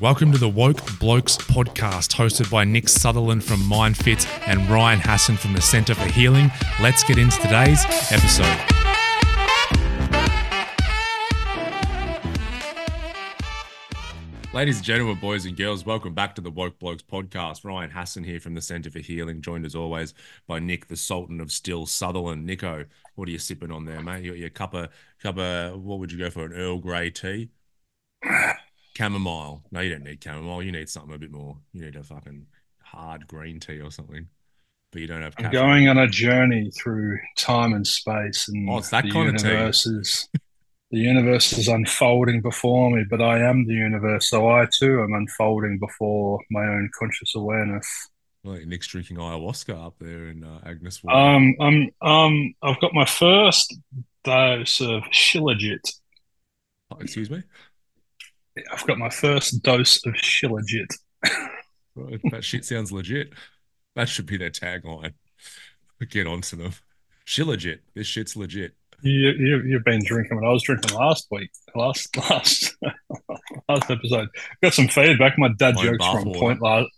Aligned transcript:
Welcome 0.00 0.30
to 0.30 0.38
the 0.38 0.48
Woke 0.48 0.80
Blokes 1.00 1.36
podcast, 1.36 2.14
hosted 2.14 2.48
by 2.52 2.62
Nick 2.62 2.88
Sutherland 2.88 3.42
from 3.42 3.58
MindFit 3.62 4.28
and 4.46 4.70
Ryan 4.70 5.00
Hassan 5.00 5.36
from 5.36 5.54
the 5.54 5.60
Centre 5.60 5.96
for 5.96 6.06
Healing. 6.12 6.52
Let's 6.80 7.02
get 7.02 7.18
into 7.18 7.36
today's 7.38 7.84
episode. 8.12 8.46
Ladies 14.54 14.76
and 14.76 14.84
gentlemen, 14.84 15.18
boys 15.18 15.46
and 15.46 15.56
girls, 15.56 15.84
welcome 15.84 16.14
back 16.14 16.36
to 16.36 16.42
the 16.42 16.50
Woke 16.52 16.78
Blokes 16.78 17.02
podcast. 17.02 17.64
Ryan 17.64 17.90
Hassan 17.90 18.22
here 18.22 18.38
from 18.38 18.54
the 18.54 18.62
Centre 18.62 18.92
for 18.92 19.00
Healing, 19.00 19.42
joined 19.42 19.66
as 19.66 19.74
always 19.74 20.14
by 20.46 20.60
Nick, 20.60 20.86
the 20.86 20.96
Sultan 20.96 21.40
of 21.40 21.50
Still 21.50 21.86
Sutherland. 21.86 22.46
Nico, 22.46 22.84
what 23.16 23.26
are 23.28 23.32
you 23.32 23.38
sipping 23.40 23.72
on 23.72 23.84
there, 23.84 24.00
mate? 24.00 24.22
You 24.22 24.30
got 24.30 24.38
your 24.38 24.50
cup 24.50 24.74
of 24.74 24.90
cup 25.20 25.38
of 25.38 25.82
what 25.82 25.98
would 25.98 26.12
you 26.12 26.18
go 26.18 26.30
for? 26.30 26.44
An 26.44 26.52
Earl 26.52 26.78
Grey 26.78 27.10
tea? 27.10 27.50
Chamomile. 28.98 29.62
No, 29.70 29.80
you 29.80 29.90
don't 29.90 30.02
need 30.02 30.22
chamomile. 30.22 30.62
You 30.64 30.72
need 30.72 30.88
something 30.88 31.14
a 31.14 31.18
bit 31.18 31.30
more. 31.30 31.56
You 31.72 31.82
need 31.84 31.94
a 31.94 32.02
fucking 32.02 32.46
hard 32.82 33.28
green 33.28 33.60
tea 33.60 33.80
or 33.80 33.92
something. 33.92 34.26
But 34.90 35.02
you 35.02 35.06
don't 35.06 35.22
have. 35.22 35.34
I'm 35.38 35.52
going 35.52 35.88
on 35.88 35.98
a 35.98 36.08
journey 36.08 36.70
through 36.70 37.18
time 37.36 37.74
and 37.74 37.86
space, 37.86 38.48
and 38.48 38.68
Oh, 38.68 38.78
it's 38.78 38.88
that 38.90 39.04
the 39.04 39.10
kind 39.12 39.28
of 39.28 39.40
tea. 39.40 39.48
is 39.50 40.28
the 40.90 40.98
universe 40.98 41.52
is 41.52 41.68
unfolding 41.68 42.40
before 42.40 42.90
me. 42.90 43.04
But 43.08 43.22
I 43.22 43.38
am 43.40 43.66
the 43.66 43.74
universe, 43.74 44.28
so 44.30 44.48
I 44.48 44.66
too 44.76 45.02
am 45.02 45.12
unfolding 45.12 45.78
before 45.78 46.40
my 46.50 46.64
own 46.64 46.90
conscious 46.98 47.34
awareness. 47.36 47.86
Like 48.42 48.66
Nick's 48.66 48.86
drinking 48.88 49.18
ayahuasca 49.18 49.86
up 49.86 49.96
there 50.00 50.28
in 50.28 50.42
uh, 50.42 50.60
Agnes 50.64 51.04
Water. 51.04 51.16
Um, 51.18 51.54
I'm 51.60 51.90
um, 52.00 52.54
I've 52.62 52.80
got 52.80 52.94
my 52.94 53.04
first 53.04 53.76
dose 54.24 54.80
of 54.80 55.02
Shilajit. 55.12 55.92
Oh, 56.90 56.96
excuse 57.00 57.30
me. 57.30 57.42
I've 58.72 58.86
got 58.86 58.98
my 58.98 59.10
first 59.10 59.62
dose 59.62 60.04
of 60.06 60.14
Shilajit. 60.14 60.94
Right, 61.94 62.20
That 62.30 62.44
shit 62.44 62.64
sounds 62.64 62.92
legit. 62.92 63.32
That 63.96 64.08
should 64.08 64.26
be 64.26 64.36
their 64.36 64.50
tagline. 64.50 65.14
Get 66.10 66.26
onto 66.26 66.56
them. 66.56 66.72
She 67.24 67.42
legit. 67.42 67.82
This 67.94 68.06
shit's 68.06 68.36
legit. 68.36 68.74
You, 69.02 69.30
you 69.30 69.62
you've 69.62 69.84
been 69.84 70.04
drinking 70.04 70.36
what 70.36 70.46
I 70.46 70.50
was 70.50 70.62
drinking 70.62 70.96
last 70.96 71.28
week, 71.30 71.50
last 71.74 72.16
last 72.30 72.76
last 73.68 73.90
episode. 73.90 74.28
Got 74.62 74.74
some 74.74 74.88
feedback. 74.88 75.38
My 75.38 75.50
dad 75.58 75.74
Mine 75.74 75.84
jokes 75.84 76.04
were 76.04 76.20
on 76.20 76.34
point 76.34 76.62
last. 76.62 76.88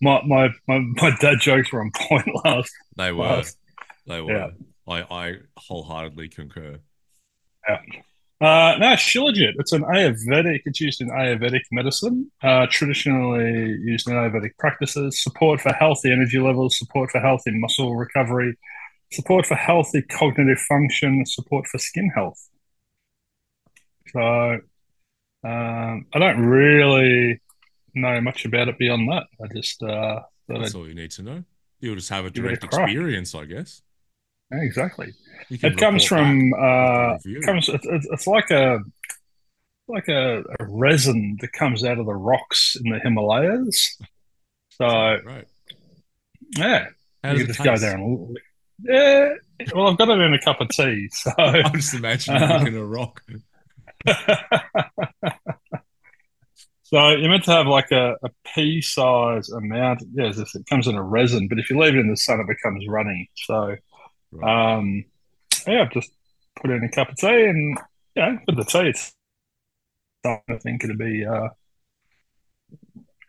My, 0.00 0.22
my 0.24 0.48
my 0.66 0.78
my 0.78 1.16
dad 1.20 1.40
jokes 1.40 1.72
were 1.72 1.80
on 1.80 1.90
point 1.94 2.28
last. 2.44 2.72
They 2.96 3.12
were. 3.12 3.24
last. 3.24 3.58
They 4.06 4.20
were. 4.20 4.32
Yeah. 4.32 4.48
I, 4.86 5.02
I 5.02 5.36
wholeheartedly 5.56 6.28
concur. 6.28 6.78
Uh, 8.40 8.76
no, 8.78 8.86
Shilajit. 8.94 9.52
It's 9.58 9.72
an 9.72 9.82
Ayurvedic. 9.84 10.60
It's 10.66 10.80
used 10.80 11.00
in 11.00 11.08
Ayurvedic 11.08 11.62
medicine. 11.72 12.30
Uh, 12.42 12.66
traditionally 12.68 13.76
used 13.84 14.08
in 14.08 14.14
Ayurvedic 14.14 14.50
practices. 14.58 15.22
Support 15.22 15.60
for 15.60 15.72
healthy 15.72 16.10
energy 16.12 16.38
levels. 16.40 16.76
Support 16.78 17.10
for 17.10 17.20
healthy 17.20 17.52
muscle 17.54 17.94
recovery. 17.96 18.56
Support 19.12 19.46
for 19.46 19.54
healthy 19.54 20.02
cognitive 20.02 20.58
function. 20.58 21.24
Support 21.24 21.66
for 21.68 21.78
skin 21.78 22.10
health. 22.14 22.48
So, 24.12 24.20
um, 24.20 26.06
I 26.12 26.18
don't 26.18 26.40
really 26.40 27.40
know 27.94 28.20
much 28.20 28.44
about 28.44 28.68
it 28.68 28.78
beyond 28.78 29.10
that. 29.10 29.24
I 29.42 29.46
just 29.54 29.82
uh, 29.82 29.86
thought 29.86 30.26
That's 30.48 30.74
I'd- 30.74 30.78
all 30.78 30.88
you 30.88 30.94
need 30.94 31.12
to 31.12 31.22
know. 31.22 31.44
You'll 31.80 31.96
just 31.96 32.08
have 32.08 32.24
a 32.24 32.30
Give 32.30 32.44
it 32.46 32.52
a 32.52 32.56
direct 32.56 32.64
experience, 32.64 33.34
I 33.34 33.44
guess. 33.44 33.82
Yeah, 34.50 34.62
exactly. 34.62 35.12
It 35.50 35.76
comes 35.76 36.04
from 36.04 36.52
uh, 36.54 37.18
with 37.24 37.44
comes. 37.44 37.68
It's, 37.68 38.26
like 38.26 38.50
a 38.50 38.80
like 39.88 40.08
a, 40.08 40.40
a 40.58 40.66
resin 40.66 41.36
that 41.40 41.52
comes 41.52 41.84
out 41.84 41.98
of 41.98 42.06
the 42.06 42.14
rocks 42.14 42.76
in 42.82 42.90
the 42.90 42.98
Himalayas. 43.00 43.98
So 44.76 44.86
right. 44.86 45.46
yeah, 46.56 46.88
you 47.22 47.30
it 47.30 47.46
just 47.46 47.60
taste? 47.60 47.62
go 47.62 47.76
there 47.76 47.94
and 47.94 48.36
yeah. 48.82 49.34
Well, 49.72 49.86
I've 49.86 49.96
got 49.98 50.08
it 50.08 50.20
in 50.20 50.34
a 50.34 50.40
cup 50.40 50.60
of 50.60 50.68
tea, 50.70 51.08
so 51.12 51.30
I'm 51.38 51.74
just 51.74 51.94
imagining 51.94 52.42
Uh, 52.42 52.58
looking 52.58 52.76
a 52.76 52.84
rock. 52.84 53.22
so 56.82 57.10
you're 57.10 57.30
meant 57.30 57.44
to 57.44 57.52
have 57.52 57.68
like 57.68 57.92
a, 57.92 58.16
a 58.24 58.30
pea 58.52 58.82
size 58.82 59.48
amount. 59.50 60.02
Yeah, 60.12 60.32
it 60.34 60.66
comes 60.68 60.88
in 60.88 60.96
a 60.96 61.02
resin, 61.04 61.46
but 61.46 61.60
if 61.60 61.70
you 61.70 61.78
leave 61.78 61.94
it 61.94 62.00
in 62.00 62.10
the 62.10 62.16
sun, 62.16 62.40
it 62.40 62.48
becomes 62.48 62.84
runny. 62.88 63.30
So. 63.36 63.76
Um, 64.42 65.04
yeah, 65.66 65.82
I've 65.82 65.92
just 65.92 66.10
put 66.60 66.70
in 66.70 66.84
a 66.84 66.90
cup 66.90 67.10
of 67.10 67.16
tea, 67.16 67.44
and 67.44 67.78
yeah, 68.14 68.36
with 68.46 68.56
the 68.56 68.64
tea, 68.64 68.88
it's 68.88 69.12
I 70.24 70.56
think 70.62 70.84
it'll 70.84 70.96
be 70.96 71.24
uh, 71.24 71.48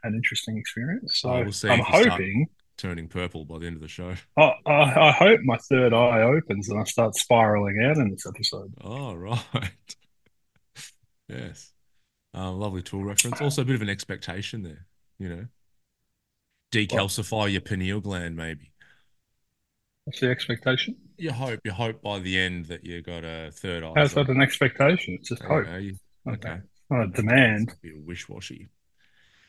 an 0.04 0.16
interesting 0.16 0.58
experience. 0.58 1.20
So 1.20 1.44
we'll 1.44 1.52
see 1.52 1.70
I'm 1.70 1.80
you 1.80 1.86
hoping. 1.86 2.48
Turning 2.78 3.08
purple 3.08 3.46
by 3.46 3.58
the 3.58 3.68
end 3.68 3.78
of 3.78 3.82
the 3.82 3.88
show. 3.88 4.16
I, 4.38 4.54
I, 4.66 5.08
I 5.08 5.12
hope 5.12 5.40
my 5.46 5.56
third 5.70 5.94
eye 5.94 6.22
opens 6.24 6.68
and 6.68 6.78
I 6.78 6.84
start 6.84 7.16
spiraling 7.16 7.82
out 7.82 7.96
in 7.96 8.12
this 8.12 8.26
episode. 8.26 8.74
Oh, 8.84 9.14
right. 9.16 9.96
yes. 11.30 11.72
Um, 12.34 12.60
lovely 12.60 12.82
tool 12.82 13.06
reference. 13.06 13.40
Also, 13.40 13.62
a 13.62 13.66
bit 13.66 13.76
of 13.76 13.82
an 13.82 13.90
expectation 13.90 14.62
there, 14.64 14.88
you 15.18 15.30
know. 15.30 15.46
Decalcify 16.74 17.50
your 17.50 17.62
pineal 17.62 18.02
gland, 18.02 18.36
maybe. 18.36 18.74
What's 20.06 20.20
the 20.20 20.30
expectation? 20.30 20.96
You 21.18 21.32
hope, 21.32 21.60
you 21.64 21.72
hope 21.72 22.02
by 22.02 22.20
the 22.20 22.38
end 22.38 22.66
that 22.66 22.86
you 22.86 23.02
got 23.02 23.24
a 23.24 23.50
third 23.52 23.84
eye. 23.84 23.94
How's 23.96 24.14
that 24.14 24.30
an 24.30 24.42
expectation? 24.42 25.16
It's 25.20 25.30
just 25.30 25.42
hope. 25.44 25.66
Okay. 25.68 25.80
you- 25.82 25.98
Okay. 26.28 26.50
okay. 26.50 26.60
It's 26.64 26.90
not 26.92 27.04
a 27.04 27.08
demand. 27.08 27.74
Be 27.82 27.92
a 27.92 28.00
wish-washy. 28.00 28.68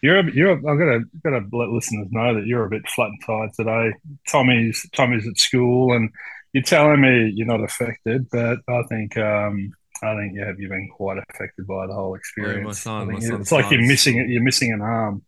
You're, 0.02 0.18
a- 0.18 0.32
you're. 0.32 0.52
I've 0.52 0.62
got 0.62 0.74
to, 0.74 1.00
got 1.24 1.30
to 1.38 1.56
let 1.56 1.68
listeners 1.70 2.08
know 2.10 2.34
that 2.34 2.46
you're 2.46 2.64
a 2.64 2.70
bit 2.70 2.86
flat 2.88 3.08
and 3.08 3.22
tired 3.24 3.50
today. 3.54 3.92
Tommy's, 4.28 4.86
Tommy's 4.92 5.26
at 5.26 5.38
school, 5.38 5.94
and 5.94 6.10
you're 6.52 6.62
telling 6.62 7.00
me 7.00 7.32
you're 7.34 7.46
not 7.46 7.62
affected, 7.64 8.28
but 8.30 8.58
I 8.68 8.82
think, 8.90 9.16
um, 9.18 9.72
I 10.02 10.14
think 10.16 10.34
you 10.34 10.44
have. 10.44 10.60
You've 10.60 10.70
been 10.70 10.88
quite 10.94 11.16
affected 11.30 11.66
by 11.66 11.86
the 11.86 11.94
whole 11.94 12.14
experience. 12.14 12.86
I 12.86 13.00
think 13.06 13.12
my 13.12 13.18
son 13.20 13.40
it's 13.40 13.52
like 13.52 13.70
you're 13.70 13.86
missing 13.88 14.18
it. 14.18 14.28
You're 14.28 14.42
missing 14.42 14.72
an 14.72 14.82
arm. 14.82 15.22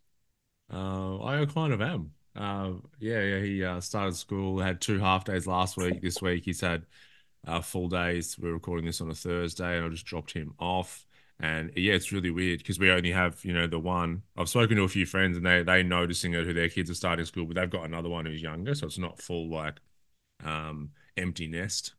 Uh, 0.73 1.23
I 1.25 1.45
kind 1.47 1.73
of 1.73 1.81
am. 1.81 2.11
Uh, 2.39 2.75
yeah, 3.01 3.23
yeah. 3.23 3.41
He 3.41 3.65
uh, 3.65 3.81
started 3.81 4.17
school. 4.17 4.61
Had 4.61 4.81
two 4.81 4.99
half 5.01 5.25
days 5.25 5.47
last 5.47 5.77
week. 5.77 6.01
This 6.01 6.23
week 6.23 6.45
he's 6.45 6.61
had 6.61 6.87
uh, 7.47 7.61
full 7.61 7.89
days. 7.89 8.39
We're 8.39 8.53
recording 8.53 8.87
this 8.87 9.01
on 9.01 9.11
a 9.11 9.15
Thursday, 9.15 9.77
and 9.77 9.87
I 9.87 9.89
just 9.89 10.07
dropped 10.07 10.33
him 10.33 10.55
off. 10.61 11.05
And 11.41 11.73
yeah, 11.77 11.95
it's 11.95 12.13
really 12.13 12.31
weird 12.31 12.59
because 12.61 12.79
we 12.79 12.91
only 12.91 13.13
have 13.13 13.45
you 13.45 13.53
know 13.53 13.67
the 13.67 13.81
one. 13.81 14.23
I've 14.37 14.49
spoken 14.49 14.77
to 14.77 14.85
a 14.85 14.89
few 14.89 15.07
friends, 15.07 15.37
and 15.37 15.47
they 15.47 15.63
they 15.65 15.83
noticing 15.83 16.35
it 16.35 16.47
who 16.47 16.55
their 16.55 16.69
kids 16.69 16.91
are 16.91 16.95
starting 16.95 17.27
school, 17.27 17.47
but 17.47 17.57
they've 17.57 17.71
got 17.71 17.85
another 17.85 18.09
one 18.09 18.27
who's 18.27 18.43
younger, 18.43 18.75
so 18.75 18.87
it's 18.87 18.99
not 18.99 19.21
full 19.21 19.51
like 19.51 19.81
um 20.45 20.91
empty 21.17 21.49
nest. 21.49 21.95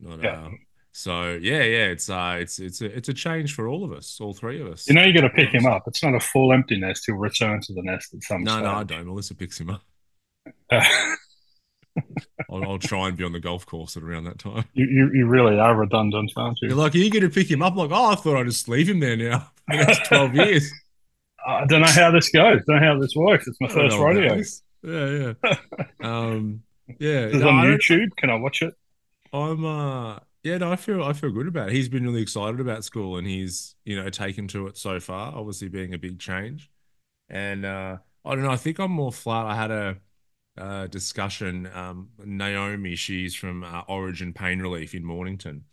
Not 0.00 0.22
Yeah. 0.22 0.48
So 0.96 1.38
yeah, 1.42 1.64
yeah. 1.64 1.86
It's 1.86 2.08
uh, 2.08 2.36
it's 2.38 2.60
it's 2.60 2.80
a 2.80 2.86
it's 2.96 3.08
a 3.08 3.14
change 3.14 3.52
for 3.54 3.66
all 3.66 3.82
of 3.84 3.92
us, 3.92 4.18
all 4.20 4.32
three 4.32 4.60
of 4.60 4.68
us. 4.68 4.88
You 4.88 4.94
know, 4.94 5.02
you 5.02 5.12
got 5.12 5.22
to 5.22 5.30
pick 5.30 5.52
him 5.52 5.66
up. 5.66 5.82
It's 5.88 6.04
not 6.04 6.14
a 6.14 6.20
full 6.20 6.52
empty 6.52 6.78
nest. 6.78 7.02
He'll 7.06 7.16
return 7.16 7.60
to 7.62 7.74
the 7.74 7.82
nest 7.82 8.14
at 8.14 8.22
some 8.22 8.44
No, 8.44 8.60
no, 8.60 8.70
I 8.70 8.84
don't. 8.84 9.04
Melissa 9.06 9.34
picks 9.34 9.58
him 9.58 9.70
up. 9.70 9.82
Uh, 10.70 10.84
I'll, 12.48 12.62
I'll 12.62 12.78
try 12.78 13.08
and 13.08 13.16
be 13.16 13.24
on 13.24 13.32
the 13.32 13.40
golf 13.40 13.66
course 13.66 13.96
at 13.96 14.04
around 14.04 14.24
that 14.24 14.38
time. 14.38 14.64
you, 14.72 14.86
you, 14.86 15.10
you 15.12 15.26
really 15.26 15.58
are 15.58 15.74
redundant, 15.74 16.32
aren't 16.36 16.60
you? 16.62 16.68
You're 16.68 16.78
like, 16.78 16.94
are 16.94 16.98
you 16.98 17.10
going 17.10 17.22
to 17.22 17.30
pick 17.30 17.50
him 17.50 17.60
up? 17.60 17.72
I'm 17.72 17.78
like, 17.78 17.90
oh, 17.90 18.12
I 18.12 18.14
thought 18.14 18.36
I'd 18.36 18.46
just 18.46 18.68
leave 18.68 18.88
him 18.88 19.00
there 19.00 19.16
now 19.16 19.50
for 19.68 19.76
the 19.76 19.84
next 19.84 20.06
12 20.06 20.34
years. 20.34 20.72
I 21.44 21.64
don't 21.66 21.80
know 21.80 21.88
how 21.88 22.12
this 22.12 22.28
goes. 22.30 22.60
Don't 22.66 22.80
know 22.80 22.86
how 22.86 23.00
this 23.00 23.14
works. 23.16 23.48
It's 23.48 23.60
my 23.60 23.68
first 23.68 23.96
rodeo. 23.96 24.42
Yeah, 24.82 25.34
yeah. 25.42 25.56
Um, 26.02 26.62
yeah. 26.98 27.26
Is 27.26 27.42
no, 27.42 27.48
on 27.48 27.58
I 27.60 27.66
YouTube. 27.66 28.10
Can 28.16 28.30
I 28.30 28.36
watch 28.36 28.62
it? 28.62 28.74
I'm 29.32 29.64
uh 29.64 30.18
yeah, 30.44 30.58
no, 30.58 30.72
I 30.72 30.76
feel 30.76 31.04
I 31.04 31.14
feel 31.14 31.32
good 31.32 31.48
about 31.48 31.70
it. 31.70 31.74
He's 31.74 31.88
been 31.90 32.04
really 32.04 32.22
excited 32.22 32.60
about 32.60 32.84
school 32.84 33.18
and 33.18 33.26
he's, 33.26 33.76
you 33.84 33.96
know, 34.02 34.10
taken 34.10 34.48
to 34.48 34.68
it 34.68 34.78
so 34.78 35.00
far, 35.00 35.34
obviously 35.34 35.68
being 35.68 35.94
a 35.94 35.98
big 35.98 36.20
change. 36.20 36.70
And 37.30 37.64
uh 37.66 37.98
I 38.24 38.34
don't 38.34 38.44
know, 38.44 38.50
I 38.52 38.56
think 38.56 38.78
I'm 38.80 38.92
more 38.92 39.12
flat. 39.12 39.46
I 39.46 39.56
had 39.56 39.70
a 39.72 39.98
uh 40.58 40.86
discussion. 40.88 41.66
Um 41.74 42.10
Naomi, 42.24 42.96
she's 42.96 43.34
from 43.34 43.64
uh, 43.64 43.82
Origin 43.88 44.32
Pain 44.34 44.60
Relief 44.60 44.94
in 44.94 45.04
Mornington. 45.04 45.64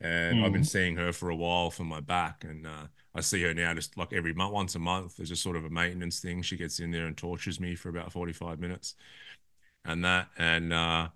And 0.00 0.40
I've 0.40 0.52
been 0.52 0.64
Mhm. 0.64 0.64
seeing 0.64 0.96
her 0.96 1.12
for 1.12 1.30
a 1.30 1.36
while 1.36 1.70
for 1.70 1.84
my 1.84 2.00
back 2.00 2.44
and 2.44 2.66
uh 2.66 2.88
I 3.14 3.22
see 3.22 3.42
her 3.44 3.54
now 3.54 3.74
just 3.74 3.96
like 3.98 4.12
every 4.12 4.34
month, 4.34 4.52
once 4.54 4.74
a 4.76 4.80
month. 4.80 5.16
There's 5.16 5.30
just 5.30 5.42
sort 5.42 5.56
of 5.56 5.64
a 5.66 5.70
maintenance 5.70 6.20
thing. 6.20 6.42
She 6.42 6.56
gets 6.58 6.80
in 6.80 6.90
there 6.92 7.06
and 7.06 7.16
tortures 7.16 7.60
me 7.60 7.74
for 7.76 7.88
about 7.90 8.12
45 8.12 8.60
minutes 8.60 8.94
and 9.84 10.04
that. 10.04 10.28
And 10.38 10.72
uh 10.72 11.08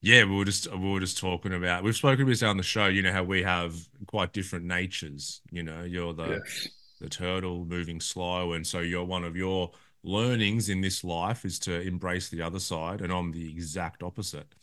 yeah, 0.00 0.24
we 0.24 0.36
were 0.36 0.44
just 0.44 0.70
we 0.72 0.90
were 0.92 1.00
just 1.00 1.18
talking 1.18 1.52
about 1.54 1.82
we've 1.82 1.96
spoken 1.96 2.22
about 2.22 2.30
this 2.30 2.42
on 2.42 2.56
the 2.56 2.62
show, 2.62 2.86
you 2.86 3.02
know, 3.02 3.12
how 3.12 3.24
we 3.24 3.42
have 3.42 3.76
quite 4.06 4.32
different 4.32 4.64
natures. 4.66 5.40
You 5.50 5.62
know, 5.64 5.82
you're 5.82 6.14
the 6.14 6.42
Yes. 6.44 6.68
the 7.00 7.08
turtle 7.08 7.64
moving 7.64 8.00
slow, 8.00 8.52
and 8.54 8.66
so 8.66 8.80
you're 8.80 9.04
one 9.04 9.24
of 9.24 9.36
your 9.36 9.72
learnings 10.04 10.68
in 10.68 10.80
this 10.80 11.04
life 11.04 11.44
is 11.44 11.58
to 11.60 11.80
embrace 11.82 12.28
the 12.30 12.42
other 12.42 12.60
side, 12.60 13.00
and 13.02 13.12
I'm 13.12 13.32
the 13.32 13.50
exact 13.50 14.02
opposite. 14.02 14.54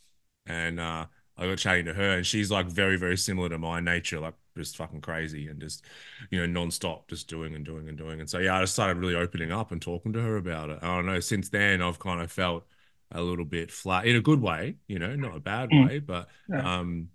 And 0.45 0.79
uh 0.79 1.07
I 1.38 1.47
got 1.47 1.57
chatting 1.57 1.85
to 1.85 1.93
her, 1.93 2.11
and 2.17 2.25
she's 2.25 2.49
like 2.51 2.67
very, 2.67 2.97
very 2.97 3.17
similar 3.17 3.49
to 3.49 3.59
my 3.59 3.81
nature, 3.81 4.19
like 4.21 4.35
just 4.57 4.77
fucking 4.77 5.01
crazy 5.01 5.49
and 5.49 5.59
just, 5.59 5.85
you 6.31 6.45
know, 6.45 6.61
nonstop, 6.61 7.09
just 7.09 7.27
doing 7.27 7.53
and 7.55 7.65
doing 7.65 7.89
and 7.89 7.97
doing. 7.97 8.21
And 8.21 8.29
so, 8.29 8.39
yeah, 8.39 8.55
I 8.57 8.61
just 8.61 8.73
started 8.73 8.97
really 8.99 9.15
opening 9.15 9.51
up 9.51 9.71
and 9.73 9.81
talking 9.81 10.13
to 10.13 10.21
her 10.21 10.38
about 10.38 10.69
it. 10.69 10.79
I 10.81 10.88
don't 10.95 11.05
know. 11.05 11.19
Since 11.19 11.49
then, 11.49 11.81
I've 11.81 11.99
kind 11.99 12.21
of 12.21 12.31
felt 12.31 12.65
a 13.11 13.21
little 13.21 13.45
bit 13.45 13.71
flat 13.71 14.05
in 14.05 14.15
a 14.15 14.21
good 14.21 14.41
way, 14.41 14.77
you 14.87 14.99
know, 14.99 15.15
not 15.15 15.35
a 15.35 15.39
bad 15.39 15.71
Mm. 15.71 15.87
way, 15.87 15.99
but 15.99 16.29
Yeah. 16.49 16.63
um, 16.63 17.09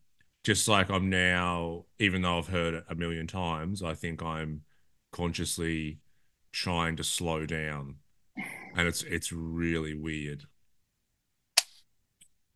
just 0.45 0.69
like 0.69 0.91
I'm 0.91 1.11
now, 1.11 1.87
even 1.99 2.23
though 2.23 2.39
I've 2.39 2.49
heard 2.49 2.75
it 2.75 2.85
a 2.89 2.95
million 2.95 3.27
times, 3.27 3.83
I 3.83 3.95
think 3.95 4.23
I'm 4.23 4.63
consciously 5.13 5.99
trying 6.53 6.97
to 6.97 7.05
slow 7.05 7.47
down, 7.47 7.97
and 8.75 8.89
it's 8.89 9.03
it's 9.05 9.33
really 9.33 9.95
weird. 9.95 10.47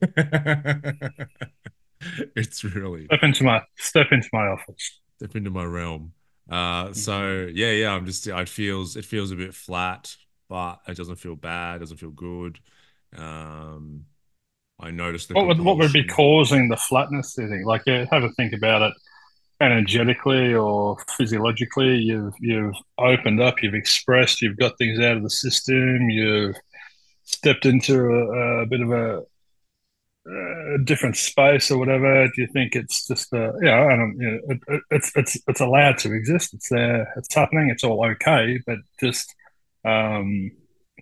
It's 2.36 2.62
really 2.64 3.10
Step 3.10 3.22
into 3.22 3.44
my 3.44 3.62
step 3.78 4.08
into 4.12 4.28
my 4.32 4.46
office. 4.48 5.00
step 5.18 5.36
into 5.36 5.50
my 5.50 5.64
realm. 5.64 6.12
Uh, 6.48 6.92
so 6.92 7.48
yeah, 7.52 7.70
yeah, 7.70 7.90
I'm 7.92 8.06
just 8.06 8.26
it 8.26 8.48
feels 8.48 8.96
it 8.96 9.04
feels 9.04 9.30
a 9.30 9.36
bit 9.36 9.54
flat, 9.54 10.14
but 10.48 10.80
it 10.88 10.96
doesn't 10.96 11.16
feel 11.16 11.36
bad, 11.36 11.80
doesn't 11.80 11.96
feel 11.96 12.10
good. 12.10 12.58
Um, 13.16 14.04
I 14.80 14.90
noticed 14.90 15.28
the 15.28 15.34
What 15.34 15.46
would 15.46 15.60
what 15.60 15.78
would 15.78 15.92
be 15.92 16.04
causing 16.04 16.68
the 16.68 16.76
flatness? 16.76 17.34
Do 17.34 17.42
you 17.42 17.48
think? 17.48 17.66
Like, 17.66 17.82
yeah, 17.86 18.06
have 18.10 18.24
a 18.24 18.30
think 18.30 18.52
about 18.52 18.82
it 18.82 18.94
energetically 19.60 20.54
or 20.54 20.96
physiologically. 21.16 21.96
You've 21.96 22.34
you've 22.40 22.74
opened 22.98 23.40
up, 23.40 23.62
you've 23.62 23.74
expressed, 23.74 24.42
you've 24.42 24.58
got 24.58 24.76
things 24.78 24.98
out 25.00 25.16
of 25.16 25.22
the 25.22 25.30
system, 25.30 26.10
you've 26.10 26.56
stepped 27.24 27.66
into 27.66 27.98
a, 27.98 28.62
a 28.62 28.66
bit 28.66 28.80
of 28.80 28.90
a, 28.90 29.22
a 30.28 30.78
different 30.84 31.16
space 31.16 31.70
or 31.70 31.78
whatever. 31.78 32.26
Do 32.26 32.42
you 32.42 32.48
think 32.48 32.76
it's 32.76 33.06
just 33.06 33.32
uh, 33.32 33.52
yeah? 33.62 33.84
I 33.86 33.96
don't, 33.96 34.16
you 34.20 34.30
know, 34.30 34.38
it, 34.48 34.60
it, 34.68 34.82
it's 34.90 35.12
it's 35.16 35.38
it's 35.46 35.60
allowed 35.60 35.98
to 35.98 36.12
exist. 36.12 36.54
It's 36.54 36.68
there. 36.68 37.12
It's 37.16 37.34
happening. 37.34 37.70
It's 37.70 37.84
all 37.84 38.04
okay. 38.04 38.60
But 38.66 38.78
just 39.00 39.34
um, 39.84 40.50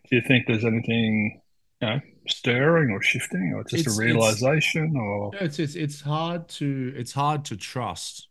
do 0.08 0.16
you 0.16 0.22
think 0.26 0.46
there's 0.46 0.64
anything 0.64 1.41
you 1.82 1.88
know 1.88 2.00
stirring 2.28 2.90
or 2.90 3.02
shifting 3.02 3.52
or 3.54 3.64
just 3.64 3.74
a 3.74 3.76
It's 3.78 3.86
it's 3.88 3.98
realization 3.98 4.96
or 4.96 5.32
yeah, 5.34 5.44
it's 5.44 5.58
it's 5.58 5.74
it's 5.74 6.00
hard 6.00 6.48
to 6.50 6.94
it's 6.96 7.12
hard 7.12 7.44
to 7.46 7.56
trust 7.56 8.28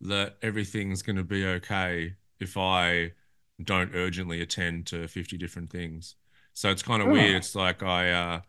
that 0.00 0.36
everything's 0.42 1.02
going 1.02 1.16
to 1.16 1.24
be 1.24 1.44
okay 1.44 2.14
if 2.40 2.56
I 2.56 3.12
don't 3.62 3.94
urgently 3.94 4.40
attend 4.40 4.86
to 4.86 5.06
50 5.06 5.36
different 5.36 5.70
things. 5.70 6.16
So 6.54 6.70
it's 6.70 6.82
kind 6.82 7.02
of 7.02 7.08
weird. 7.08 7.34
oh, 7.34 7.36
It's 7.36 7.54
like 7.54 7.82
I 7.82 8.10
uh, 8.10 8.40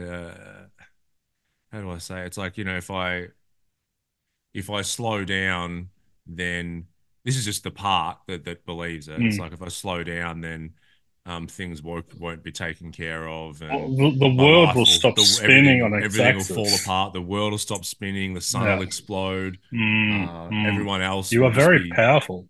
uh 0.00 0.34
how 1.72 1.80
do 1.80 1.90
I 1.90 1.98
say? 1.98 2.24
It's 2.24 2.38
like, 2.38 2.56
you 2.56 2.64
know, 2.64 2.76
if 2.76 2.90
I 2.90 3.28
if 4.54 4.70
I 4.70 4.82
slow 4.82 5.24
down, 5.24 5.90
then 6.26 6.86
this 7.24 7.36
is 7.36 7.44
just 7.44 7.64
the 7.64 7.70
part 7.70 8.18
that 8.26 8.44
that 8.44 8.64
believes 8.64 9.08
it. 9.08 9.20
It's 9.20 9.36
mm. 9.36 9.40
like 9.40 9.52
if 9.52 9.60
I 9.60 9.68
slow 9.68 10.02
down, 10.02 10.40
then 10.40 10.74
um, 11.28 11.46
things 11.46 11.82
won't 11.82 12.18
won't 12.18 12.42
be 12.42 12.50
taken 12.52 12.90
care 12.90 13.28
of, 13.28 13.60
and 13.62 13.70
the, 13.98 14.18
the 14.18 14.34
world 14.34 14.68
will 14.74 14.80
will 14.80 14.86
stop 14.86 15.16
the 15.16 15.22
spinning 15.22 15.80
everything 15.80 15.82
on 15.82 15.94
its 15.94 16.18
everything 16.18 16.36
will 16.36 16.44
fall 16.44 16.74
apart. 16.82 17.12
The 17.12 17.20
world 17.22 17.52
will 17.52 17.58
stop 17.58 17.84
spinning. 17.84 18.34
The 18.34 18.40
sun 18.40 18.62
Yeah. 18.64 18.76
will 18.76 18.82
explode. 18.82 19.58
Mm, 19.72 20.28
Uh, 20.28 20.48
mm. 20.50 20.66
everyone 20.72 21.02
else 21.02 21.30
You 21.30 21.44
are 21.44 21.52
very 21.52 21.84
be 21.84 21.90
powerful. 21.90 22.48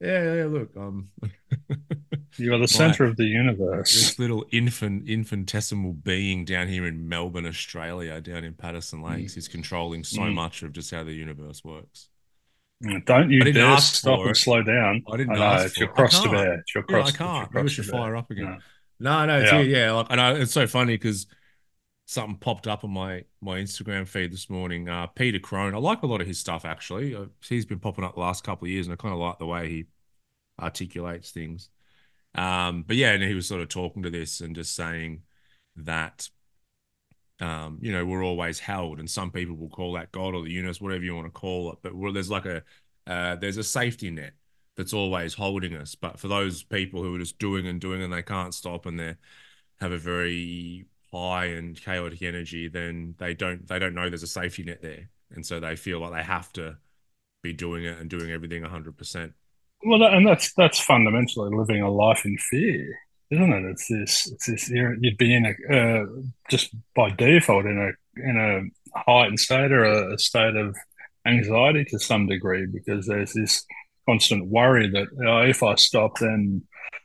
yeah 0.00 0.34
yeah. 0.34 0.44
Look, 0.44 0.76
um, 0.76 1.08
You 2.38 2.54
are 2.54 2.58
the 2.58 2.68
center 2.68 3.04
of 3.04 3.16
the 3.16 3.24
universe. 3.24 3.92
this 3.92 4.18
little 4.18 4.44
infant 4.52 5.08
infinitesimal 5.08 5.92
being 5.94 6.44
down 6.44 6.68
here 6.68 6.86
in 6.86 7.08
Melbourne, 7.08 7.46
Australia, 7.46 8.20
down 8.20 8.44
in 8.44 8.54
Patterson 8.54 9.02
Lakes, 9.02 9.36
is 9.36 9.48
controlling 9.48 10.04
so 10.04 10.20
Mm. 10.20 10.34
much 10.34 10.62
of 10.62 10.72
just 10.72 10.90
how 10.90 11.02
the 11.02 11.14
universe 11.14 11.64
works. 11.64 12.08
Don't 13.04 13.30
you 13.30 13.44
dare 13.52 13.76
stop 13.78 14.24
and 14.24 14.30
it. 14.30 14.36
slow 14.36 14.62
down. 14.62 15.02
I 15.10 15.16
didn't 15.16 15.32
I 15.32 15.38
know 15.38 15.42
ask 15.42 15.66
it's 15.66 15.74
for 15.74 15.80
your 15.80 15.88
it. 15.88 15.92
I 15.96 16.06
cross 16.08 16.20
to 16.20 16.28
bear. 16.28 16.54
It's 16.60 16.74
your 16.74 16.84
Yeah, 16.88 17.04
I 17.04 17.10
cross. 17.10 17.14
It's 17.14 17.38
your 17.40 17.48
can't. 17.48 17.52
Maybe 17.52 17.66
I 17.66 17.68
should 17.68 17.86
fire 17.86 18.16
up 18.16 18.30
again. 18.30 18.56
No. 18.56 18.58
No, 19.00 19.26
no, 19.26 19.38
yeah, 19.38 19.60
yeah. 19.60 19.92
Like, 19.92 20.06
I 20.10 20.16
know 20.16 20.34
it's 20.36 20.52
so 20.52 20.66
funny 20.66 20.94
because 20.94 21.26
something 22.06 22.36
popped 22.38 22.66
up 22.66 22.84
on 22.84 22.90
my 22.90 23.24
my 23.40 23.58
Instagram 23.58 24.08
feed 24.08 24.32
this 24.32 24.50
morning. 24.50 24.88
Uh, 24.88 25.06
Peter 25.08 25.38
Crone. 25.38 25.74
I 25.74 25.78
like 25.78 26.02
a 26.02 26.06
lot 26.06 26.20
of 26.20 26.26
his 26.26 26.38
stuff 26.38 26.64
actually. 26.64 27.14
Uh, 27.14 27.26
he's 27.48 27.66
been 27.66 27.80
popping 27.80 28.04
up 28.04 28.14
the 28.14 28.20
last 28.20 28.44
couple 28.44 28.66
of 28.66 28.70
years, 28.70 28.86
and 28.86 28.94
I 28.94 28.96
kind 28.96 29.14
of 29.14 29.20
like 29.20 29.38
the 29.38 29.46
way 29.46 29.68
he 29.68 29.86
articulates 30.60 31.30
things. 31.30 31.70
Um, 32.34 32.84
but 32.86 32.96
yeah, 32.96 33.12
and 33.12 33.22
he 33.22 33.34
was 33.34 33.46
sort 33.48 33.62
of 33.62 33.68
talking 33.68 34.02
to 34.04 34.10
this 34.10 34.40
and 34.40 34.54
just 34.54 34.74
saying 34.74 35.22
that 35.76 36.28
um, 37.40 37.78
you 37.80 37.92
know, 37.92 38.04
we're 38.04 38.24
always 38.24 38.58
held, 38.58 38.98
and 38.98 39.08
some 39.08 39.30
people 39.30 39.56
will 39.56 39.68
call 39.68 39.92
that 39.94 40.12
God 40.12 40.34
or 40.34 40.42
the 40.42 40.50
universe, 40.50 40.80
whatever 40.80 41.04
you 41.04 41.14
want 41.14 41.26
to 41.26 41.30
call 41.30 41.72
it. 41.72 41.78
But 41.82 41.92
there's 42.12 42.30
like 42.30 42.46
a 42.46 42.62
uh, 43.06 43.36
there's 43.36 43.56
a 43.56 43.64
safety 43.64 44.10
net 44.10 44.32
that's 44.76 44.92
always 44.92 45.34
holding 45.34 45.74
us. 45.74 45.94
But 45.94 46.18
for 46.18 46.28
those 46.28 46.62
people 46.62 47.02
who 47.02 47.14
are 47.14 47.18
just 47.18 47.38
doing 47.38 47.66
and 47.66 47.80
doing 47.80 48.02
and 48.02 48.12
they 48.12 48.22
can't 48.22 48.54
stop 48.54 48.86
and 48.86 48.98
they 48.98 49.14
have 49.80 49.92
a 49.92 49.98
very 49.98 50.86
high 51.12 51.46
and 51.46 51.80
chaotic 51.80 52.22
energy, 52.22 52.68
then 52.68 53.14
they 53.18 53.34
don't 53.34 53.66
they 53.66 53.78
don't 53.78 53.94
know 53.94 54.08
there's 54.08 54.22
a 54.22 54.26
safety 54.26 54.64
net 54.64 54.82
there, 54.82 55.10
and 55.34 55.44
so 55.44 55.60
they 55.60 55.76
feel 55.76 56.00
like 56.00 56.12
they 56.12 56.22
have 56.22 56.52
to 56.54 56.76
be 57.42 57.52
doing 57.52 57.84
it 57.84 57.98
and 57.98 58.10
doing 58.10 58.30
everything 58.30 58.62
100%. 58.62 59.32
Well, 59.84 60.02
and 60.02 60.26
that's 60.26 60.52
that's 60.54 60.80
fundamentally 60.80 61.56
living 61.56 61.82
a 61.82 61.90
life 61.90 62.24
in 62.24 62.36
fear, 62.36 62.98
isn't 63.30 63.52
it? 63.52 63.64
It's 63.70 63.88
this. 63.88 64.30
It's 64.32 64.46
this. 64.46 64.70
You're, 64.70 64.96
you'd 65.00 65.18
be 65.18 65.34
in 65.34 65.46
a 65.46 65.74
uh, 65.74 66.06
just 66.50 66.74
by 66.94 67.10
default 67.10 67.66
in 67.66 67.78
a 67.78 68.20
in 68.28 68.36
a 68.36 68.98
heightened 68.98 69.40
state 69.40 69.72
or 69.72 69.84
a, 69.84 70.14
a 70.14 70.18
state 70.18 70.56
of 70.56 70.76
anxiety 71.26 71.84
to 71.84 71.98
some 71.98 72.26
degree 72.26 72.66
because 72.66 73.06
there's 73.06 73.32
this 73.32 73.64
constant 74.08 74.46
worry 74.46 74.88
that 74.88 75.08
oh, 75.26 75.48
if 75.48 75.62
I 75.62 75.74
stop, 75.74 76.18
then 76.18 76.62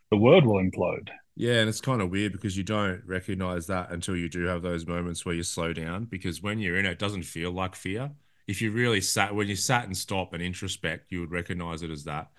the 0.09 0.17
world 0.17 0.45
will 0.45 0.61
implode. 0.61 1.09
Yeah, 1.35 1.55
and 1.55 1.69
it's 1.69 1.81
kind 1.81 2.01
of 2.01 2.11
weird 2.11 2.31
because 2.31 2.55
you 2.55 2.63
don't 2.63 3.01
recognize 3.05 3.65
that 3.67 3.91
until 3.91 4.15
you 4.15 4.29
do 4.29 4.43
have 4.43 4.61
those 4.61 4.85
moments 4.85 5.25
where 5.25 5.33
you 5.33 5.43
slow 5.43 5.73
down. 5.73 6.05
Because 6.05 6.41
when 6.43 6.59
you're 6.59 6.77
in 6.77 6.85
it, 6.85 6.91
it 6.91 6.99
doesn't 6.99 7.23
feel 7.23 7.51
like 7.51 7.75
fear. 7.75 8.11
If 8.47 8.61
you 8.61 8.71
really 8.71 9.01
sat, 9.01 9.33
when 9.33 9.47
you 9.47 9.55
sat 9.55 9.85
and 9.85 9.97
stop 9.97 10.33
and 10.33 10.43
introspect, 10.43 11.11
you 11.11 11.21
would 11.21 11.31
recognize 11.31 11.81
it 11.81 11.89
as 11.89 12.03
that. 12.03 12.29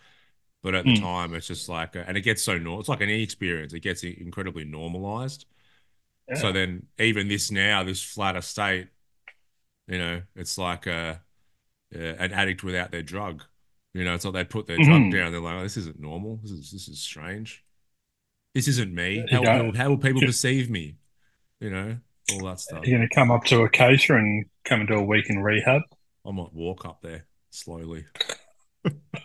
But 0.64 0.74
at 0.74 0.86
the 0.86 0.92
Mm. 0.92 1.00
time, 1.00 1.34
it's 1.34 1.46
just 1.46 1.68
like, 1.68 1.94
and 1.94 2.16
it 2.16 2.22
gets 2.22 2.42
so 2.42 2.56
normal. 2.56 2.80
It's 2.80 2.88
like 2.88 3.02
any 3.02 3.22
experience, 3.22 3.74
it 3.74 3.80
gets 3.80 4.02
incredibly 4.02 4.64
normalized. 4.64 5.44
So 6.34 6.52
then, 6.52 6.86
even 6.98 7.28
this 7.28 7.50
now, 7.50 7.84
this 7.84 8.02
flatter 8.02 8.40
state, 8.40 8.88
you 9.86 9.98
know, 9.98 10.22
it's 10.34 10.56
like 10.56 10.86
a, 10.86 11.20
an 11.92 12.32
addict 12.32 12.64
without 12.64 12.90
their 12.90 13.02
drug. 13.02 13.44
You 13.92 14.04
know, 14.04 14.14
it's 14.14 14.24
like 14.24 14.32
they 14.32 14.44
put 14.44 14.66
their 14.66 14.78
drug 14.78 15.02
Mhm. 15.02 15.12
down. 15.12 15.32
They're 15.32 15.40
like, 15.42 15.56
oh, 15.56 15.62
this 15.64 15.76
isn't 15.76 16.00
normal. 16.00 16.38
This 16.42 16.50
is 16.52 16.70
this 16.72 16.88
is 16.88 16.98
strange. 16.98 17.62
This 18.54 18.66
isn't 18.68 18.92
me. 18.92 19.16
You 19.16 19.36
How 19.36 19.58
people, 19.58 19.76
how 19.76 19.90
will 19.90 19.98
people 19.98 20.22
perceive 20.22 20.70
me? 20.70 20.96
You 21.60 21.68
know, 21.68 21.98
all 22.32 22.46
that 22.46 22.58
stuff. 22.58 22.86
You're 22.86 22.96
going 22.98 23.08
to 23.08 23.14
come 23.14 23.30
up 23.30 23.44
to 23.44 23.64
Acacia 23.64 24.16
and 24.16 24.46
come 24.64 24.80
into 24.80 24.94
a 24.94 25.02
week 25.02 25.28
in 25.28 25.40
rehab. 25.40 25.82
I 26.24 26.30
might 26.30 26.54
walk 26.54 26.86
up 26.86 27.02
there 27.02 27.26
slowly. 27.50 28.06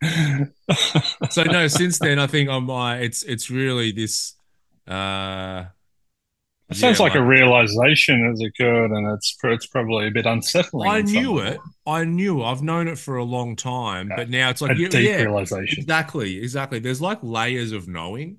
So 1.28 1.44
no, 1.44 1.68
since 1.68 1.98
then 2.00 2.18
I 2.18 2.26
think 2.26 2.48
I'm 2.50 2.68
uh, 2.70 2.96
it's 2.96 3.22
it's 3.22 3.50
really 3.50 3.92
this 3.92 4.34
uh 4.88 5.66
It 6.70 6.76
yeah, 6.76 6.76
sounds 6.76 7.00
like 7.00 7.14
a 7.14 7.22
like 7.22 7.22
realization 7.22 8.28
has 8.28 8.40
occurred, 8.40 8.92
and 8.92 9.06
it's 9.16 9.36
it's 9.42 9.66
probably 9.66 10.06
a 10.08 10.10
bit 10.10 10.26
unsettling. 10.26 10.72
I 10.80 11.02
knew 11.02 11.38
it. 11.38 11.64
I 11.86 12.04
knew. 12.04 12.42
I've 12.42 12.62
known 12.62 12.88
it 12.88 12.98
for 12.98 13.16
a 13.16 13.24
long 13.24 13.56
time, 13.56 14.12
but 14.12 14.30
now 14.30 14.50
it's 14.50 14.60
like 14.62 14.72
A 14.72 14.74
yeah, 14.74 14.88
deep 14.88 15.18
yeah, 15.18 15.26
realization. 15.26 15.86
exactly, 15.86 16.38
exactly. 16.38 16.78
There's 16.78 17.00
like 17.02 17.18
layers 17.22 17.72
of 17.72 17.86
knowing, 17.88 18.38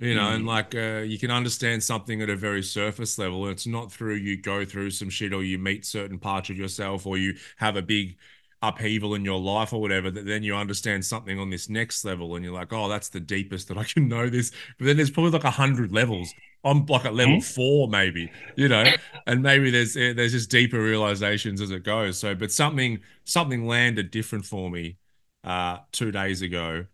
you 0.00 0.14
know, 0.14 0.32
and 0.32 0.44
Mm. 0.44 0.46
like 0.46 0.74
uh, 0.74 1.02
you 1.06 1.18
can 1.18 1.30
understand 1.30 1.82
something 1.84 2.22
at 2.22 2.30
a 2.30 2.36
very 2.36 2.62
surface 2.62 3.18
level. 3.18 3.44
And 3.44 3.52
It's 3.52 3.66
not 3.66 3.92
through 3.92 4.16
you 4.16 4.36
go 4.40 4.64
through 4.64 4.90
some 4.92 5.10
shit 5.10 5.32
or 5.34 5.42
you 5.44 5.58
meet 5.58 5.86
certain 5.86 6.18
parts 6.20 6.50
of 6.50 6.58
yourself 6.58 7.06
or 7.06 7.18
you 7.18 7.36
have 7.58 7.76
a 7.76 7.82
big 7.82 8.18
upheaval 8.62 9.14
in 9.14 9.24
your 9.24 9.38
life 9.40 9.72
or 9.72 9.80
whatever 9.80 10.10
that 10.10 10.26
then 10.26 10.42
you 10.42 10.54
understand 10.54 11.04
something 11.04 11.38
on 11.38 11.48
this 11.50 11.68
next 11.70 12.04
level 12.04 12.36
and 12.36 12.44
you're 12.44 12.54
like, 12.54 12.72
oh, 12.72 12.88
that's 12.88 13.08
the 13.08 13.20
deepest 13.20 13.68
that 13.68 13.78
I 13.78 13.84
can 13.84 14.08
know 14.08 14.28
this. 14.28 14.50
But 14.78 14.86
then 14.86 14.96
there's 14.96 15.10
probably 15.10 15.30
like 15.32 15.44
a 15.44 15.50
hundred 15.50 15.92
levels. 15.92 16.34
I'm 16.62 16.84
like 16.86 17.06
at 17.06 17.14
level 17.14 17.40
Mm. 17.40 17.44
four, 17.44 17.88
maybe, 17.88 18.32
you 18.56 18.68
know, 18.68 18.92
and 19.26 19.42
maybe 19.42 19.70
there's 19.70 19.96
eh, 19.96 20.12
there's 20.12 20.32
just 20.32 20.50
deeper 20.50 20.82
realizations 20.82 21.60
as 21.62 21.70
it 21.70 21.84
goes. 21.84 22.18
So, 22.18 22.34
but 22.34 22.52
something 22.52 23.00
something 23.24 23.66
landed 23.66 24.10
different 24.10 24.44
for 24.44 24.70
me 24.70 24.98
uh 25.42 25.78
two 25.92 26.10
days 26.12 26.42
ago 26.42 26.84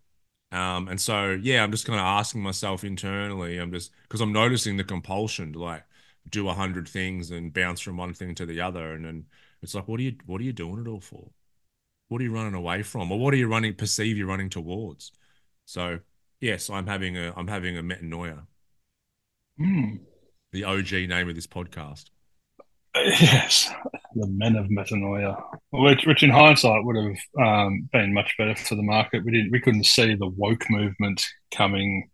um, 0.52 0.88
and 0.88 1.00
so, 1.00 1.32
yeah, 1.32 1.62
I'm 1.62 1.72
just 1.72 1.86
kind 1.86 1.98
of 1.98 2.04
asking 2.06 2.42
myself 2.42 2.84
internally. 2.84 3.58
I'm 3.58 3.72
just 3.72 3.90
because 4.02 4.20
I'm 4.20 4.32
noticing 4.32 4.76
the 4.76 4.84
compulsion 4.84 5.52
to 5.54 5.58
like 5.58 5.84
do 6.28 6.48
a 6.48 6.54
hundred 6.54 6.88
things 6.88 7.30
and 7.30 7.52
bounce 7.52 7.80
from 7.80 7.96
one 7.96 8.14
thing 8.14 8.34
to 8.36 8.46
the 8.46 8.60
other, 8.60 8.92
and 8.92 9.04
then 9.04 9.26
it's 9.62 9.74
like, 9.74 9.88
what 9.88 10.00
are 10.00 10.04
you, 10.04 10.16
what 10.26 10.40
are 10.40 10.44
you 10.44 10.52
doing 10.52 10.80
it 10.80 10.88
all 10.88 11.00
for? 11.00 11.30
What 12.08 12.20
are 12.20 12.24
you 12.24 12.32
running 12.32 12.54
away 12.54 12.82
from, 12.82 13.10
or 13.10 13.18
what 13.18 13.34
are 13.34 13.36
you 13.36 13.48
running 13.48 13.74
perceive 13.74 14.16
you're 14.16 14.28
running 14.28 14.48
towards? 14.48 15.12
So, 15.64 15.98
yes, 16.40 16.70
I'm 16.70 16.86
having 16.86 17.16
a, 17.16 17.32
I'm 17.36 17.48
having 17.48 17.76
a 17.76 17.82
metanoia. 17.82 18.46
Mm. 19.60 20.00
the 20.52 20.64
OG 20.64 20.92
name 20.92 21.28
of 21.28 21.34
this 21.34 21.46
podcast. 21.46 22.10
Yes, 22.96 23.70
the 24.14 24.26
men 24.26 24.56
of 24.56 24.66
metanoia, 24.68 25.36
which, 25.70 26.06
which 26.06 26.22
in 26.22 26.30
hindsight 26.30 26.82
would 26.82 26.96
have 26.96 27.46
um, 27.46 27.88
been 27.92 28.14
much 28.14 28.34
better 28.38 28.54
for 28.54 28.74
the 28.74 28.82
market. 28.82 29.22
We 29.22 29.32
didn't, 29.32 29.52
we 29.52 29.60
couldn't 29.60 29.84
see 29.84 30.14
the 30.14 30.28
woke 30.28 30.64
movement 30.70 31.22
coming. 31.54 32.08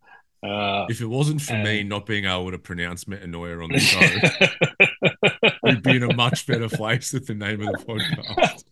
Uh, 0.44 0.86
if 0.88 1.00
it 1.00 1.06
wasn't 1.06 1.40
for 1.40 1.52
and... 1.52 1.62
me 1.62 1.84
not 1.84 2.04
being 2.04 2.24
able 2.24 2.50
to 2.50 2.58
pronounce 2.58 3.04
metanoia 3.04 3.62
on 3.62 3.70
the 3.70 3.78
show, 3.78 5.58
we'd 5.62 5.84
be 5.84 5.96
in 5.98 6.02
a 6.02 6.16
much 6.16 6.48
better 6.48 6.68
place 6.68 7.12
with 7.12 7.28
the 7.28 7.34
name 7.34 7.60
of 7.60 7.78
the 7.78 7.84
podcast. 7.84 8.64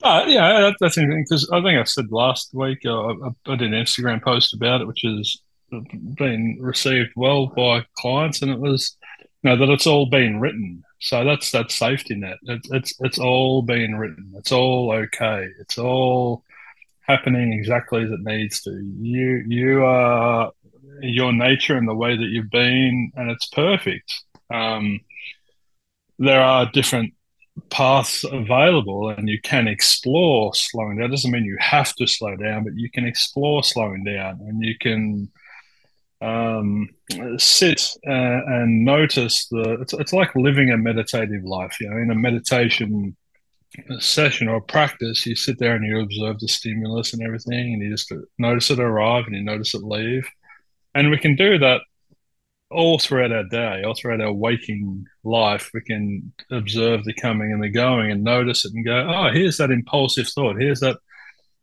But 0.00 0.28
yeah, 0.28 0.60
that, 0.60 0.76
that's 0.80 0.98
interesting 0.98 1.24
because 1.28 1.48
I 1.50 1.62
think 1.62 1.78
I 1.78 1.84
said 1.84 2.10
last 2.10 2.52
week 2.54 2.80
uh, 2.84 3.08
I, 3.08 3.28
I 3.46 3.56
did 3.56 3.72
an 3.72 3.72
Instagram 3.72 4.22
post 4.22 4.54
about 4.54 4.80
it, 4.80 4.86
which 4.86 5.02
has 5.04 5.38
been 6.16 6.58
received 6.60 7.10
well 7.16 7.46
by 7.46 7.84
clients, 7.96 8.42
and 8.42 8.50
it 8.50 8.58
was 8.58 8.96
you 9.42 9.50
know 9.50 9.56
that 9.56 9.72
it's 9.72 9.86
all 9.86 10.06
been 10.06 10.40
written. 10.40 10.82
So 11.00 11.24
that's 11.24 11.50
that 11.52 11.70
safety 11.70 12.14
net. 12.14 12.38
It's 12.44 12.70
it's 12.70 12.94
it's 13.00 13.18
all 13.18 13.62
been 13.62 13.96
written. 13.96 14.32
It's 14.36 14.52
all 14.52 14.92
okay. 14.92 15.48
It's 15.60 15.78
all 15.78 16.42
happening 17.00 17.52
exactly 17.52 18.02
as 18.02 18.10
it 18.10 18.20
needs 18.20 18.62
to. 18.62 18.70
You 18.70 19.44
you 19.46 19.84
are 19.84 20.52
your 21.00 21.32
nature 21.32 21.76
and 21.76 21.88
the 21.88 21.94
way 21.94 22.16
that 22.16 22.24
you've 22.24 22.50
been, 22.50 23.12
and 23.16 23.30
it's 23.30 23.46
perfect. 23.46 24.12
Um, 24.52 25.00
there 26.18 26.40
are 26.40 26.70
different 26.70 27.14
paths 27.70 28.24
available 28.24 29.10
and 29.10 29.28
you 29.28 29.40
can 29.40 29.68
explore 29.68 30.54
slowing 30.54 30.98
down. 30.98 31.10
Doesn't 31.10 31.30
mean 31.30 31.44
you 31.44 31.56
have 31.60 31.94
to 31.96 32.06
slow 32.06 32.36
down, 32.36 32.64
but 32.64 32.74
you 32.76 32.90
can 32.90 33.04
explore 33.04 33.62
slowing 33.62 34.04
down 34.04 34.40
and 34.40 34.64
you 34.64 34.76
can 34.78 35.30
um, 36.20 36.88
sit 37.36 37.82
uh, 38.06 38.10
and 38.46 38.84
notice 38.84 39.46
the. 39.48 39.78
It's, 39.80 39.92
it's 39.92 40.12
like 40.12 40.34
living 40.34 40.70
a 40.70 40.76
meditative 40.76 41.44
life. 41.44 41.76
You 41.80 41.90
know, 41.90 41.98
in 41.98 42.10
a 42.10 42.14
meditation 42.14 43.16
session 43.98 44.48
or 44.48 44.60
practice, 44.60 45.26
you 45.26 45.34
sit 45.34 45.58
there 45.58 45.74
and 45.74 45.84
you 45.84 46.00
observe 46.00 46.40
the 46.40 46.48
stimulus 46.48 47.12
and 47.12 47.22
everything, 47.22 47.74
and 47.74 47.82
you 47.82 47.90
just 47.90 48.12
notice 48.38 48.70
it 48.70 48.80
arrive 48.80 49.26
and 49.26 49.36
you 49.36 49.42
notice 49.42 49.74
it 49.74 49.82
leave. 49.82 50.26
And 50.94 51.10
we 51.10 51.18
can 51.18 51.36
do 51.36 51.58
that 51.58 51.82
all 52.74 52.98
throughout 52.98 53.32
our 53.32 53.44
day, 53.44 53.82
all 53.84 53.94
throughout 53.94 54.20
our 54.20 54.32
waking 54.32 55.06
life, 55.22 55.70
we 55.72 55.80
can 55.80 56.32
observe 56.50 57.04
the 57.04 57.14
coming 57.14 57.52
and 57.52 57.62
the 57.62 57.68
going 57.68 58.10
and 58.10 58.22
notice 58.24 58.64
it 58.64 58.72
and 58.74 58.84
go, 58.84 59.08
oh, 59.08 59.30
here's 59.32 59.56
that 59.58 59.70
impulsive 59.70 60.28
thought. 60.28 60.60
Here's 60.60 60.80
that 60.80 60.98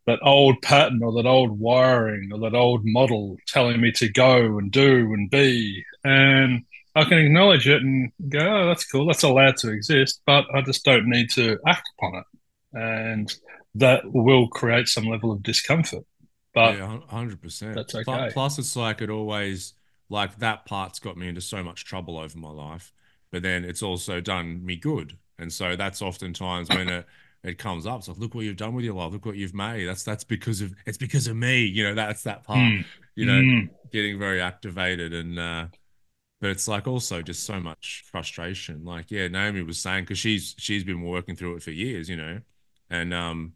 that 0.08 0.20
old 0.24 0.62
pattern 0.62 1.02
or 1.04 1.12
that 1.14 1.28
old 1.28 1.60
wiring 1.60 2.32
or 2.34 2.40
that 2.40 2.56
old 2.56 2.82
model 2.84 3.38
telling 3.48 3.80
me 3.80 3.92
to 3.92 4.10
go 4.10 4.58
and 4.58 4.72
do 4.72 5.14
and 5.14 5.30
be. 5.30 5.84
And 6.04 6.64
I 6.96 7.04
can 7.04 7.20
acknowledge 7.20 7.68
it 7.68 7.82
and 7.82 8.12
go, 8.30 8.40
oh, 8.40 8.68
that's 8.68 8.86
cool. 8.86 9.06
That's 9.06 9.24
allowed 9.24 9.58
to 9.58 9.72
exist, 9.72 10.22
but 10.26 10.46
I 10.54 10.62
just 10.62 10.84
don't 10.84 11.08
need 11.08 11.30
to 11.32 11.58
act 11.68 11.88
upon 11.98 12.16
it. 12.16 12.26
And 12.74 13.34
that 13.76 14.02
will 14.06 14.48
create 14.48 14.88
some 14.88 15.06
level 15.06 15.32
of 15.32 15.44
discomfort. 15.44 16.06
But 16.54 16.78
yeah, 16.78 17.00
100%. 17.12 17.76
That's 17.76 17.96
okay. 17.96 18.30
Plus, 18.34 18.60
it's 18.60 18.76
like 18.76 19.02
it 19.02 19.10
always 19.10 19.74
like 20.12 20.38
that 20.40 20.66
part's 20.66 21.00
got 21.00 21.18
me 21.18 21.28
into 21.28 21.42
so 21.42 21.64
much 21.64 21.86
trouble 21.86 22.20
over 22.20 22.38
my 22.38 22.52
life, 22.52 22.92
but 23.32 23.42
then 23.42 23.64
it's 23.64 23.82
also 23.82 24.20
done 24.20 24.64
me 24.64 24.76
good. 24.76 25.18
And 25.40 25.52
so 25.52 25.76
that's 25.76 26.02
oftentimes 26.02 26.70
when 26.70 26.90
it 26.90 27.06
it 27.44 27.58
comes 27.58 27.88
up. 27.88 28.00
It's 28.00 28.08
like, 28.08 28.18
look 28.18 28.36
what 28.36 28.46
you've 28.46 28.58
done 28.58 28.76
with 28.76 28.86
your 28.86 28.94
life. 28.94 29.12
Look 29.12 29.26
what 29.26 29.36
you've 29.36 29.56
made. 29.56 29.86
That's 29.86 30.04
that's 30.04 30.24
because 30.24 30.62
of 30.62 30.76
it's 30.86 30.98
because 30.98 31.28
of 31.28 31.36
me. 31.38 31.64
You 31.64 31.86
know, 31.86 31.96
that's 31.96 32.24
that 32.24 32.44
part. 32.44 32.60
Mm. 32.60 32.86
You 33.16 33.26
know, 33.26 33.42
mm. 33.42 33.70
getting 33.92 34.20
very 34.20 34.42
activated 34.42 35.14
and 35.14 35.40
uh 35.40 35.66
but 36.42 36.50
it's 36.50 36.68
like 36.68 36.88
also 36.88 37.22
just 37.22 37.44
so 37.44 37.60
much 37.60 38.04
frustration. 38.12 38.84
Like, 38.84 39.12
yeah, 39.12 39.28
Naomi 39.28 39.62
was 39.62 39.78
saying 39.78 40.06
because 40.06 40.18
she's 40.18 40.56
she's 40.58 40.84
been 40.84 41.02
working 41.02 41.36
through 41.36 41.56
it 41.56 41.64
for 41.64 41.70
years, 41.70 42.10
you 42.10 42.18
know, 42.18 42.40
and 42.90 43.14
um, 43.14 43.54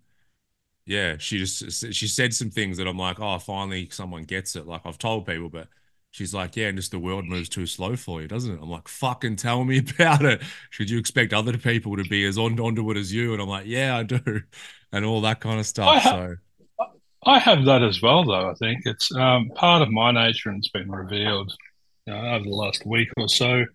yeah, 0.86 1.18
she 1.18 1.40
just 1.40 1.94
she 1.94 2.08
said 2.08 2.34
some 2.34 2.52
things 2.52 2.78
that 2.78 2.88
I'm 2.88 2.98
like, 2.98 3.20
oh, 3.20 3.40
finally 3.40 3.90
someone 3.90 4.24
gets 4.24 4.56
it. 4.56 4.68
Like 4.68 4.82
I've 4.86 5.00
told 5.00 5.26
people, 5.26 5.50
but 5.50 5.68
She's 6.16 6.34
like, 6.34 6.56
yeah, 6.56 6.68
and 6.68 6.78
just 6.78 6.92
the 6.92 7.00
world 7.00 7.26
moves 7.26 7.50
too 7.50 7.66
slow 7.66 7.98
for 7.98 8.22
you, 8.22 8.28
doesn't 8.30 8.50
it? 8.50 8.60
I'm 8.62 8.70
like, 8.70 8.88
fucking 8.88 9.36
tell 9.36 9.66
me 9.66 9.80
about 10.00 10.24
it. 10.24 10.42
Should 10.70 10.90
you 10.90 10.98
expect 10.98 11.34
other 11.34 11.58
people 11.58 11.98
to 11.98 12.06
be 12.06 12.24
as 12.24 12.38
on 12.38 12.58
onto 12.58 12.90
it 12.90 12.96
as 12.96 13.12
you? 13.12 13.34
And 13.34 13.42
I'm 13.42 13.50
like, 13.50 13.66
yeah, 13.66 13.98
I 13.98 14.04
do, 14.04 14.22
and 14.94 15.04
all 15.04 15.20
that 15.22 15.42
kind 15.42 15.60
of 15.60 15.66
stuff. 15.66 15.90
I 15.90 16.00
so 16.00 16.36
I 17.26 17.40
have 17.40 17.66
that 17.66 17.84
as 17.84 18.02
well, 18.02 18.24
though. 18.24 18.50
I 18.50 18.54
think 18.54 18.84
it's 18.86 19.14
um, 19.14 19.50
part 19.56 19.82
of 19.82 19.90
my 19.90 20.12
nature, 20.12 20.48
and 20.48 20.60
it's 20.60 20.70
been 20.70 20.90
revealed 20.90 21.52
you 22.08 22.14
know, 22.14 22.20
over 22.20 22.46
the 22.46 22.50
last 22.50 22.86
week 22.86 23.10
or 23.18 23.28
so 23.28 23.66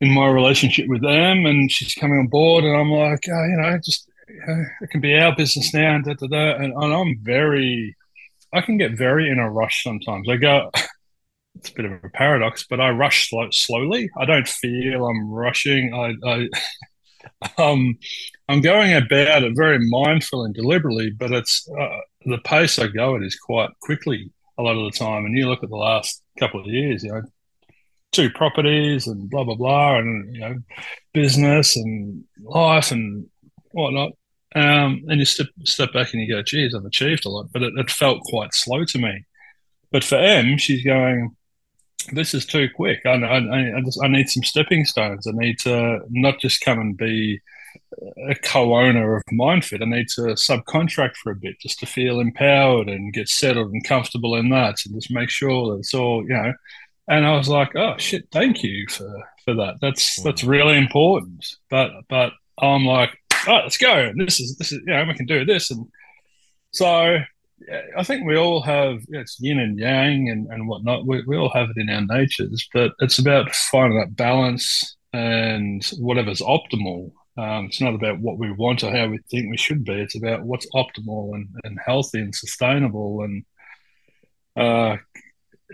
in 0.00 0.10
my 0.14 0.26
relationship 0.28 0.88
with 0.88 1.02
them. 1.02 1.44
And 1.44 1.70
she's 1.70 1.94
coming 1.94 2.20
on 2.20 2.28
board, 2.28 2.64
and 2.64 2.74
I'm 2.74 2.90
like, 2.90 3.28
oh, 3.28 3.44
you 3.44 3.56
know, 3.58 3.78
just 3.84 4.08
it 4.80 4.90
can 4.90 5.02
be 5.02 5.14
our 5.14 5.36
business 5.36 5.74
now, 5.74 5.94
and 5.94 6.04
da 6.06 6.14
da 6.14 6.26
da. 6.26 6.54
And, 6.54 6.72
and 6.72 6.94
I'm 6.94 7.18
very, 7.20 7.94
I 8.54 8.62
can 8.62 8.78
get 8.78 8.96
very 8.96 9.28
in 9.28 9.38
a 9.38 9.50
rush 9.50 9.82
sometimes. 9.84 10.26
I 10.30 10.36
go 10.36 10.70
it's 11.56 11.70
a 11.70 11.74
bit 11.74 11.84
of 11.84 11.92
a 11.92 12.08
paradox, 12.10 12.66
but 12.68 12.80
I 12.80 12.90
rush 12.90 13.30
slow, 13.30 13.48
slowly. 13.50 14.10
I 14.18 14.24
don't 14.24 14.48
feel 14.48 15.06
I'm 15.06 15.30
rushing. 15.30 15.94
I, 15.94 16.14
I 16.28 16.48
um, 17.58 17.98
I'm 18.48 18.60
going 18.60 18.92
about 18.92 19.42
it 19.42 19.52
very 19.56 19.78
mindful 19.78 20.44
and 20.44 20.54
deliberately, 20.54 21.10
but 21.10 21.32
it's 21.32 21.68
uh, 21.80 21.98
the 22.26 22.38
pace 22.38 22.78
I 22.78 22.88
go 22.88 23.16
at 23.16 23.22
is 23.22 23.36
quite 23.36 23.70
quickly 23.80 24.30
a 24.58 24.62
lot 24.62 24.76
of 24.76 24.92
the 24.92 24.98
time. 24.98 25.24
And 25.24 25.36
you 25.36 25.48
look 25.48 25.62
at 25.62 25.70
the 25.70 25.76
last 25.76 26.22
couple 26.38 26.60
of 26.60 26.66
years, 26.66 27.02
you 27.02 27.12
know, 27.12 27.22
two 28.12 28.30
properties 28.30 29.06
and 29.06 29.30
blah 29.30 29.44
blah 29.44 29.56
blah, 29.56 29.98
and 29.98 30.34
you 30.34 30.40
know, 30.40 30.56
business 31.12 31.76
and 31.76 32.24
life 32.42 32.90
and 32.90 33.26
whatnot. 33.72 34.12
Um, 34.56 35.02
and 35.08 35.18
you 35.18 35.24
step 35.24 35.48
step 35.64 35.92
back 35.92 36.12
and 36.12 36.22
you 36.22 36.32
go, 36.32 36.42
"Geez, 36.42 36.74
I've 36.74 36.84
achieved 36.84 37.24
a 37.24 37.28
lot," 37.28 37.46
but 37.52 37.62
it, 37.62 37.72
it 37.76 37.90
felt 37.90 38.20
quite 38.22 38.54
slow 38.54 38.84
to 38.84 38.98
me. 38.98 39.24
But 39.90 40.04
for 40.04 40.16
M, 40.16 40.58
she's 40.58 40.84
going, 40.84 41.36
this 42.12 42.34
is 42.34 42.44
too 42.46 42.68
quick. 42.74 43.00
I, 43.06 43.12
I, 43.12 43.76
I, 43.76 43.80
just, 43.82 44.00
I 44.02 44.08
need 44.08 44.28
some 44.28 44.42
stepping 44.42 44.84
stones. 44.84 45.26
I 45.26 45.32
need 45.32 45.58
to 45.60 46.00
not 46.10 46.38
just 46.40 46.60
come 46.60 46.78
and 46.78 46.96
be 46.96 47.40
a 48.28 48.34
co-owner 48.34 49.16
of 49.16 49.22
MindFit. 49.32 49.82
I 49.82 49.86
need 49.86 50.08
to 50.10 50.22
subcontract 50.32 51.16
for 51.16 51.32
a 51.32 51.36
bit 51.36 51.60
just 51.60 51.78
to 51.80 51.86
feel 51.86 52.20
empowered 52.20 52.88
and 52.88 53.12
get 53.12 53.28
settled 53.28 53.72
and 53.72 53.84
comfortable 53.84 54.34
in 54.36 54.50
that, 54.50 54.76
and 54.84 54.94
just 54.94 55.10
make 55.10 55.30
sure 55.30 55.72
that 55.72 55.80
it's 55.80 55.94
all 55.94 56.22
you 56.22 56.34
know. 56.34 56.52
And 57.08 57.26
I 57.26 57.36
was 57.36 57.48
like, 57.48 57.76
oh 57.76 57.94
shit, 57.98 58.28
thank 58.32 58.62
you 58.62 58.86
for 58.88 59.10
for 59.44 59.54
that. 59.54 59.76
That's 59.80 60.16
hmm. 60.16 60.24
that's 60.24 60.44
really 60.44 60.76
important. 60.76 61.46
But 61.70 61.90
but 62.08 62.32
I'm 62.58 62.84
like, 62.84 63.16
oh, 63.46 63.60
let's 63.62 63.78
go. 63.78 64.12
This 64.16 64.40
is 64.40 64.56
this 64.56 64.72
is 64.72 64.80
you 64.86 64.92
know 64.92 65.04
we 65.04 65.14
can 65.14 65.26
do 65.26 65.44
this, 65.44 65.70
and 65.70 65.86
so 66.72 67.18
I 67.96 68.02
think 68.02 68.26
we 68.26 68.36
all 68.36 68.60
have 68.62 69.00
it's 69.08 69.38
yin 69.40 69.58
and 69.58 69.78
yang 69.78 70.28
and, 70.28 70.46
and 70.50 70.68
whatnot. 70.68 71.06
We, 71.06 71.22
we 71.26 71.36
all 71.36 71.50
have 71.50 71.70
it 71.70 71.80
in 71.80 71.88
our 71.88 72.02
natures, 72.02 72.68
but 72.72 72.92
it's 72.98 73.18
about 73.18 73.54
finding 73.54 73.98
that 73.98 74.16
balance 74.16 74.96
and 75.12 75.84
whatever's 75.98 76.40
optimal. 76.40 77.12
Um, 77.36 77.66
it's 77.66 77.80
not 77.80 77.94
about 77.94 78.20
what 78.20 78.38
we 78.38 78.52
want 78.52 78.84
or 78.84 78.92
how 78.94 79.08
we 79.08 79.18
think 79.30 79.50
we 79.50 79.56
should 79.56 79.84
be. 79.84 79.94
It's 79.94 80.16
about 80.16 80.42
what's 80.42 80.68
optimal 80.74 81.34
and, 81.34 81.48
and 81.64 81.78
healthy 81.84 82.18
and 82.18 82.34
sustainable. 82.34 83.22
And 83.22 83.44
uh, 84.56 84.96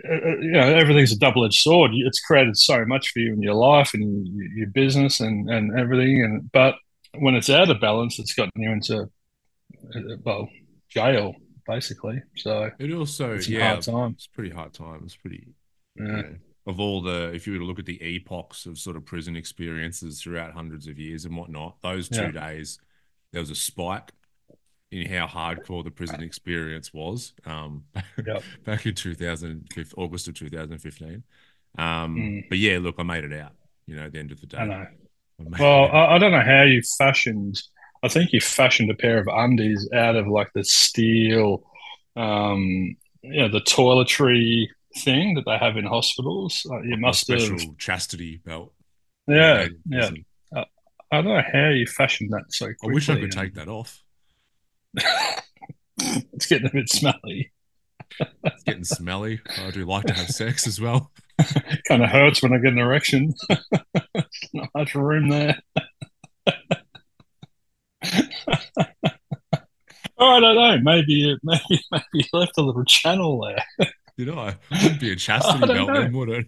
uh, 0.07 0.13
uh 0.13 0.37
you 0.39 0.51
know, 0.51 0.73
everything's 0.73 1.11
a 1.11 1.19
double-edged 1.19 1.59
sword. 1.59 1.91
It's 1.93 2.21
created 2.21 2.57
so 2.57 2.85
much 2.85 3.09
for 3.09 3.19
you 3.19 3.33
in 3.33 3.41
your 3.41 3.55
life 3.55 3.93
and 3.93 4.27
your, 4.27 4.47
your 4.53 4.67
business 4.67 5.19
and, 5.19 5.49
and 5.49 5.77
everything. 5.77 6.23
And 6.23 6.51
but 6.51 6.75
when 7.17 7.35
it's 7.35 7.49
out 7.49 7.69
of 7.69 7.81
balance, 7.81 8.17
it's 8.17 8.33
gotten 8.33 8.61
you 8.61 8.71
into 8.71 9.09
uh, 9.95 10.17
well 10.23 10.47
jail 10.89 11.35
basically. 11.71 12.21
So 12.35 12.69
it 12.79 12.91
also 12.91 13.33
it's 13.33 13.47
yeah, 13.47 13.69
hard 13.69 13.81
time. 13.81 14.11
It's 14.11 14.27
pretty 14.27 14.51
hard 14.51 14.73
time. 14.73 15.01
It's 15.03 15.15
pretty 15.15 15.47
yeah. 15.95 16.05
You 16.05 16.11
know, 16.11 16.35
of 16.67 16.79
all 16.79 17.01
the 17.01 17.31
if 17.33 17.47
you 17.47 17.53
were 17.53 17.59
to 17.59 17.65
look 17.65 17.79
at 17.79 17.85
the 17.85 17.99
epochs 18.01 18.65
of 18.65 18.77
sort 18.77 18.95
of 18.95 19.05
prison 19.05 19.35
experiences 19.35 20.21
throughout 20.21 20.53
hundreds 20.53 20.87
of 20.87 20.99
years 20.99 21.25
and 21.25 21.35
whatnot, 21.35 21.77
those 21.81 22.09
two 22.09 22.21
yeah. 22.21 22.31
days 22.31 22.79
there 23.31 23.41
was 23.41 23.49
a 23.49 23.55
spike 23.55 24.11
in 24.91 25.07
how 25.09 25.25
hardcore 25.25 25.83
the 25.83 25.91
prison 25.91 26.21
experience 26.21 26.93
was. 26.93 27.33
Um, 27.45 27.85
yep. 28.25 28.43
back 28.65 28.85
in 28.85 28.93
2015, 28.93 29.93
August 29.97 30.27
of 30.27 30.33
2015. 30.33 31.23
Um, 31.77 32.15
mm. 32.15 32.49
but 32.49 32.57
yeah, 32.57 32.77
look, 32.79 32.95
I 32.99 33.03
made 33.03 33.23
it 33.23 33.33
out. 33.33 33.53
You 33.85 33.95
know, 33.95 34.03
at 34.03 34.11
the 34.11 34.19
end 34.19 34.31
of 34.31 34.41
the 34.41 34.47
day. 34.47 34.57
I 34.57 34.65
know. 34.65 34.85
I 35.39 35.59
well, 35.59 35.85
I, 35.91 36.15
I 36.15 36.17
don't 36.17 36.31
know 36.31 36.43
how 36.43 36.63
you 36.63 36.81
fashioned 36.97 37.61
I 38.03 38.07
think 38.07 38.29
he 38.31 38.39
fashioned 38.39 38.89
a 38.89 38.95
pair 38.95 39.19
of 39.19 39.27
undies 39.27 39.87
out 39.93 40.15
of 40.15 40.27
like 40.27 40.51
the 40.53 40.63
steel, 40.63 41.63
um, 42.15 42.95
you 43.21 43.41
know, 43.41 43.49
the 43.49 43.61
toiletry 43.61 44.67
thing 44.97 45.35
that 45.35 45.45
they 45.45 45.57
have 45.57 45.77
in 45.77 45.85
hospitals. 45.85 46.65
Uh, 46.69 46.81
you 46.81 46.97
must 46.97 47.29
a 47.29 47.39
special 47.39 47.59
have 47.59 47.77
chastity 47.77 48.41
belt. 48.43 48.73
Yeah, 49.27 49.67
yeah. 49.87 50.09
Uh, 50.55 50.65
I 51.11 51.21
don't 51.21 51.33
know 51.33 51.43
how 51.53 51.69
you 51.69 51.85
fashioned 51.85 52.31
that 52.31 52.45
so 52.49 52.67
quickly. 52.67 52.89
I 52.89 52.93
wish 52.93 53.09
I 53.09 53.19
could 53.19 53.31
take 53.31 53.53
that 53.55 53.67
off. 53.67 54.01
it's 55.97 56.47
getting 56.47 56.67
a 56.67 56.71
bit 56.71 56.89
smelly. 56.89 57.51
it's 58.19 58.63
getting 58.63 58.83
smelly. 58.83 59.41
I 59.57 59.71
do 59.71 59.85
like 59.85 60.05
to 60.05 60.13
have 60.13 60.29
sex 60.29 60.67
as 60.67 60.81
well. 60.81 61.11
kind 61.87 62.03
of 62.03 62.09
hurts 62.09 62.41
when 62.41 62.53
I 62.53 62.57
get 62.57 62.73
an 62.73 62.79
erection. 62.79 63.33
Not 64.53 64.69
much 64.75 64.95
room 64.95 65.29
there. 65.29 65.59
Oh, 70.21 70.27
I 70.27 70.39
don't 70.39 70.55
know. 70.55 70.79
Maybe, 70.79 71.37
maybe, 71.43 71.83
maybe 71.91 72.05
you 72.13 72.23
left 72.31 72.57
a 72.57 72.61
little 72.61 72.85
channel 72.85 73.41
there. 73.41 73.89
Did 74.17 74.29
I? 74.29 74.55
Wouldn't 74.71 74.99
be 74.99 75.11
a 75.11 75.15
chastity 75.15 75.59
belt 75.73 75.89
then, 75.93 76.13
would 76.13 76.29
it? 76.29 76.45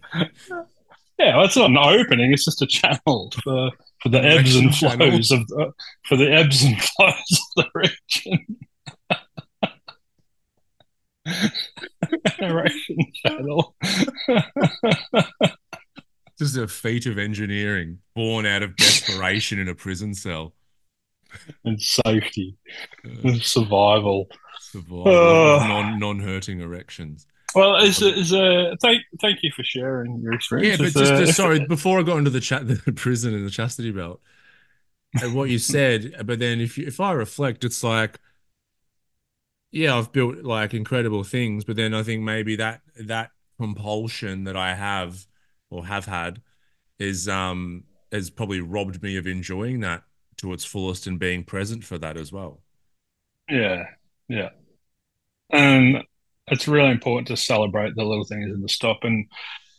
Yeah, 1.18 1.36
well, 1.36 1.44
it's 1.44 1.56
not 1.56 1.70
an 1.70 1.78
opening. 1.78 2.32
It's 2.32 2.44
just 2.44 2.62
a 2.62 2.66
channel 2.66 3.32
for 3.42 3.70
for 4.00 4.08
the 4.08 4.22
ebbs 4.22 4.56
and 4.56 4.74
flows 4.74 5.30
of 5.30 5.46
the, 5.48 5.72
for 6.06 6.16
the 6.16 6.30
ebbs 6.30 6.62
and 6.64 6.80
flows 6.82 7.40
of 7.56 7.64
the 7.64 7.66
region. 7.74 8.56
Erection 12.38 12.96
channel. 13.24 13.74
Just 16.38 16.56
a 16.56 16.68
feat 16.68 17.06
of 17.06 17.16
engineering 17.16 18.00
born 18.14 18.44
out 18.44 18.62
of 18.62 18.76
desperation 18.76 19.58
in 19.58 19.68
a 19.68 19.74
prison 19.74 20.14
cell. 20.14 20.52
And 21.64 21.80
safety, 21.80 22.56
uh, 23.04 23.28
and 23.28 23.42
survival, 23.42 24.28
survival, 24.60 25.08
uh, 25.08 25.66
non 25.66 25.98
non 25.98 26.20
hurting 26.20 26.60
erections. 26.60 27.26
Well, 27.54 27.76
is 27.76 28.02
is 28.02 28.32
a 28.32 28.76
thank 28.82 29.02
thank 29.20 29.42
you 29.42 29.50
for 29.54 29.62
sharing 29.62 30.20
your 30.20 30.32
experience. 30.32 30.78
Yeah, 30.78 30.86
but 30.86 30.92
just, 30.92 31.12
uh, 31.12 31.32
sorry 31.32 31.60
before 31.68 32.00
I 32.00 32.02
got 32.02 32.18
into 32.18 32.30
the 32.30 32.40
chat, 32.40 32.66
the 32.84 32.92
prison 32.92 33.34
and 33.34 33.46
the 33.46 33.50
chastity 33.50 33.92
belt, 33.92 34.20
and 35.22 35.34
what 35.34 35.50
you 35.50 35.58
said. 35.58 36.14
But 36.24 36.38
then 36.38 36.60
if 36.60 36.76
you, 36.76 36.86
if 36.86 37.00
I 37.00 37.12
reflect, 37.12 37.64
it's 37.64 37.84
like 37.84 38.18
yeah, 39.74 39.98
I've 39.98 40.12
built 40.12 40.44
like 40.44 40.72
incredible 40.72 41.24
things, 41.24 41.64
but 41.64 41.74
then 41.74 41.94
I 41.94 42.04
think 42.04 42.22
maybe 42.22 42.54
that 42.56 42.82
that 42.96 43.30
compulsion 43.58 44.44
that 44.44 44.56
I 44.56 44.72
have 44.72 45.26
or 45.68 45.84
have 45.84 46.04
had 46.04 46.42
is 47.00 47.28
um 47.28 47.82
has 48.12 48.30
probably 48.30 48.60
robbed 48.60 49.02
me 49.02 49.16
of 49.16 49.26
enjoying 49.26 49.80
that 49.80 50.04
to 50.44 50.52
its 50.52 50.64
fullest 50.64 51.06
and 51.06 51.18
being 51.18 51.42
present 51.44 51.84
for 51.84 51.98
that 51.98 52.16
as 52.16 52.32
well. 52.32 52.60
Yeah, 53.48 53.84
yeah, 54.28 54.50
and 55.50 56.04
it's 56.48 56.68
really 56.68 56.90
important 56.90 57.28
to 57.28 57.36
celebrate 57.36 57.94
the 57.96 58.04
little 58.04 58.24
things 58.24 58.52
in 58.52 58.60
the 58.60 58.68
stop 58.68 58.98
and 59.02 59.26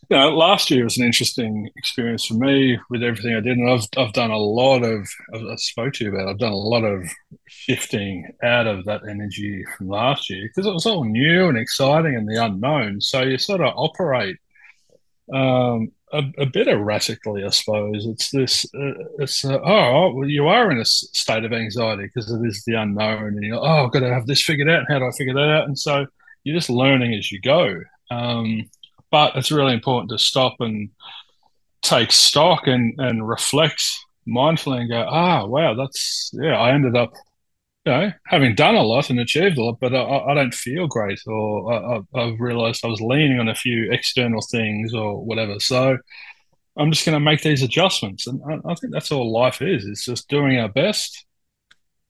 you 0.10 0.18
know, 0.18 0.30
last 0.30 0.70
year 0.70 0.84
was 0.84 0.98
an 0.98 1.06
interesting 1.06 1.70
experience 1.76 2.26
for 2.26 2.36
me 2.36 2.78
with 2.90 3.02
everything 3.02 3.36
I 3.36 3.40
did, 3.40 3.58
and 3.58 3.70
I've 3.70 3.88
I've 3.98 4.14
done 4.14 4.32
a 4.32 4.38
lot 4.38 4.84
of 4.84 5.08
I 5.34 5.56
spoke 5.56 5.94
to 5.94 6.06
you 6.06 6.14
about. 6.14 6.28
I've 6.28 6.38
done 6.38 6.52
a 6.52 6.56
lot 6.56 6.84
of 6.84 7.10
shifting 7.48 8.28
out 8.44 8.68
of 8.68 8.86
that 8.86 9.02
energy 9.10 9.64
from 9.76 9.88
last 9.88 10.30
year 10.30 10.48
because 10.48 10.68
it 10.68 10.74
was 10.74 10.86
all 10.86 11.04
new 11.06 11.50
and 11.50 11.58
exciting 11.58 12.16
and 12.16 12.28
the 12.28 12.44
unknown. 12.44 13.02
So 13.02 13.22
you 13.22 13.38
sort 13.38 13.62
of 13.62 13.74
operate 13.76 14.38
um, 15.34 15.92
a, 16.20 16.44
a, 16.44 16.46
bit 16.46 16.68
erratically, 16.68 17.44
I 17.44 17.50
suppose. 17.50 18.06
It's 18.06 18.32
this. 18.32 18.66
Uh, 18.74 18.94
it's 19.20 19.44
uh, 19.46 19.60
oh, 19.64 20.14
well, 20.14 20.30
you 20.30 20.48
are 20.48 20.72
in 20.72 20.80
a 20.80 20.86
state 20.86 21.46
of 21.46 21.54
anxiety 21.54 22.04
because 22.04 22.32
it 22.32 22.46
is 22.46 22.64
the 22.66 22.74
unknown, 22.74 23.36
and 23.36 23.44
you're 23.44 23.58
oh, 23.58 23.86
I've 23.86 23.92
got 23.92 24.00
to 24.00 24.14
have 24.14 24.28
this 24.28 24.42
figured 24.42 24.70
out. 24.70 24.86
How 24.88 25.00
do 25.00 25.08
I 25.08 25.12
figure 25.12 25.34
that 25.34 25.50
out? 25.50 25.68
And 25.68 25.78
so 25.78 26.06
you're 26.44 26.56
just 26.56 26.70
learning 26.70 27.14
as 27.14 27.32
you 27.32 27.42
go. 27.42 27.82
Um, 28.10 28.70
but 29.12 29.36
it's 29.36 29.52
really 29.52 29.74
important 29.74 30.12
to 30.12 30.18
stop 30.18 30.56
and 30.60 30.90
take 31.82 32.12
stock 32.12 32.68
and, 32.68 32.96
and 33.00 33.28
reflect 33.28 33.82
mindfully 34.28 34.82
and 34.82 34.90
go, 34.90 35.06
ah, 35.08 35.46
wow, 35.46 35.74
that's, 35.74 36.32
yeah, 36.34 36.58
I 36.58 36.72
ended 36.72 36.96
up, 36.96 37.14
you 37.86 37.92
know, 37.92 38.12
having 38.26 38.56
done 38.56 38.76
a 38.76 38.82
lot 38.82 39.10
and 39.10 39.20
achieved 39.20 39.58
a 39.58 39.64
lot, 39.64 39.80
but 39.80 39.94
I, 39.94 40.02
I 40.02 40.34
don't 40.34 40.54
feel 40.54 40.88
great. 40.88 41.20
Or 41.28 41.74
I, 42.16 42.20
have 42.20 42.40
realized 42.40 42.84
I 42.84 42.88
was 42.88 43.02
leaning 43.02 43.40
on 43.40 43.48
a 43.48 43.56
few 43.56 43.92
external 43.92 44.42
things 44.42 44.94
or 44.94 45.24
whatever. 45.24 45.60
So 45.60 45.98
I'm 46.78 46.92
just 46.92 47.06
going 47.06 47.16
to 47.16 47.20
make 47.20 47.42
these 47.42 47.62
adjustments. 47.62 48.26
And 48.26 48.42
I, 48.50 48.72
I 48.72 48.76
think 48.76 48.92
that's 48.92 49.12
all 49.12 49.32
life 49.32 49.62
is. 49.62 49.86
It's 49.86 50.06
just 50.06 50.28
doing 50.30 50.58
our 50.58 50.70
best, 50.70 51.26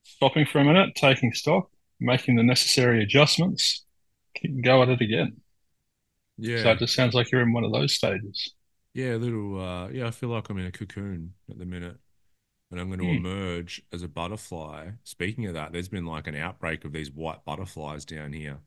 stopping 0.03 0.45
for 0.45 0.59
a 0.59 0.65
minute, 0.65 0.95
taking 0.95 1.33
stock, 1.33 1.69
making 1.99 2.37
the 2.37 2.43
necessary 2.43 3.03
adjustments, 3.03 3.83
go 4.63 4.81
at 4.81 4.89
it 4.89 5.01
again. 5.01 5.41
Yeah. 6.37 6.63
So 6.63 6.71
it 6.71 6.79
just 6.79 6.95
sounds 6.95 7.13
like 7.13 7.31
you're 7.31 7.41
in 7.41 7.53
one 7.53 7.63
of 7.65 7.73
those 7.73 7.93
stages. 7.93 8.53
Yeah, 8.93 9.15
a 9.15 9.17
little. 9.17 9.61
Uh, 9.61 9.89
yeah, 9.89 10.07
I 10.07 10.11
feel 10.11 10.29
like 10.29 10.49
I'm 10.49 10.57
in 10.57 10.67
a 10.67 10.71
cocoon 10.71 11.33
at 11.49 11.57
the 11.57 11.65
minute, 11.65 11.97
and 12.71 12.79
I'm 12.79 12.87
going 12.87 12.99
to 12.99 13.05
mm. 13.05 13.17
emerge 13.17 13.81
as 13.93 14.01
a 14.01 14.07
butterfly. 14.07 14.89
Speaking 15.03 15.45
of 15.45 15.53
that, 15.53 15.71
there's 15.71 15.87
been 15.87 16.05
like 16.05 16.27
an 16.27 16.35
outbreak 16.35 16.85
of 16.85 16.93
these 16.93 17.11
white 17.11 17.45
butterflies 17.45 18.05
down 18.05 18.33
here 18.33 18.57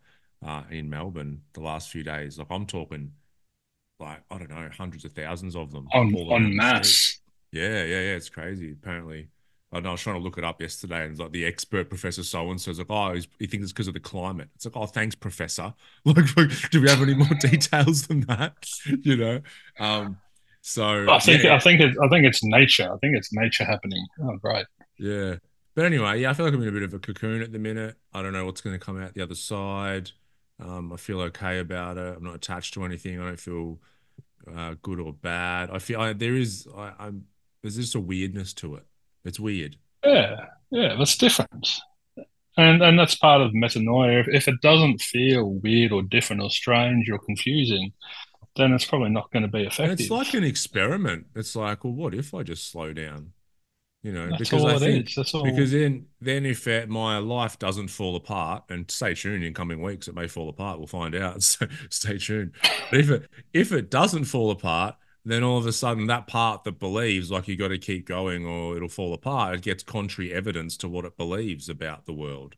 uh, 0.44 0.62
in 0.70 0.88
Melbourne 0.88 1.42
the 1.52 1.61
last 1.61 1.90
few 1.90 2.02
days. 2.02 2.38
Like 2.38 2.48
I'm 2.50 2.66
talking, 2.66 3.12
like 3.98 4.22
I 4.30 4.38
don't 4.38 4.50
know, 4.50 4.68
hundreds 4.76 5.04
of 5.04 5.12
thousands 5.12 5.56
of 5.56 5.72
them 5.72 5.88
on 5.92 6.14
on 6.14 6.54
mass. 6.54 7.20
Yeah, 7.52 7.84
yeah, 7.84 8.00
yeah. 8.00 8.16
It's 8.16 8.28
crazy. 8.28 8.72
Apparently, 8.72 9.28
I 9.72 9.80
know, 9.80 9.90
I 9.90 9.92
was 9.92 10.00
trying 10.00 10.16
to 10.16 10.22
look 10.22 10.38
it 10.38 10.44
up 10.44 10.61
yesterday, 10.61 11.04
and 11.04 11.18
like 11.18 11.32
the 11.32 11.44
expert 11.44 11.88
professor 11.88 12.22
so 12.22 12.50
and 12.50 12.61
so 12.61 12.70
is 12.70 12.78
like, 12.78 12.90
oh, 12.90 13.14
he 13.38 13.46
thinks 13.46 13.64
it's 13.64 13.72
because 13.72 13.88
of 13.88 13.94
the 13.94 14.00
climate. 14.00 14.48
It's 14.54 14.64
like, 14.64 14.76
oh, 14.76 14.87
thanks, 14.87 15.14
professor. 15.14 15.74
Like, 16.04 16.24
do 16.70 16.80
we 16.80 16.88
have 16.88 17.02
any 17.02 17.14
more 17.14 17.28
details 17.40 18.06
than 18.06 18.20
that? 18.22 18.54
You 19.02 19.16
know, 19.16 19.40
um, 19.78 20.18
so 20.68 21.07
I 21.09 21.18
think 21.18 21.44
yeah. 21.44 21.54
I 21.54 21.59
think 21.59 21.81
it, 21.81 21.96
I 22.02 22.09
think 22.09 22.26
it's 22.26 22.42
nature. 22.42 22.92
I 22.92 22.96
think 22.98 23.16
it's 23.16 23.33
nature 23.33 23.64
happening. 23.64 24.07
Oh, 24.22 24.37
great. 24.37 24.66
Yeah, 24.98 25.37
but 25.74 25.85
anyway, 25.85 26.20
yeah, 26.20 26.31
I 26.31 26.35
feel 26.35 26.46
like 26.46 26.54
I'm 26.54 26.62
in 26.62 26.68
a 26.68 26.72
bit 26.72 26.83
of 26.83 26.94
a 26.94 26.98
cocoon 26.98 27.42
at 27.42 27.52
the 27.52 27.59
minute. 27.59 27.96
I 28.12 28.22
don't 28.22 28.33
know 28.33 28.44
what's 28.44 28.61
going 28.61 28.78
to 28.78 28.85
come 28.85 29.00
out 29.00 29.14
the 29.14 29.22
other 29.22 29.35
side. 29.35 30.11
Um, 30.61 30.92
I 30.92 30.96
feel 30.96 31.20
okay 31.22 31.59
about 31.59 31.98
it. 31.98 32.16
I'm 32.16 32.24
not 32.24 32.35
attached 32.35 32.74
to 32.74 32.85
anything. 32.85 33.20
I 33.20 33.24
don't 33.24 33.40
feel 33.40 33.78
uh, 34.52 34.74
good 34.83 34.98
or 34.98 35.12
bad. 35.12 35.70
I 35.70 35.78
feel 35.78 36.00
I, 36.00 36.12
there 36.12 36.35
is 36.35 36.66
I, 36.76 36.92
I'm 36.98 37.26
there's 37.62 37.76
just 37.76 37.94
a 37.94 38.00
weirdness 38.00 38.52
to 38.54 38.76
it 38.76 38.85
it's 39.28 39.38
weird. 39.38 39.76
Yeah, 40.04 40.46
yeah, 40.70 40.96
that's 40.98 41.16
different. 41.16 41.68
And 42.57 42.83
and 42.83 42.98
that's 42.98 43.14
part 43.14 43.40
of 43.40 43.52
metanoia. 43.52 44.20
If, 44.20 44.28
if 44.28 44.48
it 44.48 44.61
doesn't 44.61 45.00
feel 45.00 45.44
weird 45.44 45.92
or 45.92 46.02
different 46.02 46.42
or 46.42 46.50
strange 46.50 47.09
or 47.09 47.18
confusing, 47.18 47.92
then 48.59 48.73
it's 48.73 48.85
probably 48.85 49.11
not 49.11 49.31
going 49.33 49.42
to 49.42 49.49
be 49.49 49.62
effective. 49.62 49.90
And 49.90 50.01
it's 50.01 50.11
like 50.11 50.35
an 50.35 50.44
experiment. 50.44 51.27
It's 51.35 51.57
like, 51.57 51.85
well, 51.85 51.94
what 51.94 52.14
if 52.14 52.35
I 52.35 52.42
just 52.42 52.71
slow 52.71 52.92
down? 52.92 53.33
You 54.03 54.12
know, 54.12 54.29
That's 54.29 54.51
because 54.51 54.64
I 54.64 54.79
think 54.79 55.07
because 55.07 55.73
then 55.73 56.07
then 56.21 56.47
if 56.47 56.68
it, 56.68 56.88
my 56.88 57.18
life 57.18 57.59
doesn't 57.59 57.88
fall 57.88 58.14
apart, 58.14 58.64
and 58.68 58.88
stay 58.90 59.14
tuned 59.14 59.42
in 59.42 59.55
coming 59.55 59.83
weeks, 59.83 60.07
it 60.07 60.14
may 60.14 60.29
fall 60.29 60.49
apart. 60.49 60.79
We'll 60.79 60.87
find 60.87 61.14
out. 61.14 61.42
So 61.42 61.66
stay 61.90 62.18
tuned. 62.18 62.53
But 62.90 63.01
if 63.01 63.11
it 63.11 63.31
if 63.53 63.73
it 63.73 63.90
doesn't 63.90 64.25
fall 64.25 64.53
apart, 64.53 64.94
then 65.25 65.42
all 65.42 65.59
of 65.59 65.66
a 65.66 65.73
sudden 65.73 66.07
that 66.07 66.27
part 66.27 66.64
that 66.64 66.79
believes 66.79 67.31
like 67.31 67.49
you 67.49 67.57
got 67.57 67.68
to 67.68 67.79
keep 67.79 68.07
going 68.07 68.47
or 68.47 68.77
it'll 68.77 68.88
fall 68.88 69.12
apart 69.12 69.55
it 69.55 69.62
gets 69.62 69.83
contrary 69.83 70.33
evidence 70.33 70.77
to 70.77 70.88
what 70.88 71.05
it 71.05 71.16
believes 71.16 71.68
about 71.68 72.07
the 72.07 72.12
world 72.12 72.57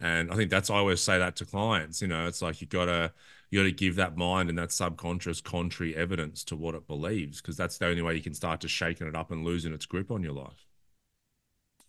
and 0.00 0.30
i 0.32 0.34
think 0.34 0.50
that's 0.50 0.70
i 0.70 0.76
always 0.76 1.00
say 1.00 1.18
that 1.18 1.36
to 1.36 1.44
clients 1.44 2.02
you 2.02 2.08
know 2.08 2.26
it's 2.26 2.42
like 2.42 2.60
you 2.60 2.66
gotta 2.66 3.12
you 3.50 3.60
gotta 3.60 3.72
give 3.72 3.96
that 3.96 4.16
mind 4.16 4.48
and 4.48 4.58
that 4.58 4.72
subconscious 4.72 5.40
contrary 5.40 5.96
evidence 5.96 6.44
to 6.44 6.56
what 6.56 6.74
it 6.74 6.86
believes 6.86 7.40
because 7.40 7.56
that's 7.56 7.78
the 7.78 7.86
only 7.86 8.02
way 8.02 8.14
you 8.14 8.22
can 8.22 8.34
start 8.34 8.60
to 8.60 8.68
shaking 8.68 9.06
it 9.06 9.16
up 9.16 9.30
and 9.30 9.44
losing 9.44 9.72
its 9.72 9.86
grip 9.86 10.10
on 10.10 10.22
your 10.22 10.32
life 10.32 10.66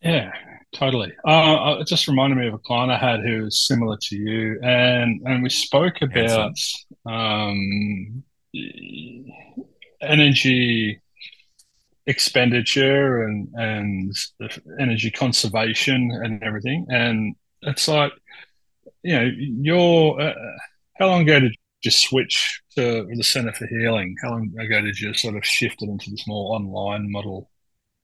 yeah, 0.01 0.31
totally. 0.73 1.13
Uh, 1.23 1.77
it 1.79 1.87
just 1.87 2.07
reminded 2.07 2.37
me 2.37 2.47
of 2.47 2.55
a 2.55 2.59
client 2.59 2.91
I 2.91 2.97
had 2.97 3.19
who 3.19 3.43
was 3.43 3.67
similar 3.67 3.97
to 4.01 4.15
you, 4.15 4.59
and 4.63 5.21
and 5.25 5.43
we 5.43 5.49
spoke 5.49 6.01
about 6.01 6.57
um, 7.05 8.23
energy 10.01 10.99
expenditure 12.07 13.23
and 13.23 13.47
and 13.53 14.15
energy 14.79 15.11
conservation 15.11 16.09
and 16.23 16.41
everything. 16.41 16.87
And 16.89 17.35
it's 17.61 17.87
like, 17.87 18.11
you 19.03 19.19
know, 19.19 19.29
you're 19.37 20.19
uh, 20.19 20.33
how 21.01 21.07
long 21.07 21.21
ago 21.21 21.39
did 21.39 21.55
you 21.81 21.89
switch 21.89 22.61
to 22.75 23.07
the 23.11 23.23
Center 23.23 23.51
for 23.53 23.65
Healing? 23.65 24.15
How 24.21 24.29
long 24.29 24.53
ago 24.59 24.81
did 24.81 24.99
you 24.99 25.15
sort 25.15 25.35
of 25.35 25.43
shift 25.43 25.81
it 25.81 25.89
into 25.89 26.11
this 26.11 26.27
more 26.27 26.55
online 26.55 27.11
model? 27.11 27.49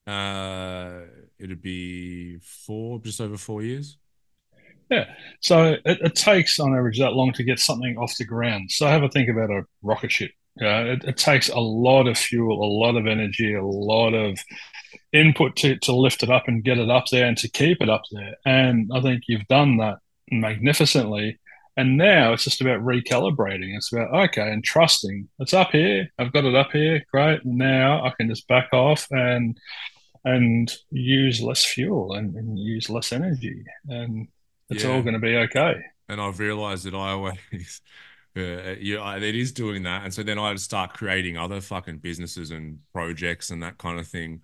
Uh, 0.07 1.01
it'd 1.37 1.61
be 1.61 2.39
four, 2.39 2.99
just 2.99 3.21
over 3.21 3.37
four 3.37 3.61
years. 3.61 3.99
Yeah. 4.89 5.05
So 5.41 5.75
it, 5.85 5.99
it, 6.01 6.15
takes 6.15 6.59
on 6.59 6.73
average 6.75 6.97
that 6.97 7.13
long 7.13 7.33
to 7.33 7.43
get 7.43 7.59
something 7.59 7.97
off 7.97 8.17
the 8.17 8.25
ground. 8.25 8.71
So 8.71 8.87
have 8.87 9.03
a 9.03 9.09
think 9.09 9.29
about 9.29 9.51
a 9.51 9.61
rocket 9.83 10.11
ship. 10.11 10.31
Yeah, 10.55 10.79
it, 10.79 11.03
it, 11.03 11.17
takes 11.17 11.49
a 11.49 11.59
lot 11.59 12.07
of 12.07 12.17
fuel, 12.17 12.63
a 12.63 12.65
lot 12.65 12.95
of 12.95 13.05
energy, 13.05 13.53
a 13.53 13.63
lot 13.63 14.15
of 14.15 14.39
input 15.13 15.55
to, 15.57 15.77
to 15.81 15.95
lift 15.95 16.23
it 16.23 16.31
up 16.31 16.47
and 16.47 16.63
get 16.63 16.79
it 16.79 16.89
up 16.89 17.05
there 17.11 17.27
and 17.27 17.37
to 17.37 17.49
keep 17.49 17.79
it 17.79 17.89
up 17.89 18.03
there. 18.11 18.37
And 18.43 18.89
I 18.91 19.01
think 19.01 19.25
you've 19.27 19.47
done 19.47 19.77
that 19.77 19.99
magnificently. 20.31 21.37
And 21.77 21.95
now 21.95 22.33
it's 22.33 22.43
just 22.43 22.59
about 22.59 22.81
recalibrating. 22.81 23.75
It's 23.75 23.93
about, 23.93 24.13
okay, 24.29 24.51
and 24.51 24.63
trusting. 24.63 25.29
It's 25.39 25.53
up 25.53 25.71
here. 25.71 26.11
I've 26.17 26.33
got 26.33 26.45
it 26.45 26.55
up 26.55 26.71
here. 26.71 27.05
Great. 27.11 27.45
Now 27.45 28.03
I 28.03 28.09
can 28.17 28.27
just 28.27 28.47
back 28.47 28.69
off 28.73 29.07
and 29.11 29.57
and 30.25 30.73
use 30.89 31.41
less 31.41 31.63
fuel 31.63 32.13
and, 32.13 32.35
and 32.35 32.59
use 32.59 32.89
less 32.89 33.13
energy. 33.13 33.63
And 33.87 34.27
it's 34.69 34.83
yeah. 34.83 34.91
all 34.91 35.01
going 35.01 35.13
to 35.13 35.19
be 35.19 35.37
okay. 35.37 35.75
And 36.09 36.19
I've 36.19 36.39
realized 36.39 36.85
that 36.85 36.95
I 36.95 37.11
always 37.11 37.37
Yeah, 38.35 39.15
it 39.15 39.35
is 39.35 39.51
doing 39.51 39.83
that, 39.83 40.03
and 40.03 40.13
so 40.13 40.21
then 40.21 40.37
I'd 40.37 40.59
start 40.59 40.93
creating 40.93 41.37
other 41.37 41.59
fucking 41.59 41.97
businesses 41.99 42.51
and 42.51 42.79
projects 42.93 43.49
and 43.49 43.63
that 43.63 43.79
kind 43.79 43.99
of 43.99 44.07
thing. 44.07 44.41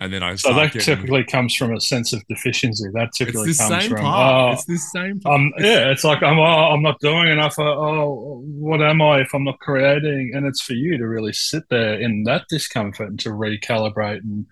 And 0.00 0.12
then 0.12 0.22
I 0.22 0.36
so 0.36 0.54
that 0.54 0.72
getting, 0.72 0.80
typically 0.80 1.24
comes 1.24 1.56
from 1.56 1.74
a 1.74 1.80
sense 1.80 2.12
of 2.12 2.24
deficiency. 2.28 2.84
That 2.92 3.10
typically 3.12 3.50
it's 3.50 3.58
the 3.58 3.64
comes 3.68 3.82
same 3.82 3.90
from 3.90 4.02
part. 4.02 4.50
oh, 4.50 4.52
it's 4.52 4.64
the 4.64 4.76
same. 4.76 5.18
Part. 5.18 5.34
Um, 5.34 5.52
yeah, 5.58 5.90
it's 5.90 6.04
like 6.04 6.22
I'm 6.22 6.38
oh, 6.38 6.42
I'm 6.42 6.82
not 6.82 7.00
doing 7.00 7.28
enough. 7.28 7.58
Oh, 7.58 8.40
what 8.46 8.80
am 8.80 9.02
I 9.02 9.22
if 9.22 9.34
I'm 9.34 9.42
not 9.42 9.58
creating? 9.58 10.32
And 10.34 10.46
it's 10.46 10.62
for 10.62 10.74
you 10.74 10.98
to 10.98 11.04
really 11.04 11.32
sit 11.32 11.64
there 11.68 12.00
in 12.00 12.22
that 12.24 12.44
discomfort 12.48 13.08
and 13.08 13.18
to 13.20 13.30
recalibrate 13.30 14.20
and 14.20 14.46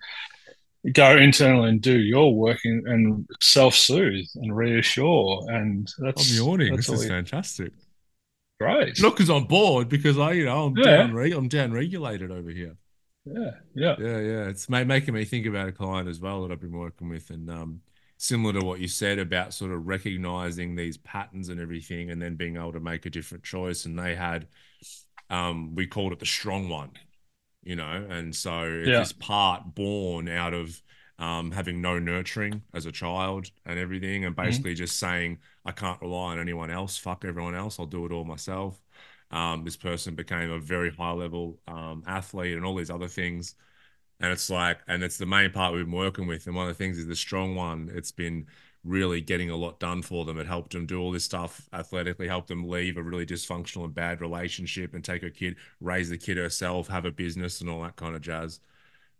go 0.91 1.15
internally 1.15 1.69
and 1.69 1.81
do 1.81 1.97
your 1.97 2.35
work 2.35 2.59
and, 2.65 2.85
and 2.85 3.29
self-soothe 3.39 4.27
and 4.35 4.55
reassure. 4.55 5.45
And 5.49 5.89
that's 5.99 6.29
I'm 6.29 6.45
yawning. 6.45 6.75
That's 6.75 6.87
this 6.87 7.03
is 7.03 7.07
fantastic. 7.07 7.71
Great. 8.59 9.01
Not 9.01 9.15
because 9.15 9.29
I'm 9.29 9.45
bored, 9.45 9.87
because 9.87 10.17
I, 10.17 10.31
you 10.33 10.45
know, 10.45 10.65
I'm 10.65 10.77
yeah. 10.77 11.07
down, 11.07 11.33
I'm 11.33 11.47
down 11.47 11.71
regulated 11.71 12.31
over 12.31 12.49
here. 12.49 12.75
Yeah, 13.33 13.51
yeah, 13.75 13.95
yeah, 13.99 14.19
yeah. 14.19 14.47
It's 14.47 14.69
making 14.69 15.13
me 15.13 15.25
think 15.25 15.45
about 15.45 15.67
a 15.67 15.71
client 15.71 16.07
as 16.07 16.19
well 16.19 16.41
that 16.41 16.51
I've 16.51 16.61
been 16.61 16.77
working 16.77 17.09
with, 17.09 17.29
and 17.29 17.49
um, 17.49 17.81
similar 18.17 18.59
to 18.59 18.65
what 18.65 18.79
you 18.79 18.87
said 18.87 19.19
about 19.19 19.53
sort 19.53 19.71
of 19.71 19.87
recognizing 19.87 20.75
these 20.75 20.97
patterns 20.97 21.49
and 21.49 21.59
everything, 21.59 22.11
and 22.11 22.21
then 22.21 22.35
being 22.35 22.57
able 22.57 22.73
to 22.73 22.79
make 22.79 23.05
a 23.05 23.09
different 23.09 23.43
choice. 23.43 23.85
And 23.85 23.97
they 23.97 24.15
had, 24.15 24.47
um, 25.29 25.75
we 25.75 25.87
called 25.87 26.13
it 26.13 26.19
the 26.19 26.25
strong 26.25 26.69
one, 26.69 26.91
you 27.63 27.75
know, 27.75 28.05
and 28.09 28.35
so 28.35 28.63
yeah. 28.63 28.99
this 28.99 29.11
part 29.11 29.75
born 29.75 30.27
out 30.27 30.53
of 30.53 30.81
um, 31.19 31.51
having 31.51 31.81
no 31.81 31.97
nurturing 31.97 32.61
as 32.73 32.85
a 32.85 32.91
child 32.91 33.49
and 33.65 33.79
everything, 33.79 34.25
and 34.25 34.35
mm-hmm. 34.35 34.45
basically 34.45 34.71
mm-hmm. 34.71 34.77
just 34.77 34.99
saying, 34.99 35.39
I 35.65 35.71
can't 35.71 36.01
rely 36.01 36.33
on 36.33 36.39
anyone 36.39 36.71
else. 36.71 36.97
Fuck 36.97 37.25
everyone 37.25 37.55
else. 37.55 37.79
I'll 37.79 37.85
do 37.85 38.05
it 38.05 38.11
all 38.11 38.23
myself. 38.23 38.79
Um, 39.31 39.63
this 39.63 39.77
person 39.77 40.15
became 40.15 40.51
a 40.51 40.59
very 40.59 40.91
high 40.91 41.11
level 41.11 41.59
um, 41.67 42.03
athlete 42.07 42.55
and 42.55 42.65
all 42.65 42.75
these 42.75 42.89
other 42.89 43.07
things. 43.07 43.55
And 44.19 44.31
it's 44.31 44.49
like, 44.49 44.79
and 44.87 45.03
it's 45.03 45.17
the 45.17 45.25
main 45.25 45.51
part 45.51 45.73
we've 45.73 45.85
been 45.85 45.93
working 45.93 46.27
with. 46.27 46.47
And 46.47 46.55
one 46.55 46.67
of 46.67 46.75
the 46.75 46.83
things 46.83 46.97
is 46.97 47.07
the 47.07 47.15
strong 47.15 47.55
one. 47.55 47.91
It's 47.93 48.11
been 48.11 48.47
really 48.83 49.21
getting 49.21 49.49
a 49.49 49.55
lot 49.55 49.79
done 49.79 50.01
for 50.01 50.25
them. 50.25 50.39
It 50.39 50.47
helped 50.47 50.71
them 50.71 50.85
do 50.85 50.99
all 50.99 51.11
this 51.11 51.25
stuff 51.25 51.67
athletically, 51.73 52.27
helped 52.27 52.47
them 52.47 52.67
leave 52.67 52.97
a 52.97 53.03
really 53.03 53.25
dysfunctional 53.25 53.83
and 53.83 53.93
bad 53.93 54.21
relationship 54.21 54.93
and 54.93 55.03
take 55.03 55.23
a 55.23 55.29
kid, 55.29 55.57
raise 55.81 56.09
the 56.09 56.17
kid 56.17 56.37
herself, 56.37 56.87
have 56.87 57.05
a 57.05 57.11
business 57.11 57.61
and 57.61 57.69
all 57.69 57.83
that 57.83 57.95
kind 57.95 58.15
of 58.15 58.21
jazz. 58.21 58.59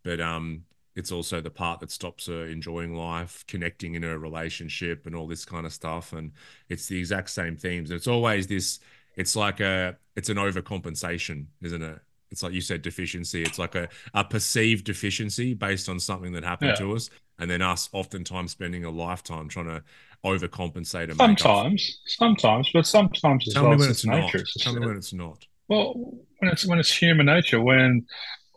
But 0.04 0.22
um, 0.22 0.64
it's 0.96 1.12
also 1.12 1.42
the 1.42 1.50
part 1.52 1.82
that 1.82 1.92
stops 1.92 2.28
her 2.28 2.48
enjoying 2.48 2.96
life, 2.96 3.44
connecting 3.48 3.96
in 3.96 4.04
her 4.04 4.18
relationship, 4.18 5.06
and 5.06 5.16
all 5.16 5.28
this 5.28 5.46
kind 5.46 5.66
of 5.66 5.74
stuff. 5.74 6.14
And 6.14 6.32
it's 6.70 6.88
the 6.88 6.98
exact 6.98 7.30
same 7.30 7.58
themes. 7.58 7.92
And 7.92 7.98
it's 7.98 8.08
always 8.08 8.48
this. 8.48 8.80
It's 9.18 9.36
like 9.36 9.60
a. 9.60 9.98
It's 10.16 10.30
an 10.30 10.38
overcompensation, 10.38 11.46
isn't 11.62 11.82
it? 11.84 12.00
It's 12.32 12.44
like 12.44 12.54
you 12.54 12.62
said, 12.62 12.82
deficiency. 12.82 13.44
It's 13.44 13.60
like 13.60 13.76
a, 13.76 13.88
a 14.14 14.24
perceived 14.24 14.86
deficiency 14.86 15.54
based 15.54 15.90
on 15.90 16.00
something 16.00 16.34
that 16.34 16.44
happened 16.44 16.72
yeah. 16.72 16.86
to 16.86 16.96
us, 16.96 17.10
and 17.40 17.50
then 17.50 17.62
us 17.62 17.90
oftentimes 17.94 18.52
spending 18.52 18.84
a 18.84 18.90
lifetime 18.90 19.48
trying 19.48 19.68
to 19.68 19.84
overcompensate. 20.26 21.16
sometimes, 21.16 22.00
sometimes, 22.06 22.70
but 22.74 22.86
sometimes 22.86 23.54
Tell 23.54 23.64
well, 23.64 23.72
me 23.74 23.78
when 23.78 23.90
it's, 23.90 24.00
it's 24.00 24.06
nature. 24.06 24.38
not. 24.40 24.48
Tell 24.60 24.74
me 24.74 24.86
when 24.86 24.98
it's 24.98 25.14
not. 25.14 25.46
Well, 25.68 25.94
when 26.40 26.52
it's 26.52 26.66
when 26.66 26.80
it's 26.80 26.96
human 26.96 27.28
nature, 27.28 27.62
when 27.62 28.06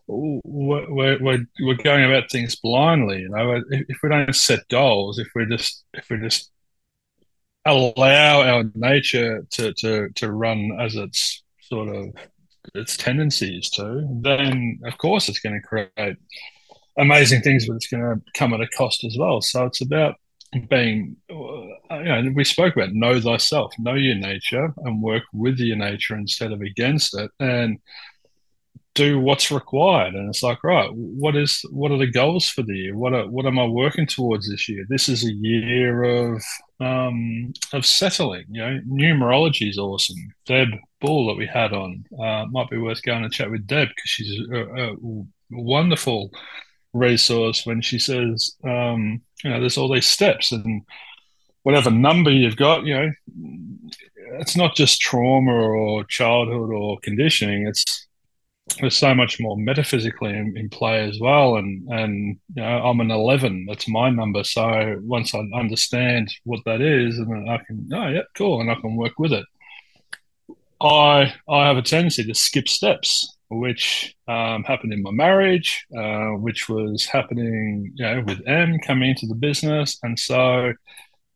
we're, 0.07 1.21
we're, 1.21 1.47
we're 1.61 1.75
going 1.75 2.05
about 2.05 2.31
things 2.31 2.57
blindly. 2.57 3.21
You 3.21 3.29
know, 3.29 3.53
if, 3.71 3.85
if 3.89 3.99
we 4.03 4.09
don't 4.09 4.35
set 4.35 4.67
goals, 4.69 5.19
if 5.19 5.29
we 5.35 5.47
just 5.47 5.85
if 5.95 6.09
we 6.11 6.19
just 6.19 6.51
allow 7.67 8.43
our 8.43 8.65
nature 8.75 9.47
to 9.51 9.73
to 9.75 10.09
to 10.17 10.33
run 10.33 10.77
as 10.81 10.95
its 10.95 11.43
sort 11.63 11.95
of 11.95 12.15
its 12.75 12.97
tendencies 12.97 13.71
to, 13.71 14.07
then 14.23 14.79
of 14.85 14.97
course 14.99 15.29
it's 15.29 15.41
going 15.41 15.61
to 15.61 15.67
create 15.67 16.17
amazing 16.99 17.41
things, 17.43 17.67
but 17.67 17.77
it's 17.77 17.87
going 17.87 18.03
to 18.03 18.21
come 18.35 18.53
at 18.53 18.61
a 18.61 18.69
cost 18.69 19.05
as 19.05 19.17
well. 19.19 19.41
So 19.41 19.67
it's 19.67 19.81
about 19.81 20.17
being, 20.69 21.17
uh, 21.31 21.99
you 21.99 22.05
know, 22.05 22.33
we 22.35 22.45
spoke 22.45 22.77
about 22.77 22.93
know 22.93 23.21
thyself, 23.21 23.73
know 23.79 23.95
your 23.95 24.17
nature, 24.17 24.73
and 24.85 25.03
work 25.03 25.23
with 25.33 25.59
your 25.59 25.77
nature 25.77 26.17
instead 26.17 26.53
of 26.53 26.61
against 26.61 27.17
it, 27.17 27.31
and 27.39 27.79
do 28.95 29.21
what's 29.21 29.53
required. 29.53 30.15
And 30.15 30.29
it's 30.29 30.43
like 30.43 30.63
right 30.65 30.91
what 30.93 31.37
is 31.37 31.65
what 31.71 31.93
are 31.93 31.99
the 31.99 32.11
goals 32.11 32.49
for 32.49 32.63
the 32.63 32.77
year? 32.77 32.97
What 32.97 33.15
are, 33.15 33.29
what 33.29 33.47
am 33.47 33.59
i 33.59 33.65
working 33.65 34.07
towards 34.07 34.51
this 34.51 34.69
year? 34.69 34.85
This 34.89 35.09
is 35.09 35.25
a 35.25 35.33
year 35.33 36.03
of 36.03 36.43
um 36.81 37.53
of 37.75 37.85
settling 37.85 38.47
you 38.51 38.61
know 38.61 38.81
numerology 38.89 39.69
is 39.69 39.79
awesome. 39.79 40.17
Deb 40.47 40.69
Ball 41.01 41.27
that 41.27 41.37
we 41.37 41.47
had 41.47 41.73
on 41.73 42.05
uh, 42.19 42.47
might 42.51 42.71
be 42.71 42.79
worth 42.79 43.03
going 43.03 43.25
and 43.25 43.33
chat 43.33 43.51
with 43.51 43.67
deb 43.67 43.89
because 43.89 44.11
she's 44.11 44.41
a, 44.51 44.93
a, 44.93 44.97
wonderful 45.51 46.31
resource 46.93 47.67
when 47.67 47.81
she 47.81 47.99
says 47.99 48.57
um 48.65 49.21
you 49.45 49.51
know 49.51 49.61
there's 49.61 49.77
all 49.79 49.93
these 49.93 50.07
steps 50.07 50.53
and 50.53 50.83
whatever 51.63 51.91
number 51.91 52.31
you've 52.31 52.57
got 52.57 52.85
you 52.85 52.95
know 52.95 53.11
it's 54.39 54.57
not 54.57 54.75
just 54.75 55.01
trauma 55.01 55.53
or 55.53 56.05
childhood 56.05 56.71
or 56.71 56.99
conditioning 57.01 57.67
it's 57.67 58.07
there's 58.77 58.97
so 58.97 59.15
much 59.15 59.41
more 59.41 59.57
metaphysically 59.57 60.31
in, 60.31 60.57
in, 60.57 60.69
play 60.69 61.09
as 61.09 61.19
well. 61.21 61.57
And 61.57 61.89
and 61.89 62.39
you 62.55 62.63
know, 62.63 62.83
I'm 62.85 63.01
an 63.01 63.11
eleven. 63.11 63.67
That's 63.67 63.89
my 63.89 64.11
number. 64.11 64.45
So 64.45 64.97
once 65.03 65.35
I 65.35 65.41
understand 65.55 66.33
what 66.45 66.61
that 66.67 66.81
is, 66.81 67.19
and 67.19 67.51
I 67.51 67.59
can, 67.67 67.89
oh 67.93 68.09
yeah, 68.09 68.23
cool, 68.35 68.61
and 68.61 68.71
I 68.71 68.75
can 68.77 68.97
work 68.97 69.19
with 69.19 69.33
it. 69.33 69.45
I 70.81 71.33
I 71.49 71.67
have 71.67 71.77
a 71.77 71.83
tendency 71.83 72.25
to 72.25 72.35
skip 72.35 72.69
steps, 72.69 73.37
which 73.51 74.15
um, 74.29 74.65
happened 74.65 74.93
in 74.93 75.03
my 75.03 75.11
marriage, 75.11 75.85
uh, 75.97 76.31
which 76.31 76.69
was 76.69 77.05
happening, 77.07 77.93
you 77.95 78.05
know, 78.05 78.23
with 78.27 78.41
M 78.47 78.79
coming 78.79 79.11
into 79.11 79.27
the 79.27 79.35
business, 79.35 79.99
and 80.03 80.19
so 80.19 80.73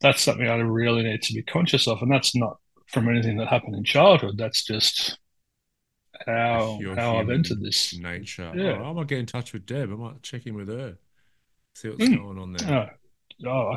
that's 0.01 0.23
something 0.23 0.49
I 0.49 0.57
really 0.57 1.03
need 1.03 1.23
to 1.23 1.35
be 1.35 1.43
conscious 1.43 1.89
of. 1.89 2.03
And 2.03 2.13
that's 2.13 2.35
not 2.37 2.59
from 2.89 3.09
anything 3.09 3.39
that 3.39 3.49
happened 3.49 3.75
in 3.77 3.85
childhood. 3.85 4.37
That's 4.37 4.65
just 4.65 5.19
how 6.27 6.79
how 6.95 7.17
I've 7.19 7.31
entered 7.31 7.61
this 7.61 7.97
nature. 7.99 8.53
Yeah, 8.55 8.79
oh, 8.81 8.91
I 8.91 8.93
might 8.93 9.07
get 9.07 9.19
in 9.19 9.27
touch 9.27 9.53
with 9.53 9.67
Deb. 9.67 9.91
I 9.93 9.97
might 9.97 10.23
check 10.23 10.47
in 10.47 10.55
with 10.55 10.69
her, 10.69 10.97
see 11.75 11.91
what's 11.91 12.05
mm. 12.05 12.17
going 12.17 12.39
on 12.39 12.53
there. 12.53 12.91
Oh, 13.45 13.49
oh 13.49 13.77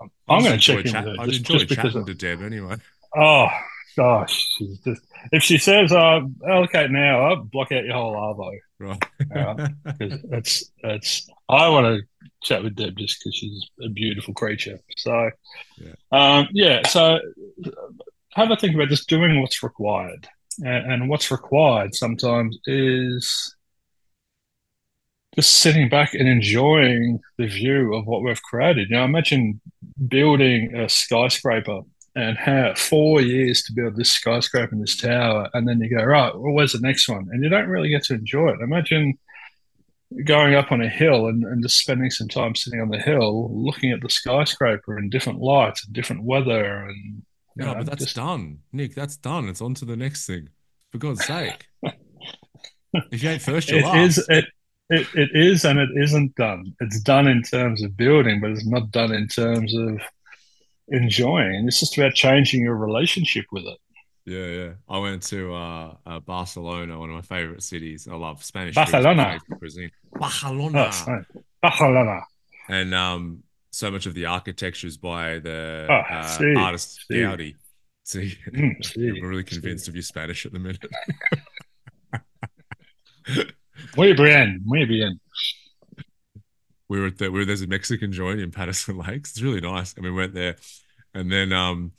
I'm, 0.00 0.10
I'm 0.28 0.42
going 0.42 0.52
to 0.52 0.58
check 0.58 0.84
in 0.84 0.92
chat- 0.92 1.04
with 1.04 1.16
her. 1.16 1.22
I'd 1.22 1.28
just, 1.28 1.40
enjoy 1.40 1.64
just 1.64 1.74
chatting 1.74 2.00
of, 2.00 2.06
to 2.06 2.14
Deb 2.14 2.42
anyway. 2.42 2.76
Oh 3.16 3.48
gosh, 3.96 4.46
she's 4.58 4.78
just, 4.80 5.02
if 5.32 5.42
she 5.42 5.58
says 5.58 5.92
uh, 5.92 6.20
allocate 6.48 6.90
now, 6.90 7.26
I'll 7.26 7.44
block 7.44 7.72
out 7.72 7.84
your 7.84 7.94
whole 7.94 8.14
arvo. 8.14 8.58
Right, 8.80 9.70
because 9.84 10.20
it's 10.32 10.70
it's. 10.82 11.30
I 11.48 11.68
want 11.68 11.86
to 11.86 12.02
chat 12.42 12.62
with 12.62 12.74
Deb 12.74 12.96
just 12.96 13.20
because 13.20 13.34
she's 13.36 13.70
a 13.82 13.88
beautiful 13.88 14.34
creature. 14.34 14.80
So, 14.96 15.30
yeah. 15.78 15.92
Um, 16.10 16.48
yeah. 16.52 16.86
So 16.88 17.20
have 18.32 18.50
a 18.50 18.56
think 18.56 18.74
about 18.74 18.88
just 18.88 19.08
doing 19.08 19.40
what's 19.40 19.62
required 19.62 20.26
and 20.62 21.08
what's 21.08 21.30
required 21.30 21.94
sometimes 21.94 22.58
is 22.66 23.54
just 25.34 25.56
sitting 25.56 25.88
back 25.88 26.14
and 26.14 26.28
enjoying 26.28 27.20
the 27.38 27.46
view 27.46 27.94
of 27.94 28.06
what 28.06 28.22
we've 28.22 28.42
created. 28.42 28.88
Now, 28.90 29.04
imagine 29.04 29.60
building 30.08 30.76
a 30.76 30.88
skyscraper 30.88 31.80
and 32.14 32.38
have 32.38 32.78
four 32.78 33.20
years 33.20 33.62
to 33.64 33.72
build 33.72 33.96
this 33.96 34.12
skyscraper 34.12 34.72
and 34.72 34.82
this 34.82 34.96
tower, 34.96 35.48
and 35.52 35.66
then 35.66 35.80
you 35.80 35.90
go, 35.90 36.04
right, 36.04 36.32
well, 36.32 36.52
where's 36.52 36.72
the 36.72 36.78
next 36.80 37.08
one? 37.08 37.26
And 37.32 37.42
you 37.42 37.50
don't 37.50 37.68
really 37.68 37.88
get 37.88 38.04
to 38.04 38.14
enjoy 38.14 38.50
it. 38.50 38.60
Imagine 38.60 39.18
going 40.24 40.54
up 40.54 40.70
on 40.70 40.80
a 40.80 40.88
hill 40.88 41.26
and, 41.26 41.42
and 41.42 41.60
just 41.62 41.78
spending 41.78 42.10
some 42.10 42.28
time 42.28 42.54
sitting 42.54 42.80
on 42.80 42.90
the 42.90 42.98
hill, 42.98 43.50
looking 43.52 43.90
at 43.90 44.00
the 44.00 44.08
skyscraper 44.08 44.96
in 44.96 45.10
different 45.10 45.40
lights 45.40 45.84
and 45.84 45.92
different 45.92 46.22
weather 46.22 46.84
and 46.84 47.22
no, 47.56 47.66
yeah, 47.66 47.74
but 47.74 47.86
that's 47.86 48.04
just... 48.04 48.16
done, 48.16 48.58
Nick. 48.72 48.94
That's 48.94 49.16
done. 49.16 49.48
It's 49.48 49.60
on 49.60 49.74
to 49.74 49.84
the 49.84 49.96
next 49.96 50.26
thing. 50.26 50.48
For 50.92 50.98
God's 50.98 51.24
sake. 51.24 51.66
if 53.12 53.22
you 53.22 53.30
ain't 53.30 53.42
first, 53.42 53.70
you're 53.70 53.80
it 53.80 53.84
last. 53.84 54.18
Is, 54.18 54.28
it, 54.28 54.44
it, 54.90 55.06
it 55.14 55.30
is 55.34 55.64
and 55.64 55.78
it 55.78 55.90
isn't 55.96 56.34
done. 56.36 56.74
It's 56.80 57.00
done 57.00 57.26
in 57.26 57.42
terms 57.42 57.82
of 57.82 57.96
building, 57.96 58.40
but 58.40 58.50
it's 58.50 58.66
not 58.66 58.90
done 58.90 59.12
in 59.12 59.28
terms 59.28 59.74
of 59.74 60.00
enjoying. 60.88 61.66
It's 61.66 61.80
just 61.80 61.96
about 61.96 62.14
changing 62.14 62.62
your 62.62 62.76
relationship 62.76 63.46
with 63.50 63.64
it. 63.64 63.78
Yeah, 64.26 64.46
yeah. 64.46 64.72
I 64.88 64.98
went 64.98 65.22
to 65.24 65.54
uh, 65.54 65.94
uh, 66.06 66.20
Barcelona, 66.20 66.98
one 66.98 67.10
of 67.10 67.14
my 67.14 67.22
favorite 67.22 67.62
cities. 67.62 68.08
I 68.10 68.14
love 68.14 68.42
Spanish 68.42 68.74
Barcelona. 68.74 69.38
cuisine. 69.58 69.90
Barcelona. 70.12 70.90
Oh, 70.92 71.20
Barcelona. 71.60 72.20
And 72.68 72.94
um, 72.94 73.42
so 73.74 73.90
much 73.90 74.06
of 74.06 74.14
the 74.14 74.26
architecture 74.26 74.86
is 74.86 74.96
by 74.96 75.40
the 75.40 75.86
oh, 75.88 75.94
uh, 75.94 76.22
see, 76.22 76.54
artist 76.54 77.04
see. 77.08 77.14
Gaudi. 77.16 77.54
See, 78.04 78.38
mm, 78.50 78.84
see, 78.84 79.08
I'm 79.08 79.28
really 79.28 79.44
convinced 79.44 79.86
see. 79.86 79.90
of 79.90 79.96
your 79.96 80.02
Spanish 80.02 80.46
at 80.46 80.52
the 80.52 80.58
minute. 80.58 80.84
muy 83.96 84.12
bien, 84.14 84.60
muy 84.64 84.84
bien. 84.84 85.18
We 86.88 87.00
were 87.00 87.06
at 87.06 87.18
the, 87.18 87.30
we 87.30 87.40
were, 87.40 87.44
there's 87.44 87.62
a 87.62 87.66
Mexican 87.66 88.12
joint 88.12 88.40
in 88.40 88.50
Patterson 88.50 88.98
Lakes. 88.98 89.32
It's 89.32 89.42
really 89.42 89.60
nice, 89.60 89.94
and 89.94 90.04
we 90.04 90.10
went 90.10 90.34
there, 90.34 90.56
and 91.14 91.32
then 91.32 91.52
um, 91.52 91.92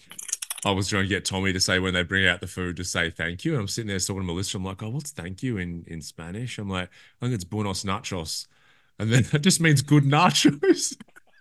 I 0.66 0.72
was 0.72 0.88
trying 0.88 1.04
to 1.04 1.10
get 1.10 1.26
Tommy 1.26 1.54
to 1.54 1.60
say 1.60 1.80
when 1.80 1.94
they 1.94 2.04
bring 2.04 2.26
out 2.26 2.42
the 2.42 2.48
food 2.48 2.78
to 2.78 2.84
say 2.84 3.12
thank 3.12 3.46
you. 3.46 3.54
And 3.54 3.62
I'm 3.62 3.68
sitting 3.68 3.88
there 3.88 4.00
talking 4.00 4.22
to 4.22 4.26
Melissa. 4.26 4.58
I'm 4.58 4.66
like, 4.66 4.82
oh, 4.82 4.90
what's 4.90 5.12
thank 5.12 5.44
you 5.44 5.58
in, 5.58 5.84
in 5.88 6.02
Spanish? 6.02 6.58
I'm 6.58 6.70
like, 6.70 6.90
I 7.22 7.26
think 7.26 7.36
it's 7.36 7.44
buenos 7.44 7.84
nachos. 7.84 8.48
And 8.98 9.12
then 9.12 9.24
that 9.32 9.40
just 9.40 9.62
means 9.62 9.82
good 9.82 10.04
nachos. 10.04 10.98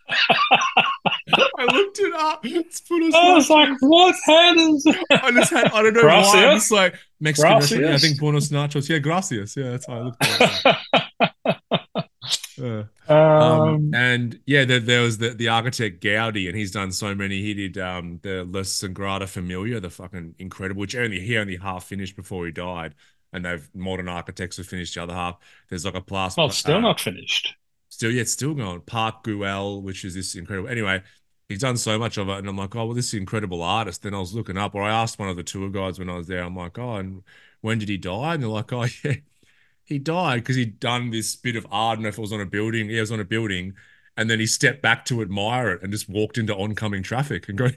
I 1.58 1.64
looked 1.72 1.98
it 1.98 2.14
up. 2.14 2.40
It's 2.44 2.82
I 2.90 3.34
was 3.34 3.50
like, 3.50 3.70
what? 3.80 4.14
How 4.26 4.54
does 4.54 4.86
I 5.10 5.30
just 5.32 5.50
had, 5.50 5.70
I 5.72 5.82
don't 5.82 5.94
know 5.94 6.02
Gracias? 6.02 6.34
why. 6.34 6.44
I'm 6.44 6.50
just 6.56 6.70
like 6.70 6.94
Mexican 7.20 7.58
Gracias? 7.58 7.78
restaurant. 7.78 7.94
I 7.94 7.98
think 7.98 8.18
buenos 8.18 8.48
nachos. 8.50 8.88
Yeah, 8.88 8.98
gracias. 8.98 9.56
Yeah, 9.56 9.70
that's 9.70 9.86
how 9.86 9.94
I 9.94 10.00
looked 10.00 10.22
at 10.22 10.30
it. 10.66 12.04
Yeah. 12.56 12.84
um, 13.08 13.16
Um, 13.16 13.90
and 13.92 14.40
yeah, 14.46 14.64
there, 14.64 14.80
there 14.80 15.02
was 15.02 15.18
the, 15.18 15.30
the 15.30 15.48
architect 15.48 16.02
Gaudi, 16.02 16.48
and 16.48 16.56
he's 16.56 16.70
done 16.70 16.92
so 16.92 17.14
many. 17.14 17.42
He 17.42 17.54
did 17.54 17.78
um, 17.78 18.20
the 18.22 18.44
La 18.44 18.60
Sagrada 18.60 19.28
Familia, 19.28 19.80
the 19.80 19.90
fucking 19.90 20.36
incredible, 20.38 20.80
which 20.80 20.94
only 20.96 21.20
he 21.20 21.36
only 21.36 21.56
half 21.56 21.84
finished 21.84 22.16
before 22.16 22.46
he 22.46 22.52
died. 22.52 22.94
And 23.32 23.44
they've 23.44 23.68
modern 23.74 24.08
architects 24.08 24.58
have 24.58 24.66
finished 24.68 24.94
the 24.94 25.02
other 25.02 25.14
half. 25.14 25.38
There's 25.68 25.84
like 25.84 25.94
a 25.96 26.00
plaster. 26.00 26.40
well, 26.40 26.48
it's 26.48 26.58
still 26.58 26.76
uh, 26.76 26.80
not 26.80 27.00
finished. 27.00 27.54
Still, 27.94 28.11
yeah, 28.11 28.22
it's 28.22 28.33
still 28.33 28.54
going. 28.54 28.80
Park 28.80 29.22
Güell, 29.22 29.80
which 29.80 30.04
is 30.04 30.14
this 30.16 30.35
incredible. 30.35 30.68
Anyway, 30.68 31.00
he's 31.48 31.61
done 31.61 31.76
so 31.76 31.96
much 31.96 32.18
of 32.18 32.28
it, 32.28 32.38
and 32.38 32.48
I'm 32.48 32.59
like, 32.59 32.74
oh 32.74 32.87
well, 32.87 32.94
this 32.94 33.07
is 33.07 33.14
an 33.14 33.20
incredible 33.20 33.62
artist. 33.62 34.02
Then 34.02 34.14
I 34.14 34.18
was 34.18 34.35
looking 34.35 34.59
up, 34.59 34.74
or 34.74 34.83
I 34.83 34.90
asked 34.90 35.20
one 35.20 35.28
of 35.28 35.37
the 35.37 35.44
tour 35.44 35.70
guides 35.70 36.00
when 36.00 36.11
I 36.11 36.16
was 36.16 36.26
there. 36.26 36.42
I'm 36.42 36.57
like, 36.57 36.76
oh, 36.76 36.96
and 36.96 37.22
when 37.61 37.78
did 37.78 37.88
he 37.88 37.96
die? 37.96 38.35
And 38.35 38.42
they're 38.42 38.50
like, 38.50 38.72
oh 38.72 38.87
yeah, 39.04 39.14
he 39.85 40.00
died 40.00 40.40
because 40.40 40.57
he'd 40.57 40.80
done 40.80 41.12
this 41.12 41.37
bit 41.37 41.54
of 41.54 41.68
art. 41.70 41.92
I 41.92 41.94
don't 41.94 42.02
know 42.02 42.09
if 42.09 42.18
it 42.18 42.20
was 42.20 42.33
on 42.33 42.40
a 42.40 42.46
building. 42.46 42.90
Yeah, 42.90 42.96
it 42.96 43.02
was 43.02 43.12
on 43.12 43.20
a 43.20 43.24
building. 43.24 43.74
And 44.16 44.28
then 44.28 44.40
he 44.40 44.46
stepped 44.46 44.83
back 44.83 45.04
to 45.07 45.22
admire 45.22 45.70
it 45.70 45.83
and 45.83 45.92
just 45.92 46.09
walked 46.09 46.37
into 46.37 46.52
oncoming 46.57 47.04
traffic 47.04 47.48
and 47.48 47.57
go, 47.59 47.68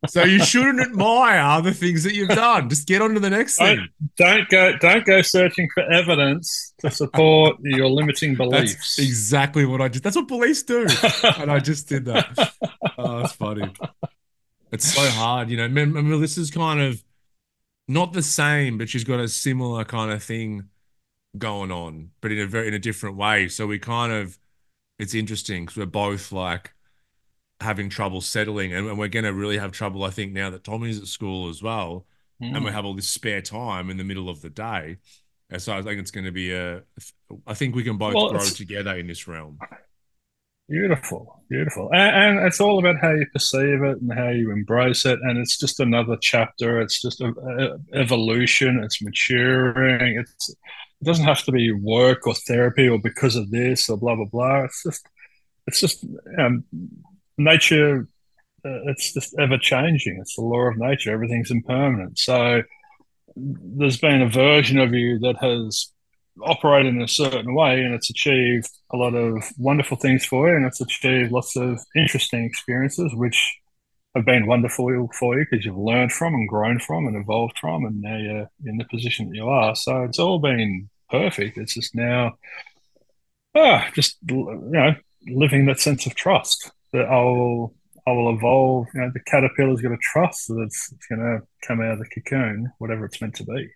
so 0.08 0.24
you 0.24 0.42
shouldn't 0.44 0.80
admire 0.80 1.62
the 1.62 1.72
things 1.72 2.02
that 2.02 2.14
you've 2.14 2.30
done. 2.30 2.68
Just 2.68 2.88
get 2.88 3.00
on 3.00 3.14
to 3.14 3.20
the 3.20 3.30
next 3.30 3.58
thing. 3.58 3.88
don't 4.16 4.48
go 4.48 4.76
don't 4.78 5.04
go 5.06 5.22
searching 5.22 5.68
for 5.74 5.84
evidence 5.84 6.67
support 6.90 7.56
your 7.62 7.88
limiting 7.88 8.34
That's 8.36 8.50
beliefs. 8.50 8.98
exactly 8.98 9.64
what 9.66 9.80
I 9.80 9.88
did. 9.88 10.02
That's 10.02 10.16
what 10.16 10.28
police 10.28 10.62
do. 10.62 10.86
and 11.38 11.50
I 11.50 11.58
just 11.58 11.88
did 11.88 12.04
that. 12.06 12.52
Oh, 12.96 13.18
that's 13.20 13.32
funny. 13.32 13.70
It's 14.70 14.92
so 14.92 15.02
hard, 15.10 15.50
you 15.50 15.56
know. 15.56 15.68
Melissa's 15.68 16.50
kind 16.50 16.80
of 16.80 17.02
not 17.88 18.12
the 18.12 18.22
same, 18.22 18.78
but 18.78 18.88
she's 18.88 19.04
got 19.04 19.18
a 19.20 19.28
similar 19.28 19.84
kind 19.84 20.12
of 20.12 20.22
thing 20.22 20.68
going 21.36 21.70
on, 21.72 22.10
but 22.20 22.32
in 22.32 22.38
a 22.38 22.46
very 22.46 22.68
in 22.68 22.74
a 22.74 22.78
different 22.78 23.16
way. 23.16 23.48
So 23.48 23.66
we 23.66 23.78
kind 23.78 24.12
of, 24.12 24.38
it's 24.98 25.14
interesting 25.14 25.64
because 25.64 25.76
we're 25.78 25.86
both 25.86 26.32
like 26.32 26.74
having 27.60 27.88
trouble 27.88 28.20
settling, 28.20 28.72
and, 28.72 28.86
and 28.88 28.98
we're 28.98 29.08
going 29.08 29.24
to 29.24 29.32
really 29.32 29.58
have 29.58 29.72
trouble, 29.72 30.04
I 30.04 30.10
think, 30.10 30.32
now 30.32 30.50
that 30.50 30.64
Tommy's 30.64 30.98
at 31.00 31.06
school 31.08 31.48
as 31.48 31.62
well, 31.62 32.06
and 32.40 32.62
we 32.64 32.70
Mm. 32.70 32.72
have 32.72 32.84
all 32.84 32.94
this 32.94 33.08
spare 33.08 33.42
time 33.42 33.90
in 33.90 33.96
the 33.96 34.04
middle 34.04 34.28
of 34.28 34.42
the 34.42 34.50
day. 34.50 34.98
And 35.50 35.62
so 35.62 35.72
I 35.76 35.82
think 35.82 36.00
it's 36.00 36.10
going 36.10 36.26
to 36.26 36.32
be 36.32 36.52
a. 36.52 36.82
I 37.46 37.54
think 37.54 37.74
we 37.74 37.82
can 37.82 37.96
both 37.96 38.14
Well, 38.14 38.30
grow 38.30 38.44
together 38.44 38.94
in 38.96 39.06
this 39.06 39.26
realm. 39.26 39.58
Beautiful, 40.68 41.42
beautiful, 41.48 41.88
and, 41.94 42.38
and 42.38 42.46
it's 42.46 42.60
all 42.60 42.78
about 42.78 42.96
how 43.00 43.12
you 43.12 43.24
perceive 43.32 43.82
it 43.82 44.02
and 44.02 44.12
how 44.12 44.28
you 44.28 44.50
embrace 44.50 45.06
it. 45.06 45.18
And 45.22 45.38
it's 45.38 45.58
just 45.58 45.80
another 45.80 46.18
chapter. 46.20 46.82
It's 46.82 47.00
just 47.00 47.22
a, 47.22 47.28
a- 47.28 47.98
evolution. 47.98 48.80
It's 48.84 49.00
maturing. 49.00 50.18
It's 50.18 50.50
it 50.50 51.04
doesn't 51.04 51.24
have 51.24 51.42
to 51.44 51.52
be 51.52 51.72
work 51.72 52.26
or 52.26 52.34
therapy 52.34 52.86
or 52.86 52.98
because 52.98 53.34
of 53.34 53.50
this 53.50 53.88
or 53.88 53.96
blah 53.96 54.16
blah 54.16 54.26
blah. 54.26 54.64
It's 54.64 54.82
just 54.82 55.08
it's 55.66 55.80
just 55.80 56.04
um, 56.38 56.64
nature. 57.38 58.06
Uh, 58.62 58.90
it's 58.90 59.14
just 59.14 59.34
ever 59.38 59.56
changing. 59.56 60.18
It's 60.20 60.34
the 60.36 60.42
law 60.42 60.68
of 60.68 60.76
nature. 60.76 61.12
Everything's 61.12 61.50
impermanent. 61.50 62.18
So 62.18 62.62
there's 63.38 63.98
been 63.98 64.22
a 64.22 64.28
version 64.28 64.78
of 64.78 64.92
you 64.92 65.18
that 65.20 65.36
has 65.40 65.92
operated 66.42 66.94
in 66.94 67.02
a 67.02 67.08
certain 67.08 67.54
way 67.54 67.82
and 67.82 67.94
it's 67.94 68.10
achieved 68.10 68.68
a 68.92 68.96
lot 68.96 69.14
of 69.14 69.42
wonderful 69.58 69.96
things 69.96 70.24
for 70.24 70.48
you 70.48 70.56
and 70.56 70.64
it's 70.64 70.80
achieved 70.80 71.32
lots 71.32 71.56
of 71.56 71.78
interesting 71.96 72.44
experiences 72.44 73.12
which 73.14 73.58
have 74.14 74.24
been 74.24 74.46
wonderful 74.46 75.08
for 75.18 75.38
you 75.38 75.46
because 75.48 75.64
you've 75.64 75.76
learned 75.76 76.12
from 76.12 76.34
and 76.34 76.48
grown 76.48 76.78
from 76.78 77.06
and 77.06 77.16
evolved 77.16 77.58
from 77.58 77.84
and 77.84 78.00
now 78.00 78.16
you're 78.16 78.50
in 78.64 78.76
the 78.76 78.84
position 78.84 79.28
that 79.28 79.36
you 79.36 79.48
are. 79.48 79.74
So 79.76 80.02
it's 80.02 80.18
all 80.18 80.38
been 80.38 80.88
perfect. 81.10 81.58
It's 81.58 81.74
just 81.74 81.94
now 81.94 82.36
ah 83.54 83.88
just 83.94 84.18
you 84.28 84.58
know 84.62 84.94
living 85.26 85.66
that 85.66 85.80
sense 85.80 86.06
of 86.06 86.14
trust 86.14 86.70
that 86.92 87.06
I'll 87.06 87.74
I 88.08 88.12
will 88.12 88.34
evolve 88.36 88.86
you 88.94 89.00
know 89.00 89.10
the 89.12 89.20
caterpillar's 89.20 89.80
got 89.80 89.90
to 89.90 89.98
trust 90.00 90.48
that 90.48 90.60
it's, 90.66 90.92
it's 90.92 91.06
going 91.06 91.20
to 91.20 91.40
come 91.66 91.80
out 91.80 91.92
of 91.92 91.98
the 91.98 92.06
cocoon 92.06 92.72
whatever 92.78 93.04
it's 93.04 93.20
meant 93.20 93.34
to 93.36 93.44
be 93.44 93.68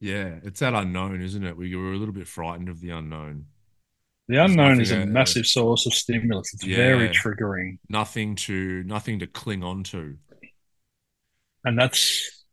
Yeah, 0.00 0.38
it's 0.42 0.60
that 0.60 0.74
unknown, 0.74 1.20
isn't 1.20 1.44
it? 1.44 1.56
We 1.56 1.74
were 1.76 1.92
a 1.92 1.96
little 1.96 2.14
bit 2.14 2.26
frightened 2.26 2.68
of 2.70 2.80
the 2.80 2.90
unknown. 2.90 3.44
The 4.28 4.38
unknown 4.44 4.80
is 4.80 4.92
a 4.92 5.02
uh, 5.02 5.06
massive 5.06 5.46
source 5.46 5.86
of 5.86 5.92
stimulus. 5.92 6.54
It's 6.54 6.64
Yeah. 6.64 6.76
very 6.76 7.08
triggering, 7.10 7.78
Nothing 7.88 8.36
to 8.46 8.82
nothing 8.84 9.18
to 9.18 9.26
cling 9.26 9.62
on 9.62 9.82
to. 9.92 10.16
and 11.64 11.78
that's 11.78 12.44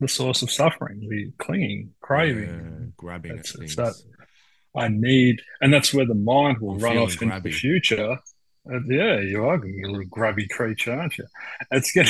the 0.00 0.08
source 0.08 0.42
of 0.42 0.50
suffering. 0.50 1.06
We 1.08 1.32
clinging, 1.38 1.92
craving. 2.00 2.48
Yeah, 2.48 2.86
grabbing 2.96 3.32
It's- 3.38 3.54
it's 3.60 3.76
that- 3.76 3.94
I 4.76 4.88
need, 4.88 5.40
and 5.60 5.72
that's 5.72 5.94
where 5.94 6.04
the 6.06 6.14
mind 6.34 6.58
will 6.60 6.72
I'm 6.74 6.78
run 6.80 6.98
off 6.98 7.22
into 7.22 7.40
the 7.40 7.52
future. 7.52 8.18
Uh, 8.70 8.80
yeah, 8.88 9.20
you 9.20 9.44
are 9.44 9.64
you 9.66 9.88
little 9.88 10.06
grabby 10.06 10.48
creature, 10.48 10.92
aren't 10.92 11.18
you? 11.18 11.26
It's 11.70 11.92
good, 11.92 12.08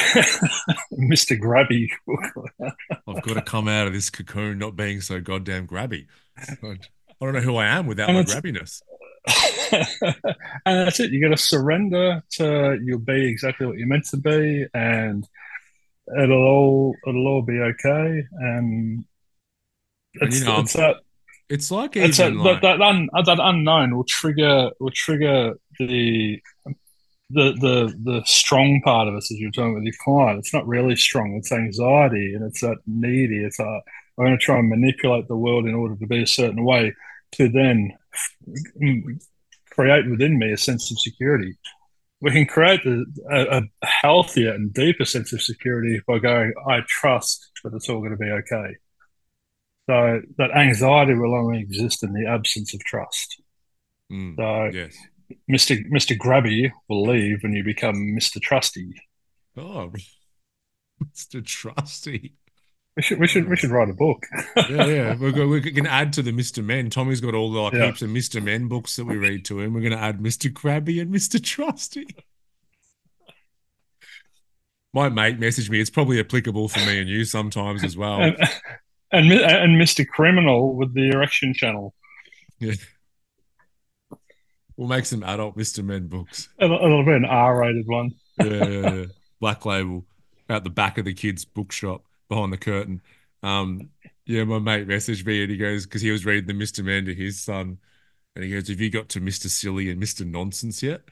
Mister 0.92 1.34
Grabby. 1.34 1.88
I've 3.08 3.22
got 3.22 3.34
to 3.34 3.42
come 3.42 3.66
out 3.66 3.88
of 3.88 3.92
this 3.92 4.08
cocoon 4.10 4.58
not 4.58 4.76
being 4.76 5.00
so 5.00 5.20
goddamn 5.20 5.66
grabby. 5.66 6.06
I 6.38 6.54
don't 7.20 7.34
know 7.34 7.40
who 7.40 7.56
I 7.56 7.66
am 7.66 7.86
without 7.86 8.08
And 8.08 8.18
my 8.18 8.24
grabbiness. 8.24 8.82
and 10.66 10.86
that's 10.86 11.00
it. 11.00 11.10
You 11.10 11.20
got 11.20 11.36
to 11.36 11.42
surrender 11.42 12.22
to 12.32 12.78
you'll 12.84 12.98
be 13.00 13.28
exactly 13.28 13.66
what 13.66 13.78
you're 13.78 13.88
meant 13.88 14.06
to 14.10 14.16
be, 14.18 14.66
and 14.74 15.26
it'll 16.20 16.36
all 16.36 16.94
it'll 17.06 17.26
all 17.26 17.42
be 17.42 17.58
okay. 17.58 18.22
And 18.32 19.04
it's, 20.14 20.40
you 20.40 20.44
know, 20.44 20.60
it's 20.60 20.74
that 20.74 20.96
It's 21.48 21.70
like 21.70 21.96
it's 21.96 22.20
even 22.20 22.38
that, 22.38 22.44
like 22.44 22.62
that, 22.62 22.78
that, 22.78 22.86
un, 22.86 23.08
that 23.12 23.38
unknown 23.40 23.96
will 23.96 24.04
trigger 24.04 24.70
will 24.80 24.90
trigger 24.90 25.54
the 25.78 26.40
the 27.30 27.52
the 27.60 27.94
the 28.04 28.22
strong 28.26 28.80
part 28.84 29.08
of 29.08 29.14
us 29.14 29.30
as 29.30 29.38
you're 29.38 29.50
talking 29.50 29.74
with 29.74 29.84
your 29.84 29.94
client. 30.02 30.38
It's 30.38 30.54
not 30.54 30.66
really 30.66 30.96
strong. 30.96 31.34
It's 31.34 31.52
anxiety 31.52 32.34
and 32.34 32.44
it's 32.44 32.60
that 32.60 32.78
needy. 32.87 33.44
It's 33.44 33.58
uh, 33.58 33.64
I'm 33.64 34.26
going 34.26 34.38
to 34.38 34.44
try 34.44 34.58
and 34.58 34.68
manipulate 34.68 35.28
the 35.28 35.37
world 35.37 35.66
in 35.66 35.74
order 35.74 35.96
to 35.96 36.06
be 36.06 36.22
a 36.22 36.26
certain 36.26 36.64
way 36.64 36.94
to 37.32 37.48
then 37.48 37.92
create 39.70 40.08
within 40.08 40.38
me 40.38 40.52
a 40.52 40.56
sense 40.56 40.90
of 40.90 41.00
security. 41.00 41.56
We 42.20 42.30
can 42.30 42.46
create 42.46 42.82
the, 42.84 43.04
a, 43.30 43.58
a 43.58 43.87
healthier 43.87 44.52
and 44.52 44.72
deeper 44.72 45.04
sense 45.04 45.32
of 45.32 45.42
security 45.42 46.00
by 46.06 46.20
going, 46.20 46.54
I 46.66 46.80
trust 46.87 47.50
that 47.64 47.74
it's 47.74 47.88
all 47.88 47.98
going 47.98 48.12
to 48.12 48.16
be 48.16 48.30
okay. 48.30 48.76
So 49.90 50.22
that 50.38 50.50
anxiety 50.52 51.14
will 51.14 51.34
only 51.34 51.60
exist 51.60 52.02
in 52.02 52.12
the 52.12 52.26
absence 52.26 52.72
of 52.72 52.80
trust. 52.84 53.42
Mm, 54.10 54.37
So 54.37 54.76
yes. 54.76 54.96
Mr. 55.50 55.78
Mr. 55.90 56.16
Grabby 56.18 56.70
will 56.88 57.02
leave 57.06 57.40
and 57.44 57.54
you 57.56 57.64
become 57.64 57.94
Mr. 58.18 58.40
Trusty. 58.40 58.92
Oh, 59.56 59.92
Mr. 61.04 61.44
Trusty. 61.44 62.34
We 62.96 63.02
should 63.02 63.18
we 63.18 63.26
should 63.26 63.48
we 63.48 63.56
should 63.56 63.70
write 63.70 63.90
a 63.90 63.94
book. 63.94 64.24
Yeah, 64.70 64.87
yeah. 64.87 65.16
We're 65.18 65.32
go, 65.32 65.48
we 65.48 65.60
can 65.60 65.87
add 65.87 66.12
to 66.14 66.22
the 66.22 66.30
Mr. 66.30 66.64
Men. 66.64 66.90
Tommy's 66.90 67.20
got 67.20 67.34
all 67.34 67.50
the 67.52 67.60
like 67.60 67.72
Yeah. 67.72 67.87
heaps 67.87 68.02
of 68.02 68.10
Mr. 68.10 68.40
Men 68.42 68.68
books 68.68 68.94
that 68.96 69.04
we 69.04 69.16
read 69.16 69.44
to 69.46 69.60
him. 69.60 69.74
We're 69.74 69.80
going 69.80 69.92
to 69.92 69.98
add 69.98 70.20
Mr. 70.20 70.52
Grabby 70.52 71.00
and 71.02 71.12
Mr. 71.12 71.42
Trusty. 71.42 72.06
My 74.92 75.08
mate 75.08 75.40
messaged 75.40 75.70
me. 75.70 75.80
It's 75.80 75.90
probably 75.90 76.20
applicable 76.20 76.68
for 76.68 76.78
me 76.87 77.00
and 77.00 77.08
you 77.08 77.24
sometimes 77.24 77.82
as 77.82 77.96
well. 77.96 78.20
and, 78.20 78.37
and 79.10 79.32
and 79.32 79.80
Mr. 79.80 80.06
Criminal 80.06 80.76
with 80.76 80.94
the 80.94 81.10
erection 81.10 81.52
channel. 81.52 81.94
We'll 84.76 84.88
make 84.88 85.06
some 85.06 85.22
adult 85.22 85.56
Mr. 85.56 85.84
Men 85.84 86.08
books. 86.08 86.48
It'll, 86.58 86.76
it'll 86.84 87.04
be 87.04 87.12
an 87.12 87.24
R-rated 87.24 87.87
one. 87.87 88.12
Yeah, 88.38 88.46
yeah, 88.46 88.94
yeah. 88.94 89.04
Black 89.40 89.64
label 89.64 90.04
out 90.50 90.64
the 90.64 90.70
back 90.70 90.98
of 90.98 91.04
the 91.04 91.14
kids' 91.14 91.44
bookshop 91.44 92.04
behind 92.28 92.52
the 92.52 92.56
curtain. 92.56 93.00
Um, 93.42 93.90
yeah, 94.26 94.44
my 94.44 94.58
mate 94.58 94.88
messaged 94.88 95.24
me 95.26 95.42
and 95.42 95.50
he 95.50 95.56
goes, 95.56 95.84
because 95.84 96.02
he 96.02 96.10
was 96.10 96.26
reading 96.26 96.46
the 96.46 96.64
Mr. 96.64 96.82
Men 96.84 97.04
to 97.04 97.14
his 97.14 97.40
son, 97.40 97.78
and 98.34 98.44
he 98.44 98.50
goes, 98.50 98.68
Have 98.68 98.80
you 98.80 98.90
got 98.90 99.08
to 99.10 99.20
Mr. 99.20 99.48
Silly 99.48 99.90
and 99.90 100.02
Mr. 100.02 100.26
Nonsense 100.26 100.82
yet? 100.82 101.02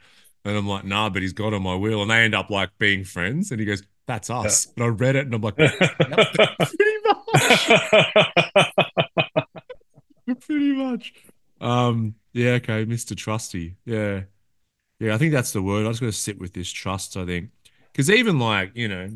And 0.44 0.56
I'm 0.56 0.66
like, 0.66 0.84
Nah, 0.84 1.08
but 1.10 1.22
he's 1.22 1.32
got 1.32 1.54
on 1.54 1.62
my 1.62 1.76
wheel. 1.76 2.02
And 2.02 2.10
they 2.10 2.16
end 2.24 2.34
up 2.34 2.50
like 2.50 2.70
being 2.78 3.04
friends. 3.04 3.50
And 3.52 3.60
he 3.60 3.66
goes, 3.66 3.82
That's 4.06 4.28
us. 4.28 4.66
And 4.76 4.84
I 4.84 4.88
read 4.88 5.14
it 5.16 5.26
and 5.26 5.34
I'm 5.34 5.40
like, 5.40 5.54
Pretty 5.56 6.96
much. 7.06 7.26
Pretty 10.40 10.72
much. 10.72 11.14
Um, 11.62 12.16
yeah, 12.32 12.52
okay, 12.54 12.84
Mr. 12.84 13.14
Trusty. 13.14 13.76
Yeah. 13.84 14.24
Yeah, 15.00 15.14
I 15.14 15.18
think 15.18 15.32
that's 15.32 15.52
the 15.52 15.62
word. 15.62 15.86
I 15.86 15.90
just 15.90 16.00
got 16.00 16.06
to 16.08 16.12
sit 16.12 16.38
with 16.40 16.54
this 16.54 16.70
trust, 16.70 17.16
I 17.18 17.26
think. 17.26 17.50
Because 17.92 18.10
even 18.10 18.38
like, 18.40 18.72
you 18.76 18.88
know, 18.88 19.10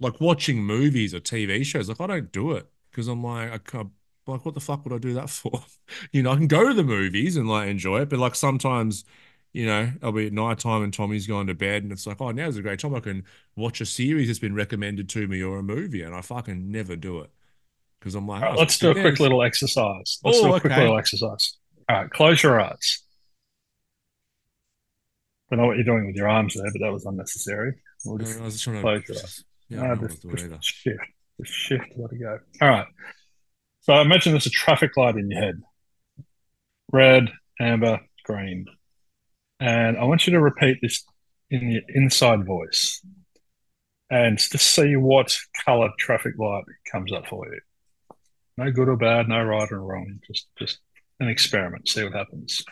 like 0.00 0.20
watching 0.20 0.62
movies 0.64 1.14
or 1.14 1.20
TV 1.20 1.62
shows, 1.64 1.88
like 1.88 2.00
I 2.00 2.06
don't 2.06 2.32
do 2.32 2.52
it 2.52 2.66
because 2.90 3.08
I'm 3.08 3.22
like, 3.22 3.52
I 3.52 3.58
can't, 3.58 3.90
like, 4.26 4.44
what 4.44 4.54
the 4.54 4.60
fuck 4.60 4.84
would 4.84 4.94
I 4.94 4.98
do 4.98 5.14
that 5.14 5.30
for? 5.30 5.64
you 6.12 6.22
know, 6.22 6.32
I 6.32 6.36
can 6.36 6.46
go 6.48 6.66
to 6.68 6.74
the 6.74 6.82
movies 6.84 7.36
and 7.36 7.48
like 7.48 7.68
enjoy 7.68 8.00
it, 8.02 8.08
but 8.08 8.18
like 8.18 8.34
sometimes, 8.34 9.04
you 9.52 9.66
know, 9.66 9.92
I'll 10.02 10.12
be 10.12 10.26
at 10.26 10.32
night 10.32 10.58
time 10.58 10.82
and 10.82 10.92
Tommy's 10.94 11.26
gone 11.26 11.46
to 11.48 11.54
bed 11.54 11.82
and 11.82 11.92
it's 11.92 12.06
like, 12.06 12.20
oh, 12.20 12.30
now's 12.30 12.56
a 12.56 12.62
great 12.62 12.80
time. 12.80 12.94
I 12.94 13.00
can 13.00 13.24
watch 13.56 13.80
a 13.80 13.86
series 13.86 14.28
that's 14.28 14.38
been 14.38 14.54
recommended 14.54 15.08
to 15.10 15.28
me 15.28 15.42
or 15.42 15.58
a 15.58 15.62
movie, 15.62 16.02
and 16.02 16.14
I 16.14 16.22
fucking 16.22 16.70
never 16.70 16.96
do 16.96 17.20
it 17.20 17.30
because 18.02 18.16
I'm 18.16 18.26
like, 18.26 18.42
right, 18.42 18.52
oh, 18.56 18.58
let's 18.58 18.78
do 18.78 18.90
a 18.90 18.94
quick 18.94 19.20
little 19.20 19.42
exercise. 19.44 20.18
Let's 20.24 20.38
Oh, 20.38 20.48
do 20.48 20.54
a 20.54 20.60
quick 20.60 20.72
okay. 20.72 20.80
little 20.82 20.98
exercise. 20.98 21.56
All 21.88 21.96
right, 22.02 22.10
close 22.10 22.42
your 22.42 22.60
eyes. 22.60 22.98
I 25.50 25.54
Don't 25.56 25.62
know 25.62 25.68
what 25.68 25.76
you're 25.76 25.84
doing 25.84 26.06
with 26.06 26.16
your 26.16 26.28
arms 26.28 26.54
there, 26.54 26.64
but 26.72 26.80
that 26.84 26.92
was 26.92 27.04
unnecessary. 27.06 27.74
We'll 28.04 28.18
just 28.18 28.40
I 28.40 28.44
was 28.44 28.54
just 28.54 28.64
trying 28.64 28.76
to. 28.76 28.82
close 28.82 29.02
your 29.08 29.16
eyes. 29.18 29.44
Yeah, 29.68 29.80
Ah, 29.80 29.84
I 29.84 29.88
don't 29.88 30.00
know 30.02 30.08
what 30.22 30.24
I 30.24 30.32
was 30.32 30.42
just, 30.42 30.50
just 30.62 30.74
shift. 30.74 31.00
Just 31.40 31.52
shift. 31.52 31.84
Let 31.96 32.12
it 32.12 32.18
go. 32.20 32.38
All 32.60 32.68
right. 32.68 32.86
So 33.82 33.92
I 33.92 34.04
mentioned 34.04 34.32
there's 34.34 34.46
a 34.46 34.50
traffic 34.50 34.96
light 34.96 35.16
in 35.16 35.30
your 35.30 35.40
head. 35.40 35.60
Red, 36.92 37.30
amber, 37.60 38.00
green. 38.24 38.66
And 39.60 39.96
I 39.96 40.04
want 40.04 40.26
you 40.26 40.32
to 40.32 40.40
repeat 40.40 40.78
this 40.82 41.04
in 41.50 41.70
your 41.70 41.82
inside 41.88 42.44
voice. 42.44 43.00
And 44.10 44.38
just 44.38 44.56
see 44.74 44.96
what 44.96 45.36
color 45.64 45.90
traffic 45.98 46.34
light 46.38 46.64
comes 46.90 47.12
up 47.12 47.26
for 47.28 47.46
you. 47.46 47.60
No 48.64 48.70
good 48.70 48.88
or 48.88 48.96
bad, 48.96 49.28
no 49.28 49.42
right 49.42 49.70
or 49.72 49.80
wrong. 49.80 50.20
Just 50.26 50.46
just 50.58 50.78
an 51.20 51.28
experiment. 51.28 51.88
See 51.88 52.04
what 52.04 52.12
happens. 52.12 52.64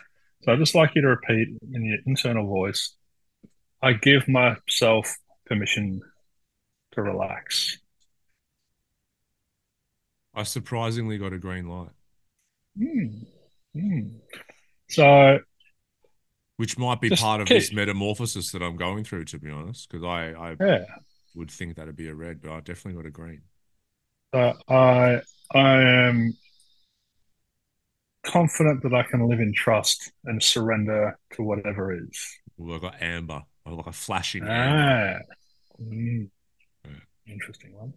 So 0.43 0.51
I'd 0.51 0.59
just 0.59 0.75
like 0.75 0.95
you 0.95 1.01
to 1.01 1.07
repeat 1.09 1.49
in 1.73 1.85
your 1.85 1.97
internal 2.05 2.47
voice. 2.47 2.95
I 3.81 3.93
give 3.93 4.27
myself 4.27 5.13
permission 5.45 6.01
to 6.93 7.01
relax. 7.01 7.77
I 10.33 10.43
surprisingly 10.43 11.17
got 11.17 11.33
a 11.33 11.37
green 11.39 11.67
light, 11.67 11.89
Mm. 12.79 13.25
Mm. 13.75 14.11
So 14.89 15.39
which 16.55 16.77
might 16.77 17.01
be 17.01 17.09
part 17.09 17.41
of 17.41 17.47
keep- 17.47 17.57
this 17.57 17.73
metamorphosis 17.73 18.51
that 18.51 18.61
I'm 18.61 18.77
going 18.77 19.03
through, 19.03 19.25
to 19.25 19.39
be 19.39 19.49
honest. 19.49 19.89
Because 19.89 20.05
I, 20.05 20.31
I 20.31 20.55
yeah, 20.59 20.85
would 21.35 21.51
think 21.51 21.75
that'd 21.75 21.95
be 21.97 22.07
a 22.07 22.15
red, 22.15 22.41
but 22.41 22.51
I 22.51 22.59
definitely 22.61 23.01
got 23.01 23.07
a 23.07 23.11
green. 23.11 23.41
so 24.33 24.53
I 24.69 25.21
I 25.53 25.81
am 25.81 26.33
confident 28.25 28.83
that 28.83 28.93
I 28.93 29.03
can 29.03 29.27
live 29.27 29.39
in 29.39 29.53
trust 29.53 30.11
and 30.25 30.41
surrender 30.41 31.17
to 31.33 31.43
whatever 31.43 31.93
is. 31.93 32.37
Well, 32.57 32.77
I 32.77 32.79
got 32.79 33.01
amber, 33.01 33.41
I 33.65 33.69
like 33.71 33.87
a 33.87 33.91
flashing 33.91 34.43
amber. 34.47 35.19
Ah, 35.29 35.35
Mm. 35.81 36.29
Yeah. 36.85 36.91
interesting 37.33 37.73
one. 37.75 37.93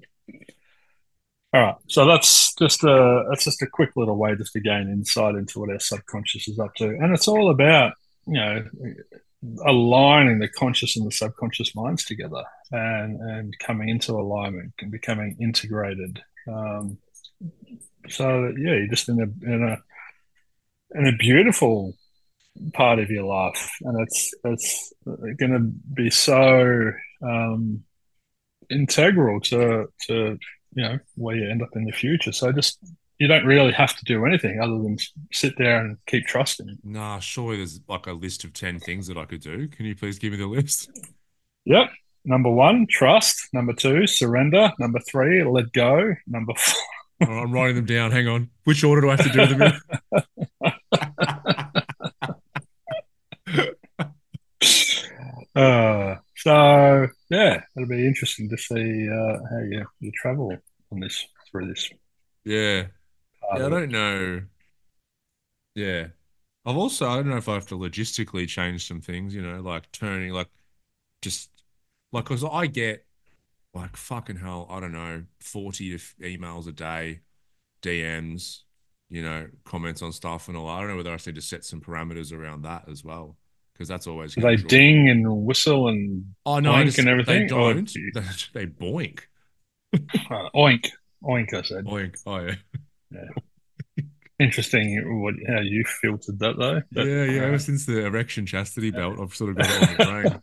All 1.52 1.60
right, 1.62 1.74
so 1.86 2.06
that's 2.06 2.54
just 2.54 2.82
a 2.82 3.26
that's 3.28 3.44
just 3.44 3.60
a 3.62 3.66
quick 3.66 3.90
little 3.94 4.16
way 4.16 4.34
just 4.36 4.54
to 4.54 4.60
gain 4.60 4.88
insight 4.88 5.34
into 5.34 5.60
what 5.60 5.70
our 5.70 5.78
subconscious 5.78 6.48
is 6.48 6.58
up 6.58 6.74
to, 6.76 6.86
and 6.86 7.12
it's 7.12 7.28
all 7.28 7.50
about 7.50 7.92
you 8.26 8.34
know 8.40 8.64
aligning 9.66 10.38
the 10.38 10.48
conscious 10.48 10.96
and 10.96 11.06
the 11.06 11.12
subconscious 11.12 11.74
minds 11.76 12.04
together, 12.04 12.42
and 12.72 13.20
and 13.20 13.58
coming 13.58 13.90
into 13.90 14.12
alignment 14.12 14.72
and 14.80 14.90
becoming 14.90 15.36
integrated. 15.40 16.22
Um, 16.48 16.96
so 18.08 18.52
yeah, 18.58 18.74
you're 18.74 18.88
just 18.88 19.08
in 19.08 19.20
a 19.20 19.52
in 19.52 19.62
a 19.62 20.98
in 20.98 21.06
a 21.06 21.16
beautiful 21.16 21.94
part 22.72 22.98
of 22.98 23.10
your 23.10 23.24
life, 23.24 23.70
and 23.82 24.00
it's 24.00 24.32
it's 24.44 24.92
going 25.04 25.52
to 25.52 25.72
be 25.94 26.10
so 26.10 26.92
um, 27.22 27.82
integral 28.70 29.40
to 29.40 29.86
to 30.06 30.38
you 30.74 30.82
know 30.82 30.98
where 31.16 31.36
you 31.36 31.50
end 31.50 31.62
up 31.62 31.70
in 31.74 31.84
the 31.84 31.92
future. 31.92 32.32
So 32.32 32.52
just 32.52 32.78
you 33.18 33.28
don't 33.28 33.46
really 33.46 33.72
have 33.72 33.96
to 33.96 34.04
do 34.04 34.24
anything 34.26 34.60
other 34.60 34.78
than 34.78 34.96
sit 35.32 35.56
there 35.56 35.80
and 35.80 35.98
keep 36.06 36.26
trusting. 36.26 36.78
Nah, 36.82 37.20
surely 37.20 37.58
there's 37.58 37.80
like 37.88 38.06
a 38.06 38.12
list 38.12 38.44
of 38.44 38.52
10 38.52 38.80
things 38.80 39.06
that 39.06 39.16
I 39.16 39.24
could 39.24 39.40
do. 39.40 39.68
Can 39.68 39.86
you 39.86 39.94
please 39.94 40.18
give 40.18 40.32
me 40.32 40.38
the 40.38 40.46
list? 40.46 40.90
Yep. 41.64 41.90
Number 42.24 42.50
one, 42.50 42.86
trust. 42.90 43.48
Number 43.52 43.72
two, 43.72 44.06
surrender. 44.06 44.72
Number 44.78 44.98
three, 45.08 45.44
let 45.44 45.72
go. 45.72 46.14
Number 46.26 46.54
four, 46.58 46.82
All 47.20 47.28
right, 47.28 47.42
I'm 47.42 47.52
writing 47.52 47.76
them 47.76 47.86
down. 47.86 48.10
Hang 48.10 48.28
on. 48.28 48.50
Which 48.64 48.84
order 48.84 49.00
do 49.00 49.10
I 49.10 49.16
have 49.16 49.32
to 49.32 49.32
do 49.32 49.46
them 49.46 49.62
in? 49.62 49.80
Uh, 55.54 56.16
so 56.36 57.06
yeah, 57.30 57.62
it'll 57.76 57.88
be 57.88 58.06
interesting 58.06 58.48
to 58.48 58.56
see 58.58 59.08
uh, 59.08 59.38
how 59.50 59.58
you, 59.60 59.86
you 60.00 60.10
travel 60.12 60.52
on 60.90 61.00
this 61.00 61.26
through 61.50 61.68
this. 61.68 61.90
Yeah. 62.44 62.86
Yeah, 63.54 63.66
I 63.66 63.68
don't 63.68 63.90
know. 63.90 64.42
Yeah. 65.74 66.08
I've 66.66 66.76
also, 66.76 67.08
I 67.08 67.16
don't 67.16 67.28
know 67.30 67.36
if 67.36 67.48
I 67.48 67.54
have 67.54 67.66
to 67.68 67.76
logistically 67.76 68.48
change 68.48 68.86
some 68.86 69.00
things, 69.00 69.34
you 69.34 69.42
know, 69.42 69.60
like 69.60 69.90
turning, 69.92 70.32
like 70.32 70.48
just 71.22 71.50
like, 72.12 72.24
because 72.24 72.44
I 72.44 72.66
get 72.66 73.03
like 73.74 73.96
fucking 73.96 74.36
hell, 74.36 74.66
I 74.70 74.80
don't 74.80 74.92
know, 74.92 75.24
40 75.40 75.94
f- 75.94 76.14
emails 76.22 76.68
a 76.68 76.72
day, 76.72 77.20
DMs, 77.82 78.60
you 79.10 79.22
know, 79.22 79.48
comments 79.64 80.02
on 80.02 80.12
stuff 80.12 80.48
and 80.48 80.56
all. 80.56 80.68
I 80.68 80.80
don't 80.80 80.90
know 80.90 80.96
whether 80.96 81.12
I 81.12 81.18
need 81.26 81.34
to 81.34 81.40
set 81.42 81.64
some 81.64 81.80
parameters 81.80 82.32
around 82.32 82.62
that 82.62 82.88
as 82.88 83.04
well, 83.04 83.36
because 83.74 83.88
that's 83.88 84.06
always 84.06 84.34
they 84.34 84.56
ding 84.56 85.08
and 85.08 85.44
whistle 85.44 85.88
and 85.88 86.24
Oh, 86.46 86.60
no, 86.60 86.84
just, 86.84 86.98
and 86.98 87.08
they 87.08 87.12
everything, 87.12 87.52
or 87.52 87.74
don't. 87.74 87.84
do 87.92 88.10
They, 88.14 88.20
they 88.52 88.66
boink. 88.66 89.20
uh, 89.94 90.48
oink 90.54 90.90
oink? 91.22 91.52
I 91.54 91.62
said. 91.62 91.84
Boink. 91.84 92.16
Oh, 92.26 92.48
yeah. 93.10 93.28
Interesting. 94.40 95.22
What 95.22 95.34
how 95.46 95.60
you 95.60 95.84
filtered 95.84 96.40
that 96.40 96.58
though? 96.58 96.82
But, 96.92 97.06
yeah, 97.06 97.24
yeah. 97.24 97.40
uh, 97.42 97.44
Ever 97.46 97.58
since 97.58 97.86
the 97.86 98.04
erection 98.04 98.46
chastity 98.46 98.90
belt, 98.90 99.18
I've 99.20 99.34
sort 99.34 99.50
of 99.50 99.56
got 99.56 99.70
it 99.70 100.00
on 100.02 100.22
the 100.22 100.40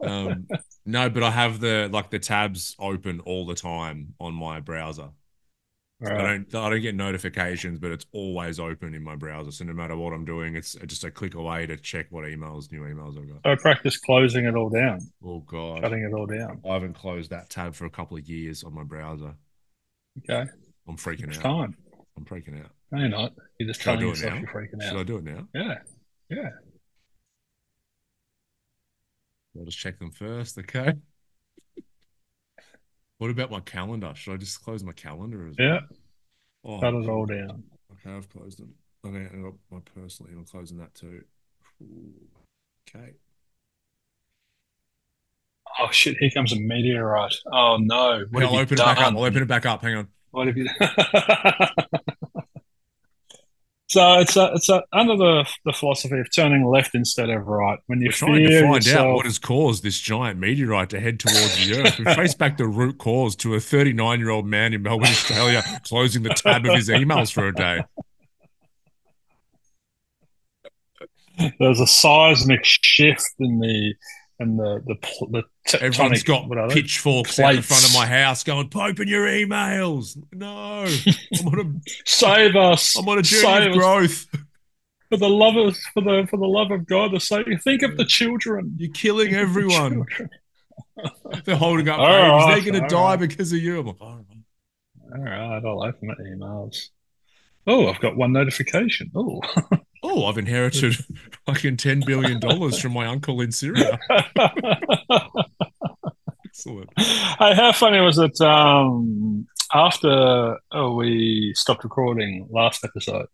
brain. 0.02 0.10
Um, 0.10 0.46
no, 0.86 1.08
but 1.08 1.22
I 1.22 1.30
have 1.30 1.60
the 1.60 1.88
like 1.92 2.10
the 2.10 2.18
tabs 2.18 2.76
open 2.78 3.20
all 3.20 3.46
the 3.46 3.54
time 3.54 4.14
on 4.20 4.34
my 4.34 4.60
browser. 4.60 5.10
I 6.02 6.10
right. 6.10 6.50
don't 6.50 6.62
I 6.62 6.70
don't 6.70 6.82
get 6.82 6.94
notifications, 6.94 7.78
but 7.78 7.90
it's 7.90 8.04
always 8.12 8.58
open 8.60 8.94
in 8.94 9.02
my 9.02 9.16
browser. 9.16 9.50
So 9.52 9.64
no 9.64 9.72
matter 9.72 9.96
what 9.96 10.12
I'm 10.12 10.24
doing, 10.24 10.56
it's 10.56 10.74
just 10.86 11.04
a 11.04 11.10
click 11.10 11.34
away 11.34 11.66
to 11.66 11.76
check 11.76 12.06
what 12.10 12.24
emails, 12.24 12.70
new 12.70 12.82
emails 12.82 13.16
I've 13.18 13.28
got. 13.28 13.40
So 13.44 13.52
I 13.52 13.54
practice 13.54 13.96
closing 13.96 14.44
it 14.44 14.54
all 14.54 14.68
down, 14.68 14.98
Oh 15.24 15.40
God, 15.40 15.80
shutting 15.82 16.02
it 16.02 16.12
all 16.12 16.26
down. 16.26 16.60
I 16.68 16.74
haven't 16.74 16.94
closed 16.94 17.30
that 17.30 17.48
tab 17.48 17.74
for 17.74 17.86
a 17.86 17.90
couple 17.90 18.16
of 18.16 18.28
years 18.28 18.64
on 18.64 18.74
my 18.74 18.82
browser. 18.82 19.34
Okay, 20.18 20.50
I'm 20.88 20.96
freaking 20.96 21.28
it's 21.28 21.38
out. 21.38 21.42
time. 21.42 21.76
I'm 22.16 22.24
freaking 22.24 22.60
out. 22.60 22.70
No, 22.90 23.00
you're 23.00 23.08
not. 23.08 23.32
You're 23.58 23.68
just 23.68 23.80
Should 23.80 23.90
I 23.90 23.92
telling 23.96 24.06
do 24.06 24.06
it 24.08 24.10
yourself 24.10 24.34
now? 24.34 24.40
you're 24.40 24.48
freaking 24.48 24.82
Should. 24.82 24.98
I 24.98 25.02
do 25.04 25.16
it 25.16 25.24
now? 25.24 25.48
Yeah, 25.54 25.74
yeah. 26.28 26.50
I'll 29.58 29.64
just 29.64 29.78
check 29.78 29.98
them 29.98 30.10
first. 30.10 30.58
Okay. 30.58 30.94
What 33.18 33.30
about 33.30 33.50
my 33.50 33.60
calendar? 33.60 34.12
Should 34.16 34.34
I 34.34 34.36
just 34.38 34.62
close 34.62 34.82
my 34.82 34.92
calendar 34.92 35.46
as 35.48 35.54
well? 35.56 35.68
Yeah, 35.68 35.80
Oh, 36.64 36.80
shut 36.80 36.94
it 36.94 37.08
all 37.08 37.26
down. 37.26 37.62
Okay, 37.92 38.16
I've 38.16 38.28
closed 38.28 38.58
them. 38.58 38.74
Okay, 39.06 39.28
I 39.32 39.40
got 39.40 39.54
my 39.70 39.78
personal 39.94 40.32
email 40.32 40.44
closing 40.44 40.78
that 40.78 40.94
too. 40.94 41.22
Okay. 42.88 43.12
Oh 45.80 45.88
shit! 45.92 46.16
Here 46.18 46.30
comes 46.30 46.52
a 46.52 46.56
meteorite. 46.56 47.36
Oh 47.52 47.78
no! 47.80 48.24
What 48.30 48.42
I'll 48.42 48.52
you 48.52 48.60
open 48.60 48.74
it 48.74 48.78
back 48.78 48.98
up. 48.98 49.14
I'll 49.14 49.24
open 49.24 49.42
it 49.42 49.48
back 49.48 49.64
up. 49.64 49.82
Hang 49.82 49.96
on. 49.96 50.08
What 50.32 50.48
have 50.48 50.56
you? 50.56 50.68
so 53.88 54.18
it's 54.18 54.36
a, 54.36 54.52
it's 54.54 54.68
a, 54.68 54.82
under 54.92 55.16
the 55.16 55.46
the 55.64 55.72
philosophy 55.72 56.18
of 56.18 56.26
turning 56.34 56.64
left 56.64 56.94
instead 56.94 57.30
of 57.30 57.46
right. 57.46 57.78
When 57.86 58.00
you 58.00 58.08
We're 58.08 58.12
trying 58.12 58.46
to 58.46 58.60
find 58.60 58.84
yourself, 58.84 59.06
out 59.06 59.14
what 59.14 59.24
has 59.26 59.38
caused 59.38 59.82
this 59.82 59.98
giant 59.98 60.38
meteorite 60.38 60.90
to 60.90 61.00
head 61.00 61.20
towards 61.20 61.66
the 61.66 61.80
Earth. 61.80 61.98
We 61.98 62.04
trace 62.14 62.34
back 62.34 62.56
the 62.56 62.66
root 62.66 62.98
cause 62.98 63.36
to 63.36 63.54
a 63.54 63.60
39 63.60 64.18
year 64.18 64.30
old 64.30 64.46
man 64.46 64.72
in 64.72 64.82
Melbourne, 64.82 65.08
Australia, 65.08 65.62
closing 65.86 66.22
the 66.22 66.30
tab 66.30 66.64
of 66.64 66.74
his 66.74 66.88
emails 66.88 67.32
for 67.32 67.48
a 67.48 67.52
day. 67.52 67.82
there's 71.58 71.80
a 71.80 71.86
seismic 71.86 72.64
shift 72.64 73.34
in 73.38 73.58
the 73.58 73.94
and 74.44 74.58
the 74.58 74.80
the 74.86 74.94
the 75.30 75.42
tectonic. 75.68 75.82
Everyone's 75.82 76.22
got 76.22 76.70
pitchforks 76.70 77.38
out 77.40 77.54
in 77.54 77.62
front 77.62 77.84
of 77.84 77.92
my 77.94 78.06
house 78.06 78.44
going, 78.44 78.70
open 78.74 79.08
your 79.08 79.26
emails. 79.26 80.16
No, 80.32 80.84
I'm 81.40 81.48
on 81.48 81.60
a, 81.60 81.90
Save 82.04 82.56
us! 82.56 82.96
I'm 82.96 83.08
on 83.08 83.18
a 83.18 83.22
journey 83.22 83.42
Save 83.42 83.62
of 83.62 83.72
us. 83.72 83.76
growth. 83.76 84.26
for 85.10 85.16
the 85.16 85.28
love 85.28 85.56
of 85.56 85.76
for 85.94 86.02
the 86.02 86.26
for 86.30 86.36
the 86.36 86.46
love 86.46 86.70
of 86.70 86.86
God. 86.86 87.12
The 87.12 87.20
sake. 87.20 87.46
Think 87.62 87.82
of 87.82 87.96
the 87.96 88.04
children. 88.04 88.74
You're 88.78 88.92
killing 88.92 89.28
of 89.28 89.34
the 89.34 89.38
everyone. 89.40 90.06
They're 91.44 91.56
holding 91.56 91.88
up 91.88 91.98
All 92.00 92.06
right, 92.06 92.54
They're 92.62 92.72
going 92.72 92.82
to 92.82 92.88
die 92.88 93.10
right. 93.10 93.18
because 93.18 93.52
of 93.52 93.58
you. 93.58 93.80
I'm 93.80 93.86
like, 93.86 93.96
"Oh, 94.00 94.20
All 95.16 95.22
right, 95.24 95.62
I'll 95.64 95.82
open 95.82 96.08
my 96.08 96.14
emails. 96.24 96.88
Oh, 97.66 97.88
I've 97.88 98.00
got 98.00 98.16
one 98.16 98.32
notification. 98.32 99.10
Oh, 99.14 99.40
Oh, 100.06 100.26
I've 100.26 100.36
inherited 100.36 100.96
fucking 101.46 101.78
ten 101.78 102.02
billion 102.04 102.38
dollars 102.38 102.78
from 102.78 102.92
my 102.92 103.06
uncle 103.06 103.40
in 103.40 103.50
Syria. 103.50 103.98
Excellent. 106.46 106.90
Hey, 106.98 107.54
how 107.54 107.72
funny 107.72 108.00
was 108.00 108.18
it? 108.18 108.38
Um, 108.42 109.46
after 109.72 110.58
oh, 110.72 110.94
we 110.94 111.54
stopped 111.56 111.84
recording 111.84 112.46
last 112.50 112.84
episode, 112.84 113.28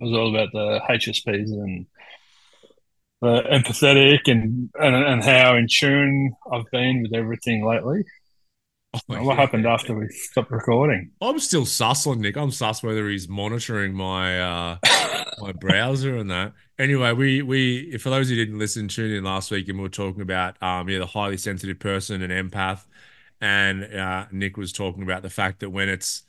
it 0.00 0.04
was 0.04 0.12
all 0.12 0.34
about 0.34 0.48
the 0.52 0.80
HSPs 0.90 1.52
and 1.52 1.86
the 3.20 3.42
empathetic 3.52 4.22
and, 4.26 4.70
and 4.74 4.96
and 4.96 5.22
how 5.22 5.56
in 5.56 5.68
tune 5.70 6.34
I've 6.52 6.68
been 6.72 7.02
with 7.02 7.14
everything 7.14 7.64
lately. 7.64 8.02
Oh, 8.94 9.00
what 9.22 9.36
yeah, 9.36 9.36
happened 9.36 9.66
after 9.66 9.94
we 9.94 10.08
stopped 10.08 10.50
recording? 10.50 11.12
I'm 11.20 11.38
still 11.38 11.66
sus 11.66 12.06
on 12.06 12.20
Nick. 12.20 12.36
I'm 12.36 12.50
sus 12.50 12.82
whether 12.82 13.08
he's 13.08 13.28
monitoring 13.28 13.94
my 13.94 14.40
uh, 14.40 14.78
my 15.38 15.52
browser 15.52 16.16
and 16.16 16.30
that. 16.30 16.52
Anyway, 16.78 17.12
we 17.12 17.42
we 17.42 17.98
for 17.98 18.10
those 18.10 18.28
who 18.28 18.34
didn't 18.34 18.58
listen, 18.58 18.88
tune 18.88 19.12
in 19.12 19.24
last 19.24 19.50
week 19.50 19.68
and 19.68 19.78
we 19.78 19.82
were 19.84 19.88
talking 19.88 20.22
about 20.22 20.60
um 20.62 20.88
yeah 20.88 20.98
the 20.98 21.06
highly 21.06 21.36
sensitive 21.36 21.78
person 21.78 22.22
and 22.22 22.50
empath, 22.50 22.84
and 23.40 23.84
uh, 23.94 24.26
Nick 24.32 24.56
was 24.56 24.72
talking 24.72 25.02
about 25.02 25.22
the 25.22 25.30
fact 25.30 25.60
that 25.60 25.70
when 25.70 25.88
it's 25.88 26.24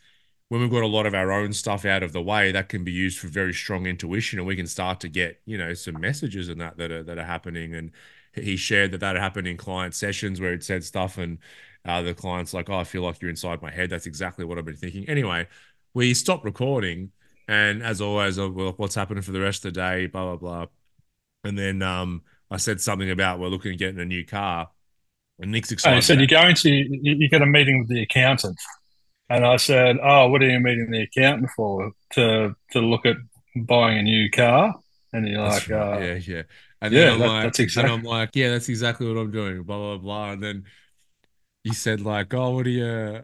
when 0.49 0.61
we've 0.61 0.71
got 0.71 0.83
a 0.83 0.87
lot 0.87 1.05
of 1.07 1.15
our 1.15 1.31
own 1.31 1.53
stuff 1.53 1.85
out 1.85 2.03
of 2.03 2.13
the 2.13 2.21
way, 2.21 2.51
that 2.51 2.69
can 2.69 2.83
be 2.83 2.91
used 2.91 3.19
for 3.19 3.27
very 3.27 3.53
strong 3.53 3.87
intuition, 3.87 4.39
and 4.39 4.47
we 4.47 4.55
can 4.55 4.67
start 4.67 4.99
to 5.01 5.09
get 5.09 5.41
you 5.45 5.57
know 5.57 5.73
some 5.73 5.99
messages 5.99 6.49
and 6.49 6.61
that 6.61 6.77
that 6.77 6.91
are 6.91 7.03
that 7.03 7.17
are 7.17 7.25
happening. 7.25 7.73
And 7.73 7.91
he 8.33 8.57
shared 8.57 8.91
that 8.91 8.99
that 8.99 9.15
happened 9.15 9.47
in 9.47 9.57
client 9.57 9.95
sessions 9.95 10.39
where 10.39 10.53
it 10.53 10.63
said 10.63 10.83
stuff 10.83 11.17
and 11.17 11.39
uh, 11.85 12.01
the 12.01 12.13
client's 12.13 12.53
like, 12.53 12.69
oh, 12.69 12.77
I 12.77 12.83
feel 12.83 13.01
like 13.01 13.21
you're 13.21 13.29
inside 13.29 13.61
my 13.61 13.71
head. 13.71 13.89
That's 13.89 14.05
exactly 14.05 14.45
what 14.45 14.57
I've 14.57 14.65
been 14.65 14.75
thinking. 14.75 15.07
Anyway, 15.09 15.47
we 15.93 16.13
stopped 16.13 16.45
recording. 16.45 17.11
And 17.47 17.83
as 17.83 17.99
always, 17.99 18.39
oh, 18.39 18.49
well, 18.49 18.73
what's 18.77 18.95
happening 18.95 19.21
for 19.21 19.33
the 19.33 19.41
rest 19.41 19.65
of 19.65 19.73
the 19.73 19.79
day, 19.81 20.05
blah, 20.05 20.35
blah, 20.35 20.37
blah. 20.37 20.65
And 21.43 21.59
then 21.59 21.81
um, 21.81 22.21
I 22.49 22.55
said 22.55 22.79
something 22.79 23.09
about 23.09 23.39
we're 23.39 23.49
looking 23.49 23.73
at 23.73 23.79
getting 23.79 23.99
a 23.99 24.05
new 24.05 24.25
car. 24.25 24.69
And 25.39 25.51
Nick's 25.51 25.71
excited. 25.71 25.97
Oh, 25.97 25.99
said 25.99 26.19
you're 26.19 26.27
going 26.27 26.55
to, 26.55 26.69
you 26.69 27.27
get 27.27 27.41
a 27.41 27.45
meeting 27.45 27.79
with 27.79 27.89
the 27.89 28.03
accountant. 28.03 28.57
And 29.29 29.45
I 29.45 29.57
said, 29.57 29.97
oh, 30.01 30.29
what 30.29 30.41
are 30.41 30.49
you 30.49 30.59
meeting 30.59 30.89
the 30.89 31.01
accountant 31.01 31.49
for? 31.55 31.91
To, 32.13 32.55
to 32.71 32.79
look 32.79 33.05
at 33.05 33.17
buying 33.55 33.97
a 33.97 34.03
new 34.03 34.29
car? 34.31 34.75
And 35.11 35.27
you're 35.27 35.41
like, 35.41 35.67
right. 35.67 35.95
uh, 35.95 35.99
yeah, 35.99 36.13
yeah. 36.13 36.41
And 36.81 36.93
yeah, 36.93 37.11
that, 37.11 37.19
like, 37.19 37.43
that's 37.43 37.59
exactly. 37.59 37.93
And 37.93 37.99
I'm 37.99 38.05
like, 38.05 38.31
yeah, 38.33 38.49
that's 38.49 38.67
exactly 38.67 39.07
what 39.07 39.19
I'm 39.19 39.31
doing. 39.31 39.63
Blah 39.63 39.77
blah 39.77 39.97
blah. 39.97 40.31
And 40.31 40.43
then 40.43 40.63
he 41.63 41.73
said 41.73 42.01
like, 42.01 42.33
"Oh, 42.33 42.51
what 42.51 42.67
are 42.67 42.69
you, 42.69 43.23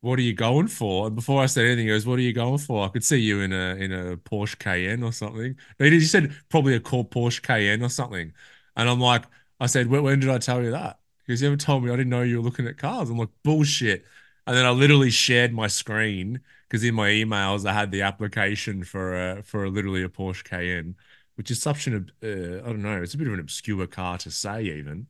what 0.00 0.18
are 0.18 0.22
you 0.22 0.34
going 0.34 0.68
for?" 0.68 1.06
And 1.06 1.16
before 1.16 1.42
I 1.42 1.46
said 1.46 1.66
anything, 1.66 1.86
he 1.86 1.92
goes, 1.92 2.06
"What 2.06 2.18
are 2.18 2.22
you 2.22 2.32
going 2.32 2.58
for?" 2.58 2.84
I 2.86 2.88
could 2.88 3.04
see 3.04 3.18
you 3.18 3.40
in 3.40 3.52
a 3.52 3.76
in 3.76 3.92
a 3.92 4.16
Porsche 4.16 4.58
Cayenne 4.58 5.02
or 5.02 5.12
something. 5.12 5.56
He, 5.78 6.00
said 6.00 6.34
probably 6.48 6.74
a 6.74 6.80
core 6.80 7.04
Porsche 7.08 7.42
Cayenne 7.42 7.82
or 7.82 7.88
something, 7.90 8.32
and 8.76 8.88
I'm 8.88 9.00
like, 9.00 9.24
I 9.60 9.66
said, 9.66 9.88
when, 9.88 10.02
when 10.02 10.20
did 10.20 10.30
I 10.30 10.38
tell 10.38 10.62
you 10.62 10.70
that? 10.72 11.00
Because 11.26 11.42
you 11.42 11.48
ever 11.48 11.56
told 11.56 11.84
me 11.84 11.90
I 11.90 11.96
didn't 11.96 12.10
know 12.10 12.22
you 12.22 12.36
were 12.38 12.42
looking 12.44 12.66
at 12.66 12.78
cars. 12.78 13.10
I'm 13.10 13.18
like, 13.18 13.30
bullshit. 13.42 14.04
And 14.46 14.56
then 14.56 14.64
I 14.66 14.70
literally 14.70 15.10
shared 15.10 15.52
my 15.52 15.66
screen 15.66 16.40
because 16.68 16.84
in 16.84 16.94
my 16.94 17.08
emails 17.10 17.66
I 17.66 17.72
had 17.72 17.90
the 17.90 18.02
application 18.02 18.84
for 18.84 19.38
a 19.38 19.42
for 19.42 19.64
a, 19.64 19.70
literally 19.70 20.02
a 20.04 20.08
Porsche 20.08 20.44
Cayenne, 20.44 20.96
which 21.36 21.50
is 21.50 21.60
such 21.60 21.86
an 21.86 22.10
uh, 22.22 22.26
I 22.64 22.68
don't 22.68 22.82
know, 22.82 23.02
it's 23.02 23.14
a 23.14 23.18
bit 23.18 23.26
of 23.26 23.34
an 23.34 23.40
obscure 23.40 23.86
car 23.86 24.18
to 24.18 24.30
say 24.30 24.62
even. 24.64 25.08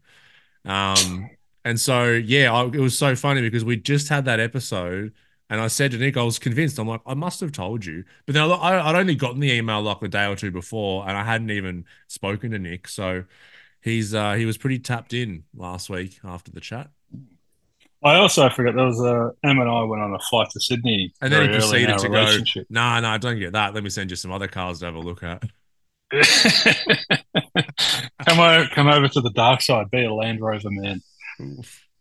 Um, 0.64 1.30
and 1.66 1.80
so, 1.80 2.12
yeah, 2.12 2.52
I, 2.52 2.66
it 2.66 2.78
was 2.78 2.96
so 2.96 3.16
funny 3.16 3.40
because 3.40 3.64
we 3.64 3.76
just 3.76 4.08
had 4.08 4.24
that 4.26 4.38
episode, 4.38 5.12
and 5.50 5.60
I 5.60 5.66
said 5.66 5.90
to 5.90 5.98
Nick, 5.98 6.16
I 6.16 6.22
was 6.22 6.38
convinced. 6.38 6.78
I'm 6.78 6.86
like, 6.86 7.00
I 7.04 7.14
must 7.14 7.40
have 7.40 7.50
told 7.50 7.84
you, 7.84 8.04
but 8.24 8.34
then 8.34 8.48
I, 8.48 8.88
I'd 8.88 8.94
only 8.94 9.16
gotten 9.16 9.40
the 9.40 9.50
email 9.50 9.82
like 9.82 10.00
a 10.00 10.06
day 10.06 10.26
or 10.26 10.36
two 10.36 10.52
before, 10.52 11.08
and 11.08 11.18
I 11.18 11.24
hadn't 11.24 11.50
even 11.50 11.84
spoken 12.06 12.52
to 12.52 12.60
Nick. 12.60 12.86
So 12.86 13.24
he's 13.80 14.14
uh, 14.14 14.34
he 14.34 14.46
was 14.46 14.56
pretty 14.56 14.78
tapped 14.78 15.12
in 15.12 15.42
last 15.56 15.90
week 15.90 16.20
after 16.22 16.52
the 16.52 16.60
chat. 16.60 16.88
I 18.04 18.14
also 18.14 18.48
forgot 18.48 18.76
there 18.76 18.84
was 18.84 19.00
a 19.00 19.32
Em 19.42 19.58
and 19.58 19.68
I 19.68 19.82
went 19.82 20.02
on 20.02 20.14
a 20.14 20.20
flight 20.20 20.48
to 20.50 20.60
Sydney, 20.60 21.12
and 21.20 21.32
then 21.32 21.42
he 21.42 21.48
proceeded 21.48 21.98
to 21.98 22.08
go. 22.08 22.36
No, 22.70 22.70
nah, 22.70 23.00
no, 23.00 23.08
nah, 23.08 23.18
don't 23.18 23.40
get 23.40 23.54
that. 23.54 23.74
Let 23.74 23.82
me 23.82 23.90
send 23.90 24.10
you 24.10 24.16
some 24.16 24.30
other 24.30 24.46
cars 24.46 24.78
to 24.78 24.84
have 24.84 24.94
a 24.94 25.00
look 25.00 25.24
at. 25.24 25.42
come 28.24 28.38
over, 28.38 28.68
come 28.72 28.86
over 28.86 29.08
to 29.08 29.20
the 29.20 29.32
dark 29.34 29.62
side. 29.62 29.90
Be 29.90 30.04
a 30.04 30.14
Land 30.14 30.40
Rover 30.40 30.70
man. 30.70 31.02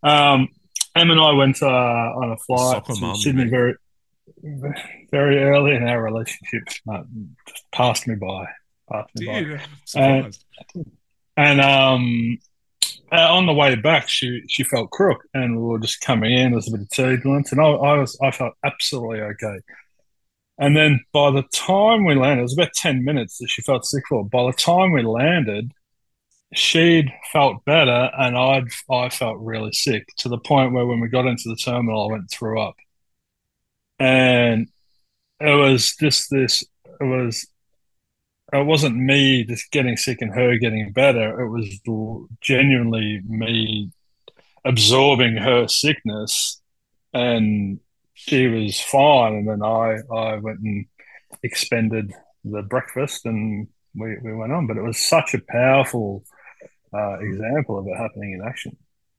Um, 0.03 0.49
Em 0.95 1.11
and 1.11 1.19
I 1.19 1.31
went 1.33 1.61
uh, 1.61 1.67
on 1.67 2.31
a 2.31 2.38
flight 2.38 2.86
to 2.86 2.95
mom, 2.99 3.15
Sydney 3.17 3.49
very, 3.49 3.75
very 5.11 5.43
early 5.43 5.75
in 5.75 5.88
our 5.88 6.01
relationship. 6.01 6.63
Uh, 6.89 7.03
just 7.47 7.65
passed 7.71 8.07
me 8.07 8.15
by. 8.15 8.47
Passed 8.89 9.09
me 9.15 9.25
Dude, 9.25 9.59
by. 9.93 10.01
And, 10.01 10.38
and 11.36 11.61
um, 11.61 12.38
uh, 13.11 13.33
on 13.33 13.45
the 13.45 13.53
way 13.53 13.75
back, 13.75 14.07
she 14.07 14.43
she 14.47 14.63
felt 14.63 14.91
crook, 14.91 15.21
and 15.33 15.57
we 15.57 15.63
were 15.63 15.79
just 15.79 16.01
coming 16.01 16.31
in. 16.31 16.51
There 16.51 16.55
was 16.55 16.67
a 16.67 16.71
bit 16.71 16.81
of 16.81 16.89
turbulence, 16.91 17.51
and 17.51 17.61
I, 17.61 17.65
I 17.65 17.97
was 17.97 18.17
I 18.21 18.31
felt 18.31 18.53
absolutely 18.63 19.21
okay. 19.21 19.59
And 20.57 20.75
then 20.75 21.01
by 21.11 21.31
the 21.31 21.43
time 21.53 22.05
we 22.05 22.15
landed, 22.15 22.39
it 22.39 22.43
was 22.43 22.57
about 22.57 22.73
ten 22.73 23.03
minutes 23.03 23.38
that 23.39 23.49
she 23.49 23.61
felt 23.61 23.86
sick 23.86 24.03
for. 24.07 24.23
By 24.25 24.45
the 24.45 24.53
time 24.53 24.91
we 24.91 25.03
landed, 25.03 25.71
she'd 26.53 27.11
felt 27.31 27.65
better 27.65 28.09
and 28.17 28.37
I'd 28.37 28.67
I 28.89 29.09
felt 29.09 29.37
really 29.39 29.71
sick 29.73 30.07
to 30.17 30.29
the 30.29 30.37
point 30.37 30.73
where 30.73 30.85
when 30.85 30.99
we 30.99 31.07
got 31.09 31.25
into 31.25 31.49
the 31.49 31.55
terminal 31.55 32.07
I 32.07 32.11
went 32.11 32.31
threw 32.31 32.61
up. 32.61 32.75
And 33.99 34.67
it 35.39 35.55
was 35.55 35.95
just 35.95 36.29
this 36.29 36.63
it 37.01 37.03
was 37.03 37.47
it 38.53 38.65
wasn't 38.65 38.95
me 38.95 39.43
just 39.43 39.71
getting 39.71 39.97
sick 39.97 40.21
and 40.21 40.33
her 40.33 40.57
getting 40.57 40.91
better. 40.91 41.41
It 41.41 41.49
was 41.49 41.79
genuinely 42.41 43.21
me 43.27 43.91
absorbing 44.63 45.37
her 45.37 45.67
sickness 45.67 46.61
and 47.13 47.79
she 48.13 48.47
was 48.47 48.79
fine 48.79 49.33
and 49.33 49.47
then 49.49 49.63
I 49.63 49.97
I 50.13 50.35
went 50.35 50.59
and 50.59 50.85
expended 51.43 52.13
the 52.43 52.61
breakfast 52.61 53.25
and 53.25 53.67
we, 53.95 54.17
we 54.21 54.33
went 54.33 54.53
on. 54.53 54.67
But 54.67 54.77
it 54.77 54.83
was 54.83 54.97
such 54.97 55.33
a 55.33 55.41
powerful 55.49 56.23
uh, 56.95 57.17
example 57.19 57.77
of 57.79 57.87
it 57.87 57.95
happening 57.97 58.33
in 58.33 58.41
action. 58.41 58.75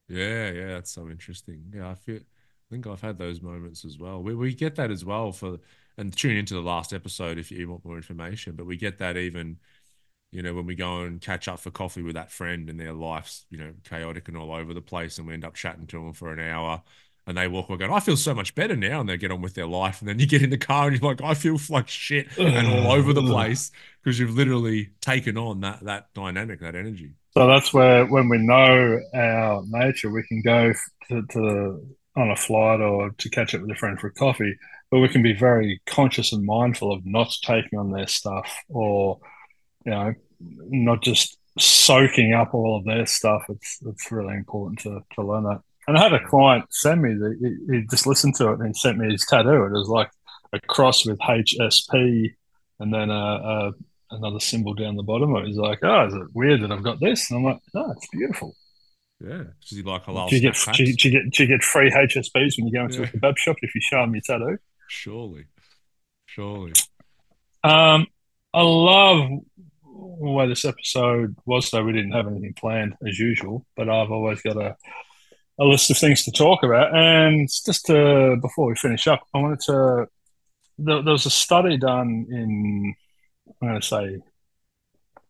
Yeah, 0.08 0.50
yeah, 0.50 0.66
that's 0.68 0.92
so 0.92 1.08
interesting. 1.08 1.72
Yeah, 1.74 1.90
I 1.90 1.94
feel. 1.94 2.16
I 2.18 2.68
think 2.70 2.86
I've 2.86 3.00
had 3.00 3.18
those 3.18 3.42
moments 3.42 3.84
as 3.84 3.98
well. 3.98 4.22
We 4.22 4.34
we 4.34 4.54
get 4.54 4.76
that 4.76 4.90
as 4.90 5.04
well 5.04 5.32
for 5.32 5.58
and 5.98 6.16
tune 6.16 6.36
into 6.36 6.54
the 6.54 6.60
last 6.60 6.92
episode 6.92 7.38
if 7.38 7.50
you 7.50 7.68
want 7.68 7.84
more 7.84 7.96
information. 7.96 8.54
But 8.54 8.66
we 8.66 8.76
get 8.76 8.98
that 8.98 9.16
even, 9.16 9.58
you 10.32 10.42
know, 10.42 10.54
when 10.54 10.66
we 10.66 10.74
go 10.74 11.02
and 11.02 11.20
catch 11.20 11.48
up 11.48 11.60
for 11.60 11.70
coffee 11.70 12.02
with 12.02 12.14
that 12.14 12.32
friend 12.32 12.68
and 12.70 12.78
their 12.80 12.92
life's 12.92 13.46
you 13.50 13.58
know 13.58 13.72
chaotic 13.84 14.28
and 14.28 14.36
all 14.36 14.52
over 14.52 14.74
the 14.74 14.82
place, 14.82 15.18
and 15.18 15.26
we 15.26 15.34
end 15.34 15.44
up 15.44 15.54
chatting 15.54 15.86
to 15.88 15.96
them 15.98 16.12
for 16.12 16.32
an 16.32 16.40
hour. 16.40 16.82
And 17.28 17.36
they 17.36 17.48
walk 17.48 17.68
away 17.68 17.78
going, 17.78 17.92
I 17.92 17.98
feel 17.98 18.16
so 18.16 18.34
much 18.34 18.54
better 18.54 18.76
now. 18.76 19.00
And 19.00 19.08
they 19.08 19.16
get 19.16 19.32
on 19.32 19.42
with 19.42 19.54
their 19.54 19.66
life. 19.66 20.00
And 20.00 20.08
then 20.08 20.20
you 20.20 20.26
get 20.28 20.42
in 20.42 20.50
the 20.50 20.58
car 20.58 20.86
and 20.86 21.00
you're 21.00 21.10
like, 21.10 21.20
I 21.22 21.34
feel 21.34 21.58
like 21.68 21.88
shit 21.88 22.28
and 22.38 22.68
all 22.68 22.92
over 22.92 23.12
the 23.12 23.22
place 23.22 23.72
because 24.00 24.20
you've 24.20 24.36
literally 24.36 24.90
taken 25.00 25.36
on 25.36 25.60
that 25.62 25.82
that 25.84 26.14
dynamic, 26.14 26.60
that 26.60 26.76
energy. 26.76 27.14
So 27.37 27.47
that's 27.47 27.74
where, 27.74 28.07
when 28.07 28.30
we 28.30 28.39
know 28.39 28.99
our 29.12 29.62
nature, 29.66 30.09
we 30.09 30.22
can 30.22 30.41
go 30.41 30.72
to, 31.09 31.22
to 31.32 31.87
on 32.16 32.30
a 32.30 32.37
flight 32.37 32.80
or 32.80 33.11
to 33.11 33.28
catch 33.28 33.55
up 33.55 33.61
with 33.61 33.70
a 33.70 33.74
friend 33.74 34.01
for 34.01 34.07
a 34.07 34.12
coffee, 34.12 34.57
but 34.91 35.01
we 35.01 35.09
can 35.09 35.22
be 35.22 35.34
very 35.34 35.82
conscious 35.84 36.32
and 36.32 36.47
mindful 36.47 36.95
of 36.95 37.05
not 37.05 37.30
taking 37.43 37.78
on 37.78 37.91
their 37.91 38.07
stuff 38.07 38.51
or, 38.70 39.18
you 39.84 39.93
know, 39.93 40.14
not 40.41 41.03
just 41.03 41.37
soaking 41.59 42.32
up 42.32 42.55
all 42.55 42.78
of 42.78 42.87
their 42.87 43.05
stuff. 43.05 43.43
It's 43.51 43.80
it's 43.84 44.11
really 44.11 44.34
important 44.34 44.78
to, 44.80 45.01
to 45.16 45.22
learn 45.22 45.45
that. 45.45 45.61
And 45.89 45.99
I 45.99 46.05
had 46.05 46.14
a 46.14 46.26
client 46.26 46.64
send 46.70 47.03
me 47.03 47.12
the 47.12 47.37
he, 47.39 47.80
he 47.80 47.87
just 47.91 48.07
listened 48.07 48.37
to 48.37 48.53
it 48.53 48.61
and 48.61 48.68
he 48.68 48.72
sent 48.72 48.97
me 48.97 49.12
his 49.12 49.26
tattoo. 49.26 49.64
It 49.64 49.72
was 49.72 49.89
like 49.91 50.09
a 50.55 50.61
cross 50.61 51.05
with 51.05 51.18
HSP 51.18 52.32
and 52.80 52.95
then 52.95 53.11
a, 53.11 53.14
a 53.14 53.72
another 54.11 54.40
symbol 54.40 54.74
down 54.74 54.96
the 54.96 55.02
bottom. 55.02 55.34
It 55.36 55.48
was 55.48 55.57
like, 55.57 55.80
oh, 55.82 56.07
is 56.07 56.14
it 56.14 56.34
weird 56.34 56.62
that 56.62 56.72
I've 56.72 56.82
got 56.82 57.00
this? 57.00 57.30
And 57.30 57.38
I'm 57.38 57.44
like, 57.44 57.61
no, 57.74 57.90
it's 57.90 58.07
beautiful. 58.09 58.54
Yeah, 59.20 59.44
does 59.62 59.70
he 59.70 59.82
like 59.82 60.04
halal? 60.04 60.28
Do 60.28 60.36
you 60.36 60.42
get 60.42 60.59
do 60.74 60.84
you, 60.84 60.94
do 60.94 61.09
you, 61.09 61.12
get 61.12 61.30
do 61.32 61.42
you 61.42 61.48
get 61.48 61.62
free 61.62 61.90
HSPs 61.90 62.59
when 62.59 62.66
you 62.66 62.72
go 62.72 62.84
into 62.84 63.00
yeah. 63.00 63.07
a 63.07 63.09
kebab 63.09 63.36
shop 63.38 63.57
if 63.62 63.74
you 63.74 63.80
show 63.80 64.02
them 64.02 64.14
your 64.14 64.20
tattoo? 64.20 64.59
Surely, 64.88 65.46
surely. 66.26 66.72
Um, 67.64 68.07
I 68.52 68.62
love 68.62 69.30
the 69.84 70.30
way 70.30 70.46
this 70.48 70.66
episode 70.66 71.34
was. 71.46 71.70
Though 71.70 71.82
we 71.82 71.92
didn't 71.92 72.12
have 72.12 72.26
anything 72.26 72.52
planned 72.54 72.94
as 73.09 73.18
usual, 73.18 73.64
but 73.74 73.88
I've 73.88 74.11
always 74.11 74.42
got 74.42 74.59
a 74.59 74.76
a 75.59 75.64
list 75.64 75.90
of 75.90 75.96
things 75.96 76.22
to 76.24 76.30
talk 76.30 76.62
about. 76.62 76.94
And 76.94 77.48
just 77.48 77.86
to 77.86 78.36
before 78.42 78.68
we 78.68 78.76
finish 78.76 79.07
up, 79.07 79.26
I 79.34 79.38
wanted 79.38 79.61
to. 79.61 80.09
There, 80.78 81.02
there 81.02 81.12
was 81.12 81.24
a 81.24 81.30
study 81.30 81.78
done 81.78 82.26
in 82.30 82.94
I'm 83.49 83.68
going 83.68 83.80
to 83.80 83.86
say 83.86 84.18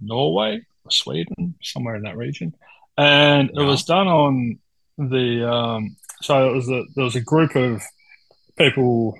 Norway 0.00 0.62
or 0.84 0.90
Sweden, 0.90 1.54
somewhere 1.62 1.96
in 1.96 2.02
that 2.02 2.16
region, 2.16 2.54
and 2.96 3.50
it 3.50 3.62
was 3.62 3.84
done 3.84 4.08
on 4.08 4.58
the. 4.98 5.50
Um, 5.50 5.96
so 6.22 6.50
it 6.50 6.54
was 6.54 6.68
a, 6.68 6.82
there 6.94 7.04
was 7.04 7.16
a 7.16 7.20
group 7.20 7.56
of 7.56 7.82
people 8.56 9.18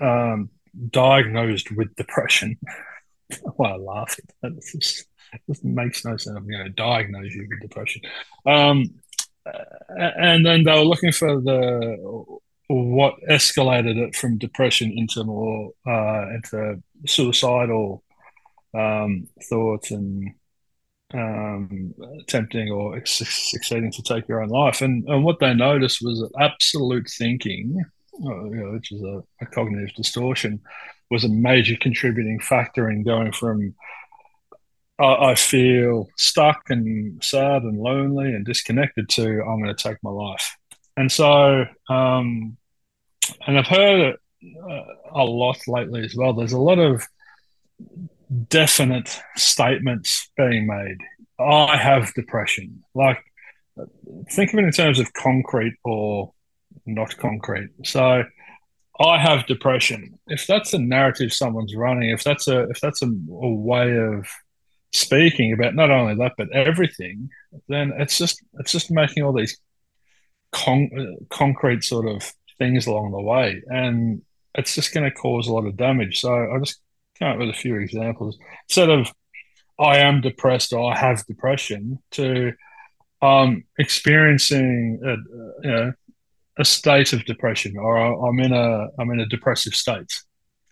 um, 0.00 0.50
diagnosed 0.90 1.70
with 1.72 1.94
depression 1.96 2.58
why 3.56 3.70
I 3.70 3.76
laugh 3.76 4.16
at 4.18 4.24
that. 4.42 4.58
It 4.58 4.64
just, 4.72 5.06
just 5.48 5.64
makes 5.64 6.04
no 6.04 6.16
sense. 6.16 6.36
I'm 6.36 6.48
going 6.48 6.64
to 6.64 6.70
diagnose 6.70 7.32
you 7.34 7.46
with 7.48 7.60
depression. 7.60 8.02
Um, 8.46 8.94
and 9.88 10.44
then 10.44 10.64
they 10.64 10.72
were 10.72 10.84
looking 10.84 11.12
for 11.12 11.40
the 11.40 12.38
what 12.68 13.16
escalated 13.28 13.98
it 13.98 14.16
from 14.16 14.38
depression 14.38 14.90
into 14.96 15.22
more 15.22 15.72
uh, 15.86 16.30
into 16.30 16.82
suicidal 17.06 18.02
um, 18.74 19.28
thoughts 19.48 19.90
and 19.90 20.34
um, 21.12 21.94
attempting 22.20 22.70
or 22.70 23.00
succeeding 23.04 23.92
to 23.92 24.02
take 24.02 24.28
your 24.28 24.42
own 24.42 24.48
life. 24.48 24.80
And, 24.80 25.08
and 25.08 25.24
what 25.24 25.38
they 25.38 25.54
noticed 25.54 26.00
was 26.02 26.20
that 26.20 26.30
absolute 26.40 27.08
thinking, 27.08 27.84
know, 28.18 28.72
which 28.72 28.90
is 28.92 29.02
a, 29.02 29.22
a, 29.40 29.46
cognitive 29.46 29.94
distortion, 29.94 30.60
was 31.10 31.24
a 31.24 31.28
major 31.28 31.76
contributing 31.80 32.40
factor 32.40 32.90
in 32.90 33.04
going 33.04 33.32
from 33.32 33.74
I, 34.98 35.30
I 35.30 35.34
feel 35.34 36.08
stuck 36.16 36.70
and 36.70 37.22
sad 37.22 37.62
and 37.62 37.78
lonely 37.78 38.26
and 38.26 38.44
disconnected 38.44 39.08
to 39.10 39.42
I'm 39.42 39.62
going 39.62 39.74
to 39.74 39.88
take 39.88 39.98
my 40.02 40.10
life. 40.10 40.56
And 40.96 41.10
so, 41.10 41.64
um, 41.88 42.56
and 43.46 43.58
I've 43.58 43.66
heard 43.66 44.00
it 44.00 44.20
uh, 44.62 44.84
a 45.12 45.24
lot 45.24 45.58
lately 45.66 46.04
as 46.04 46.14
well. 46.14 46.32
There's 46.32 46.52
a 46.52 46.58
lot 46.58 46.78
of 46.78 47.06
definite 48.48 49.20
statements 49.36 50.30
being 50.36 50.66
made. 50.66 50.98
I 51.38 51.76
have 51.76 52.14
depression. 52.14 52.82
Like, 52.94 53.18
think 54.30 54.52
of 54.52 54.58
it 54.58 54.64
in 54.64 54.72
terms 54.72 54.98
of 54.98 55.12
concrete 55.12 55.74
or 55.84 56.32
not 56.86 57.16
concrete. 57.16 57.70
So, 57.84 58.24
I 59.00 59.18
have 59.18 59.46
depression. 59.46 60.18
If 60.28 60.46
that's 60.46 60.72
a 60.72 60.78
narrative 60.78 61.32
someone's 61.32 61.74
running, 61.74 62.10
if 62.10 62.22
that's 62.22 62.46
a 62.46 62.68
if 62.70 62.80
that's 62.80 63.02
a, 63.02 63.06
a 63.06 63.52
way 63.52 63.96
of 63.96 64.28
speaking 64.92 65.52
about 65.52 65.74
not 65.74 65.90
only 65.90 66.14
that 66.14 66.32
but 66.38 66.52
everything, 66.52 67.28
then 67.68 67.92
it's 67.98 68.16
just 68.18 68.42
it's 68.60 68.70
just 68.70 68.92
making 68.92 69.24
all 69.24 69.32
these 69.32 69.58
con- 70.52 71.16
concrete 71.30 71.82
sort 71.82 72.06
of 72.06 72.22
things 72.58 72.86
along 72.86 73.10
the 73.10 73.20
way, 73.20 73.62
and 73.66 74.22
it's 74.54 74.76
just 74.76 74.94
going 74.94 75.04
to 75.04 75.14
cause 75.14 75.48
a 75.48 75.52
lot 75.52 75.66
of 75.66 75.76
damage. 75.76 76.20
So 76.20 76.32
I 76.32 76.58
just 76.60 76.80
come 77.18 77.28
up 77.28 77.38
with 77.38 77.50
a 77.50 77.54
few 77.54 77.76
examples 77.76 78.38
instead 78.68 78.90
of 78.90 79.12
I 79.78 79.98
am 79.98 80.20
depressed 80.20 80.72
or 80.72 80.92
I 80.92 80.98
have 80.98 81.26
depression 81.26 81.98
to 82.12 82.52
um, 83.22 83.64
experiencing 83.78 85.00
a, 85.04 85.66
you 85.66 85.74
know 85.74 85.92
a 86.58 86.64
state 86.64 87.12
of 87.12 87.24
depression 87.24 87.76
or 87.76 87.96
I'm 87.96 88.38
in 88.38 88.52
a 88.52 88.88
I'm 88.98 89.10
in 89.10 89.20
a 89.20 89.26
depressive 89.26 89.74
state. 89.74 90.12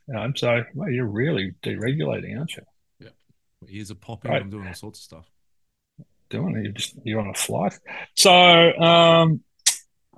You 0.09 0.15
know, 0.15 0.33
so 0.35 0.65
well, 0.75 0.91
you're 0.91 1.07
really 1.07 1.55
deregulating, 1.63 2.39
aren't 2.39 2.57
you? 2.57 2.63
Yeah, 3.01 3.09
ears 3.69 3.91
are 3.91 3.97
popping. 3.97 4.31
Right. 4.31 4.43
I'm 4.43 4.51
doing 4.51 4.67
all 4.67 4.75
sorts 4.75 5.01
of 5.01 5.05
stuff. 5.05 5.31
Doing 6.31 6.57
it. 6.57 6.65
You're 6.65 6.73
just 6.73 6.95
you're 7.05 7.21
on 7.21 7.29
a 7.29 7.35
flight. 7.35 7.79
So 8.15 8.33
um, 8.33 9.43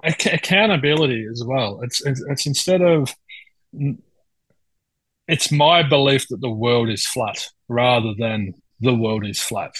accountability 0.02 1.26
as 1.30 1.42
well. 1.44 1.80
It's, 1.82 2.04
it's 2.04 2.22
it's 2.28 2.46
instead 2.46 2.82
of 2.82 3.14
it's 5.28 5.50
my 5.50 5.82
belief 5.82 6.28
that 6.28 6.40
the 6.40 6.50
world 6.50 6.90
is 6.90 7.06
flat 7.06 7.46
rather 7.68 8.14
than 8.18 8.54
the 8.80 8.94
world 8.94 9.26
is 9.26 9.40
flat. 9.40 9.72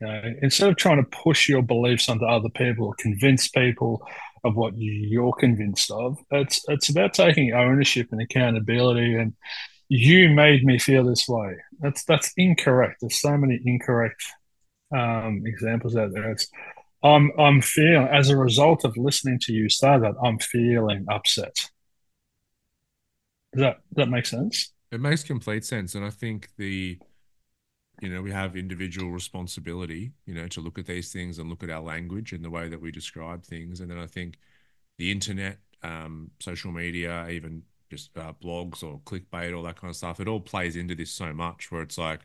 You 0.00 0.06
know, 0.06 0.22
instead 0.42 0.70
of 0.70 0.76
trying 0.76 1.02
to 1.02 1.10
push 1.10 1.48
your 1.48 1.62
beliefs 1.62 2.08
onto 2.08 2.24
other 2.24 2.48
people 2.50 2.86
or 2.86 2.94
convince 2.98 3.48
people 3.48 4.06
of 4.44 4.56
what 4.56 4.72
you're 4.76 5.34
convinced 5.34 5.90
of, 5.90 6.18
it's 6.30 6.64
it's 6.68 6.88
about 6.88 7.12
taking 7.12 7.52
ownership 7.52 8.08
and 8.12 8.22
accountability. 8.22 9.14
And 9.16 9.34
you 9.88 10.30
made 10.30 10.64
me 10.64 10.78
feel 10.78 11.04
this 11.04 11.28
way. 11.28 11.56
That's 11.80 12.04
that's 12.04 12.32
incorrect. 12.36 12.98
There's 13.00 13.20
so 13.20 13.36
many 13.36 13.60
incorrect 13.64 14.22
um, 14.96 15.42
examples 15.44 15.96
out 15.96 16.12
there. 16.12 16.30
It's 16.30 16.48
I'm 17.02 17.30
I'm 17.38 17.60
feeling 17.60 18.08
as 18.08 18.30
a 18.30 18.36
result 18.36 18.84
of 18.84 18.96
listening 18.96 19.38
to 19.42 19.52
you 19.52 19.68
say 19.68 19.98
that 19.98 20.14
I'm 20.22 20.38
feeling 20.38 21.06
upset. 21.10 21.70
Does 23.52 23.60
that 23.62 23.76
does 23.94 24.04
that 24.04 24.08
make 24.08 24.26
sense? 24.26 24.72
It 24.92 25.00
makes 25.00 25.22
complete 25.22 25.64
sense, 25.64 25.94
and 25.94 26.04
I 26.04 26.10
think 26.10 26.48
the 26.56 26.98
you 28.00 28.08
know 28.08 28.22
we 28.22 28.30
have 28.32 28.56
individual 28.56 29.10
responsibility 29.10 30.12
you 30.24 30.34
know 30.34 30.48
to 30.48 30.60
look 30.60 30.78
at 30.78 30.86
these 30.86 31.12
things 31.12 31.38
and 31.38 31.50
look 31.50 31.62
at 31.62 31.70
our 31.70 31.82
language 31.82 32.32
and 32.32 32.44
the 32.44 32.50
way 32.50 32.68
that 32.68 32.80
we 32.80 32.90
describe 32.90 33.44
things, 33.44 33.80
and 33.80 33.90
then 33.90 33.98
I 33.98 34.06
think 34.06 34.38
the 34.98 35.10
internet, 35.10 35.58
um, 35.82 36.30
social 36.40 36.72
media, 36.72 37.28
even 37.28 37.62
just 37.90 38.16
uh, 38.16 38.32
blogs 38.42 38.82
or 38.82 39.00
clickbait, 39.00 39.56
all 39.56 39.64
that 39.64 39.80
kind 39.80 39.90
of 39.90 39.96
stuff, 39.96 40.20
it 40.20 40.28
all 40.28 40.40
plays 40.40 40.76
into 40.76 40.94
this 40.94 41.10
so 41.10 41.32
much 41.32 41.72
where 41.72 41.82
it's 41.82 41.98
like 41.98 42.20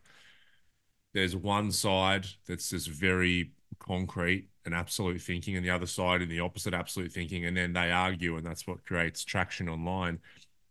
there's 1.14 1.36
one 1.36 1.72
side 1.72 2.28
that's 2.48 2.70
just 2.70 2.90
very 2.90 3.52
concrete 3.80 4.50
and 4.66 4.74
absolute 4.74 5.22
thinking 5.22 5.56
and 5.56 5.66
the 5.66 5.70
other 5.70 5.86
side 5.86 6.22
in 6.22 6.30
the 6.30 6.40
opposite 6.40 6.74
absolute 6.74 7.12
thinking 7.12 7.46
and 7.46 7.56
then 7.56 7.74
they 7.74 7.92
argue 7.92 8.36
and 8.38 8.46
that's 8.46 8.68
what 8.68 8.84
creates 8.86 9.24
traction 9.24 9.70
online 9.70 10.20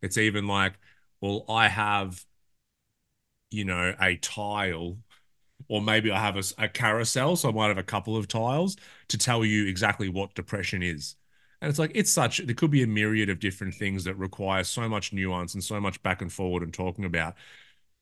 it's 0.05 0.19
even 0.19 0.47
like 0.47 0.75
well 1.21 1.45
i 1.49 1.69
have 1.69 2.25
you 3.51 3.65
know 3.65 3.95
a 4.01 4.17
tile 4.17 4.99
or 5.69 5.81
maybe 5.81 6.11
i 6.11 6.21
have 6.21 6.37
a, 6.37 6.65
a 6.65 6.69
carousel 6.69 7.37
so 7.37 7.49
i 7.49 7.53
might 7.53 7.69
have 7.69 7.79
a 7.79 7.83
couple 7.83 8.17
of 8.17 8.29
tiles 8.29 8.77
to 9.09 9.19
tell 9.19 9.45
you 9.45 9.67
exactly 9.67 10.09
what 10.09 10.35
depression 10.35 10.83
is. 10.83 11.17
And 11.61 11.71
it's 11.71 11.79
like 11.79 11.93
it's 11.95 12.11
such 12.11 12.39
there 12.39 12.55
could 12.55 12.71
be 12.71 12.83
a 12.83 12.87
myriad 12.87 13.31
of 13.31 13.41
different 13.41 13.75
things 13.75 14.05
that 14.05 14.17
require 14.17 14.65
so 14.65 14.89
much 14.89 15.13
nuance 15.13 15.55
and 15.55 15.65
so 15.65 15.81
much 15.81 16.03
back 16.03 16.21
and 16.21 16.33
forward 16.33 16.63
and 16.63 16.75
talking 16.75 17.05
about. 17.07 17.35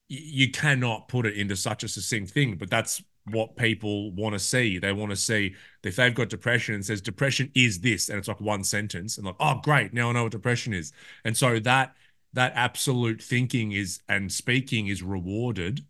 You 0.08 0.50
cannot 0.50 1.08
put 1.08 1.26
it 1.26 1.36
into 1.36 1.56
such 1.56 1.84
a 1.84 1.88
succinct 1.88 2.32
thing 2.32 2.56
but 2.56 2.70
that's 2.70 3.02
what 3.26 3.56
people 3.56 4.12
want 4.12 4.34
to 4.34 4.38
see. 4.38 4.78
They 4.78 4.92
want 4.92 5.10
to 5.10 5.16
see 5.16 5.54
if 5.82 5.96
they've 5.96 6.14
got 6.14 6.28
depression 6.28 6.74
and 6.74 6.84
says 6.84 7.00
depression 7.00 7.50
is 7.54 7.80
this, 7.80 8.08
and 8.08 8.18
it's 8.18 8.28
like 8.28 8.40
one 8.40 8.64
sentence, 8.64 9.16
and 9.16 9.26
like, 9.26 9.36
oh 9.40 9.60
great, 9.62 9.92
now 9.92 10.10
I 10.10 10.12
know 10.12 10.24
what 10.24 10.32
depression 10.32 10.72
is. 10.72 10.92
And 11.24 11.36
so 11.36 11.58
that 11.60 11.94
that 12.32 12.52
absolute 12.54 13.22
thinking 13.22 13.72
is 13.72 14.00
and 14.08 14.32
speaking 14.32 14.88
is 14.88 15.02
rewarded 15.02 15.84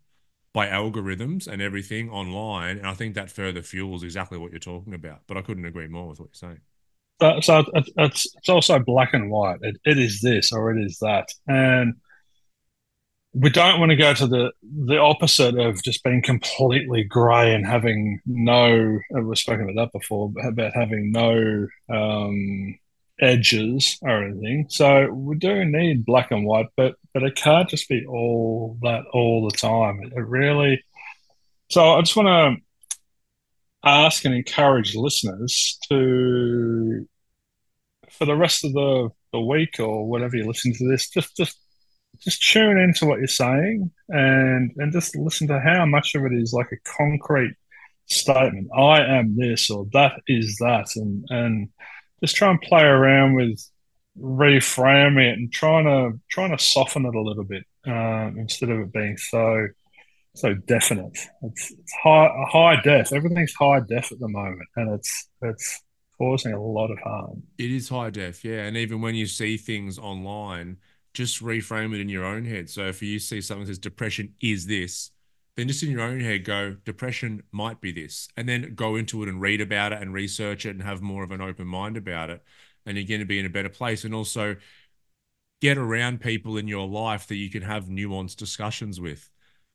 by 0.53 0.67
algorithms 0.67 1.47
and 1.47 1.61
everything 1.61 2.09
online. 2.09 2.77
And 2.77 2.87
I 2.87 2.93
think 2.93 3.15
that 3.15 3.31
further 3.31 3.61
fuels 3.61 4.03
exactly 4.03 4.37
what 4.37 4.51
you're 4.51 4.59
talking 4.59 4.93
about. 4.93 5.21
But 5.27 5.37
I 5.37 5.41
couldn't 5.41 5.65
agree 5.65 5.87
more 5.87 6.09
with 6.09 6.19
what 6.19 6.29
you're 6.29 6.49
saying. 6.49 6.59
Uh, 7.19 7.41
so, 7.41 7.63
so 7.63 7.81
it's, 7.97 8.27
it's 8.35 8.49
also 8.49 8.77
black 8.79 9.13
and 9.13 9.31
white. 9.31 9.59
It, 9.61 9.77
it 9.85 9.97
is 9.97 10.21
this 10.21 10.51
or 10.51 10.77
it 10.77 10.83
is 10.83 10.99
that. 10.99 11.29
And 11.47 11.95
we 13.33 13.49
don't 13.49 13.79
want 13.79 13.89
to 13.89 13.95
go 13.95 14.13
to 14.13 14.27
the 14.27 14.51
the 14.61 14.97
opposite 14.97 15.57
of 15.57 15.81
just 15.83 16.03
being 16.03 16.21
completely 16.21 17.03
grey 17.03 17.53
and 17.53 17.65
having 17.65 18.21
no. 18.25 18.99
We've 19.09 19.37
spoken 19.37 19.69
about 19.69 19.91
that 19.91 19.99
before, 19.99 20.31
about 20.43 20.73
having 20.75 21.11
no 21.11 21.67
um, 21.89 22.77
edges 23.19 23.97
or 24.01 24.23
anything. 24.23 24.67
So 24.69 25.09
we 25.11 25.37
do 25.37 25.65
need 25.65 26.05
black 26.05 26.31
and 26.31 26.45
white, 26.45 26.67
but 26.77 26.95
but 27.13 27.23
it 27.23 27.35
can't 27.35 27.69
just 27.69 27.89
be 27.89 28.05
all 28.05 28.77
that 28.83 29.05
all 29.13 29.49
the 29.49 29.57
time. 29.57 30.01
It, 30.03 30.13
it 30.13 30.25
really. 30.27 30.83
So 31.71 31.93
I 31.93 32.01
just 32.01 32.15
want 32.15 32.27
to 32.27 32.63
ask 33.83 34.25
and 34.25 34.35
encourage 34.35 34.95
listeners 34.95 35.79
to, 35.89 37.07
for 38.11 38.25
the 38.25 38.35
rest 38.35 38.63
of 38.63 38.73
the 38.73 39.09
the 39.31 39.41
week 39.41 39.79
or 39.79 40.07
whatever 40.07 40.37
you 40.37 40.45
listen 40.45 40.73
to 40.75 40.87
this, 40.87 41.09
just 41.09 41.35
just 41.35 41.57
just 42.23 42.49
tune 42.49 42.77
into 42.77 43.05
what 43.05 43.19
you're 43.19 43.27
saying 43.27 43.91
and 44.09 44.71
and 44.77 44.91
just 44.91 45.15
listen 45.15 45.47
to 45.47 45.59
how 45.59 45.85
much 45.85 46.15
of 46.15 46.23
it 46.25 46.33
is 46.33 46.53
like 46.53 46.71
a 46.71 46.89
concrete 46.97 47.55
statement. 48.05 48.69
I 48.75 49.03
am 49.03 49.35
this 49.37 49.69
or 49.69 49.85
that 49.93 50.21
is 50.27 50.57
that, 50.59 50.87
and 50.95 51.25
and 51.29 51.69
just 52.21 52.35
try 52.35 52.49
and 52.49 52.61
play 52.61 52.83
around 52.83 53.35
with 53.35 53.59
reframing 54.19 55.31
it 55.31 55.37
and 55.37 55.51
trying 55.51 55.85
to 55.85 56.19
trying 56.29 56.55
to 56.55 56.63
soften 56.63 57.05
it 57.05 57.15
a 57.15 57.21
little 57.21 57.43
bit 57.43 57.63
um, 57.85 58.35
instead 58.37 58.69
of 58.69 58.79
it 58.79 58.93
being 58.93 59.17
so 59.17 59.67
so 60.35 60.53
definite. 60.53 61.17
It's, 61.43 61.71
it's 61.71 61.93
high 62.01 62.29
high 62.49 62.81
def. 62.81 63.11
Everything's 63.13 63.53
high 63.53 63.81
def 63.87 64.11
at 64.11 64.19
the 64.19 64.27
moment, 64.27 64.67
and 64.75 64.93
it's 64.93 65.27
it's 65.41 65.81
causing 66.17 66.53
a 66.53 66.61
lot 66.61 66.91
of 66.91 66.99
harm. 66.99 67.43
It 67.57 67.71
is 67.71 67.89
high 67.89 68.09
def, 68.09 68.45
yeah. 68.45 68.63
And 68.63 68.77
even 68.77 69.01
when 69.01 69.15
you 69.15 69.25
see 69.25 69.57
things 69.57 69.97
online 69.97 70.77
just 71.13 71.43
reframe 71.43 71.93
it 71.93 72.01
in 72.01 72.09
your 72.09 72.25
own 72.25 72.45
head. 72.45 72.69
So 72.69 72.87
if 72.87 73.01
you 73.01 73.19
see 73.19 73.41
something 73.41 73.65
that 73.65 73.71
says 73.71 73.79
depression 73.79 74.33
is 74.41 74.65
this, 74.65 75.11
then 75.55 75.67
just 75.67 75.83
in 75.83 75.91
your 75.91 76.01
own 76.01 76.19
head 76.19 76.45
go, 76.45 76.75
depression 76.83 77.43
might 77.51 77.79
be 77.79 77.91
this. 77.91 78.27
And 78.35 78.49
then 78.49 78.73
go 78.75 78.95
into 78.95 79.21
it 79.21 79.29
and 79.29 79.39
read 79.39 79.61
about 79.61 79.93
it 79.93 80.01
and 80.01 80.13
research 80.13 80.65
it 80.65 80.71
and 80.71 80.81
have 80.81 81.01
more 81.01 81.23
of 81.23 81.31
an 81.31 81.41
open 81.41 81.67
mind 81.67 81.97
about 81.97 82.29
it. 82.29 82.43
And 82.85 82.97
you're 82.97 83.05
going 83.05 83.19
to 83.19 83.25
be 83.25 83.39
in 83.39 83.45
a 83.45 83.49
better 83.49 83.69
place. 83.69 84.03
And 84.03 84.15
also 84.15 84.55
get 85.61 85.77
around 85.77 86.19
people 86.19 86.57
in 86.57 86.67
your 86.67 86.87
life 86.87 87.27
that 87.27 87.35
you 87.35 87.49
can 87.49 87.61
have 87.61 87.85
nuanced 87.85 88.35
discussions 88.35 88.99
with 88.99 89.29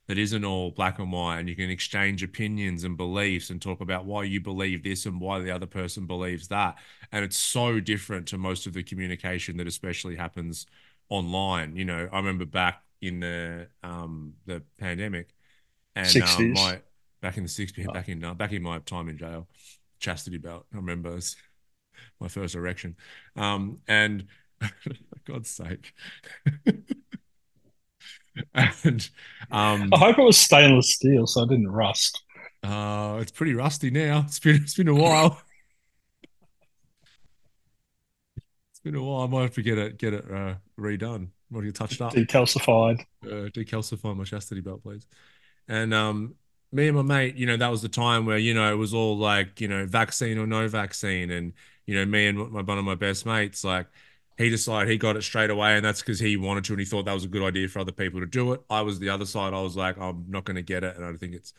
that 0.08 0.18
isn't 0.18 0.44
all 0.44 0.70
black 0.70 0.98
and 0.98 1.12
white 1.12 1.38
and 1.38 1.48
you 1.48 1.54
can 1.54 1.70
exchange 1.70 2.22
opinions 2.22 2.84
and 2.84 2.96
beliefs 2.96 3.50
and 3.50 3.62
talk 3.62 3.80
about 3.80 4.04
why 4.04 4.24
you 4.24 4.40
believe 4.40 4.82
this 4.82 5.06
and 5.06 5.20
why 5.20 5.38
the 5.38 5.50
other 5.50 5.66
person 5.66 6.06
believes 6.06 6.48
that 6.48 6.76
and 7.12 7.24
it's 7.24 7.36
so 7.36 7.78
different 7.80 8.26
to 8.26 8.36
most 8.36 8.66
of 8.66 8.72
the 8.72 8.82
communication 8.82 9.56
that 9.56 9.66
especially 9.66 10.16
happens 10.16 10.66
online. 11.08 11.76
You 11.76 11.84
know, 11.84 12.08
I 12.12 12.16
remember 12.16 12.44
back 12.44 12.82
in 13.00 13.20
the 13.20 13.68
um 13.82 14.34
the 14.46 14.62
pandemic, 14.78 15.28
and 15.94 16.06
um, 16.06 16.22
60s. 16.22 16.54
my 16.54 16.80
back 17.20 17.36
in 17.36 17.42
the 17.42 17.48
sixties, 17.48 17.86
back 17.92 18.08
in 18.08 18.24
uh, 18.24 18.34
back 18.34 18.52
in 18.52 18.62
my 18.62 18.78
time 18.80 19.08
in 19.08 19.18
jail, 19.18 19.48
chastity 19.98 20.38
belt. 20.38 20.66
I 20.72 20.76
remember 20.76 21.10
it 21.10 21.14
was 21.16 21.36
my 22.20 22.28
first 22.28 22.54
erection, 22.54 22.96
um, 23.36 23.78
and 23.86 24.26
for 24.60 24.70
God's 25.24 25.50
sake. 25.50 25.94
and 28.54 29.10
um, 29.50 29.90
I 29.92 29.98
hope 29.98 30.18
it 30.18 30.22
was 30.22 30.38
stainless 30.38 30.94
steel 30.94 31.26
so 31.26 31.42
it 31.42 31.48
didn't 31.48 31.68
rust. 31.68 32.22
uh, 32.62 33.18
it's 33.20 33.32
pretty 33.32 33.54
rusty 33.54 33.90
now. 33.90 34.24
It's 34.26 34.38
been 34.38 34.56
it's 34.56 34.74
been 34.74 34.88
a 34.88 34.94
while. 34.94 35.42
It's 38.78 38.84
been 38.84 38.94
a 38.94 39.02
while. 39.02 39.22
I 39.22 39.26
might 39.26 39.42
have 39.42 39.54
to 39.54 39.62
get 39.62 39.76
it 39.76 39.98
get 39.98 40.14
it 40.14 40.24
uh, 40.30 40.54
redone. 40.78 41.30
Might 41.50 41.64
get 41.64 41.74
touched 41.74 42.00
up. 42.00 42.14
Decalcified. 42.14 43.00
Uh, 43.24 43.50
decalcify 43.50 44.16
my 44.16 44.22
chastity 44.22 44.60
belt, 44.60 44.84
please. 44.84 45.04
And 45.66 45.92
um, 45.92 46.36
me 46.70 46.86
and 46.86 46.96
my 46.96 47.02
mate, 47.02 47.34
you 47.34 47.44
know, 47.44 47.56
that 47.56 47.72
was 47.72 47.82
the 47.82 47.88
time 47.88 48.24
where 48.24 48.38
you 48.38 48.54
know 48.54 48.72
it 48.72 48.76
was 48.76 48.94
all 48.94 49.18
like 49.18 49.60
you 49.60 49.66
know 49.66 49.84
vaccine 49.84 50.38
or 50.38 50.46
no 50.46 50.68
vaccine, 50.68 51.32
and 51.32 51.54
you 51.86 51.96
know 51.96 52.04
me 52.04 52.28
and 52.28 52.38
my 52.38 52.62
one 52.62 52.78
of 52.78 52.84
my 52.84 52.94
best 52.94 53.26
mates, 53.26 53.64
like 53.64 53.88
he 54.36 54.48
decided 54.48 54.88
he 54.88 54.96
got 54.96 55.16
it 55.16 55.22
straight 55.22 55.50
away, 55.50 55.74
and 55.74 55.84
that's 55.84 56.00
because 56.00 56.20
he 56.20 56.36
wanted 56.36 56.62
to, 56.62 56.74
and 56.74 56.78
he 56.78 56.86
thought 56.86 57.06
that 57.06 57.14
was 57.14 57.24
a 57.24 57.28
good 57.28 57.42
idea 57.42 57.66
for 57.66 57.80
other 57.80 57.90
people 57.90 58.20
to 58.20 58.26
do 58.26 58.52
it. 58.52 58.60
I 58.70 58.82
was 58.82 59.00
the 59.00 59.08
other 59.08 59.26
side. 59.26 59.54
I 59.54 59.60
was 59.60 59.76
like, 59.76 59.98
I'm 59.98 60.26
not 60.28 60.44
going 60.44 60.54
to 60.54 60.62
get 60.62 60.84
it, 60.84 60.94
and 60.94 61.04
I 61.04 61.12
think 61.14 61.34
it's 61.34 61.52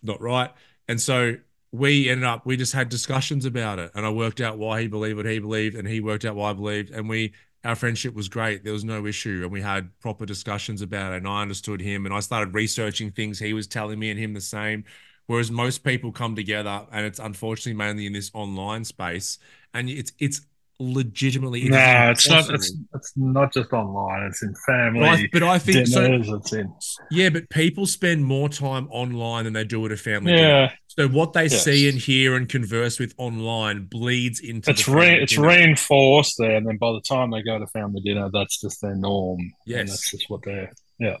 not 0.00 0.20
right. 0.20 0.52
And 0.86 1.00
so 1.00 1.38
we 1.72 2.10
ended 2.10 2.24
up, 2.24 2.44
we 2.44 2.56
just 2.56 2.74
had 2.74 2.88
discussions 2.90 3.46
about 3.46 3.78
it, 3.78 3.90
and 3.94 4.04
I 4.04 4.10
worked 4.10 4.40
out 4.40 4.58
why 4.58 4.82
he 4.82 4.88
believed 4.88 5.16
what 5.16 5.26
he 5.26 5.38
believed, 5.38 5.74
and 5.74 5.88
he 5.88 6.00
worked 6.00 6.24
out 6.24 6.36
why 6.36 6.50
I 6.50 6.52
believed, 6.52 6.90
and 6.90 7.08
we 7.08 7.32
our 7.64 7.76
friendship 7.76 8.14
was 8.14 8.28
great. 8.28 8.64
There 8.64 8.72
was 8.72 8.84
no 8.84 9.06
issue, 9.06 9.40
and 9.42 9.52
we 9.52 9.62
had 9.62 9.88
proper 10.00 10.26
discussions 10.26 10.82
about 10.82 11.12
it. 11.12 11.18
And 11.18 11.28
I 11.28 11.42
understood 11.42 11.80
him, 11.80 12.06
and 12.06 12.14
I 12.14 12.20
started 12.20 12.54
researching 12.54 13.12
things 13.12 13.38
he 13.38 13.52
was 13.54 13.66
telling 13.66 13.98
me, 13.98 14.10
and 14.10 14.18
him 14.18 14.34
the 14.34 14.40
same. 14.40 14.84
Whereas 15.26 15.50
most 15.50 15.84
people 15.84 16.12
come 16.12 16.34
together, 16.34 16.86
and 16.90 17.06
it's 17.06 17.20
unfortunately 17.20 17.74
mainly 17.74 18.06
in 18.06 18.12
this 18.12 18.30
online 18.34 18.84
space, 18.84 19.38
and 19.72 19.88
it's 19.88 20.12
it's 20.18 20.42
legitimately. 20.82 21.68
no, 21.68 22.10
it's 22.10 22.28
not. 22.28 22.50
It's, 22.50 22.74
it's 22.94 23.12
not 23.16 23.52
just 23.52 23.72
online. 23.72 24.24
It's 24.24 24.42
in 24.42 24.54
family. 24.66 25.00
But 25.00 25.08
I, 25.08 25.28
but 25.32 25.42
I 25.42 25.58
think 25.58 25.88
dinners, 25.88 26.26
so. 26.26 26.34
It's 26.36 26.52
in. 26.52 26.74
Yeah, 27.10 27.30
but 27.30 27.48
people 27.50 27.86
spend 27.86 28.24
more 28.24 28.48
time 28.48 28.88
online 28.90 29.44
than 29.44 29.52
they 29.52 29.64
do 29.64 29.84
at 29.86 29.92
a 29.92 29.96
family. 29.96 30.32
Yeah. 30.32 30.38
Dinner. 30.38 30.72
So 30.88 31.08
what 31.08 31.32
they 31.32 31.44
Yes. 31.44 31.64
see 31.64 31.88
and 31.88 31.98
hear 31.98 32.36
and 32.36 32.46
converse 32.48 32.98
with 32.98 33.14
online 33.16 33.84
bleeds 33.86 34.40
into. 34.40 34.70
It's 34.70 34.84
the 34.84 34.92
re- 34.92 35.22
it's 35.22 35.34
dinner. 35.34 35.48
reinforced 35.48 36.34
there, 36.38 36.56
and 36.56 36.66
then 36.66 36.76
by 36.76 36.92
the 36.92 37.00
time 37.00 37.30
they 37.30 37.42
go 37.42 37.58
to 37.58 37.66
family 37.68 38.02
dinner, 38.02 38.28
that's 38.32 38.60
just 38.60 38.82
their 38.82 38.94
norm. 38.94 39.38
Yes. 39.66 39.80
and 39.80 39.88
that's 39.88 40.10
just 40.10 40.28
what 40.28 40.42
they're. 40.44 40.70
Yeah. 40.98 41.16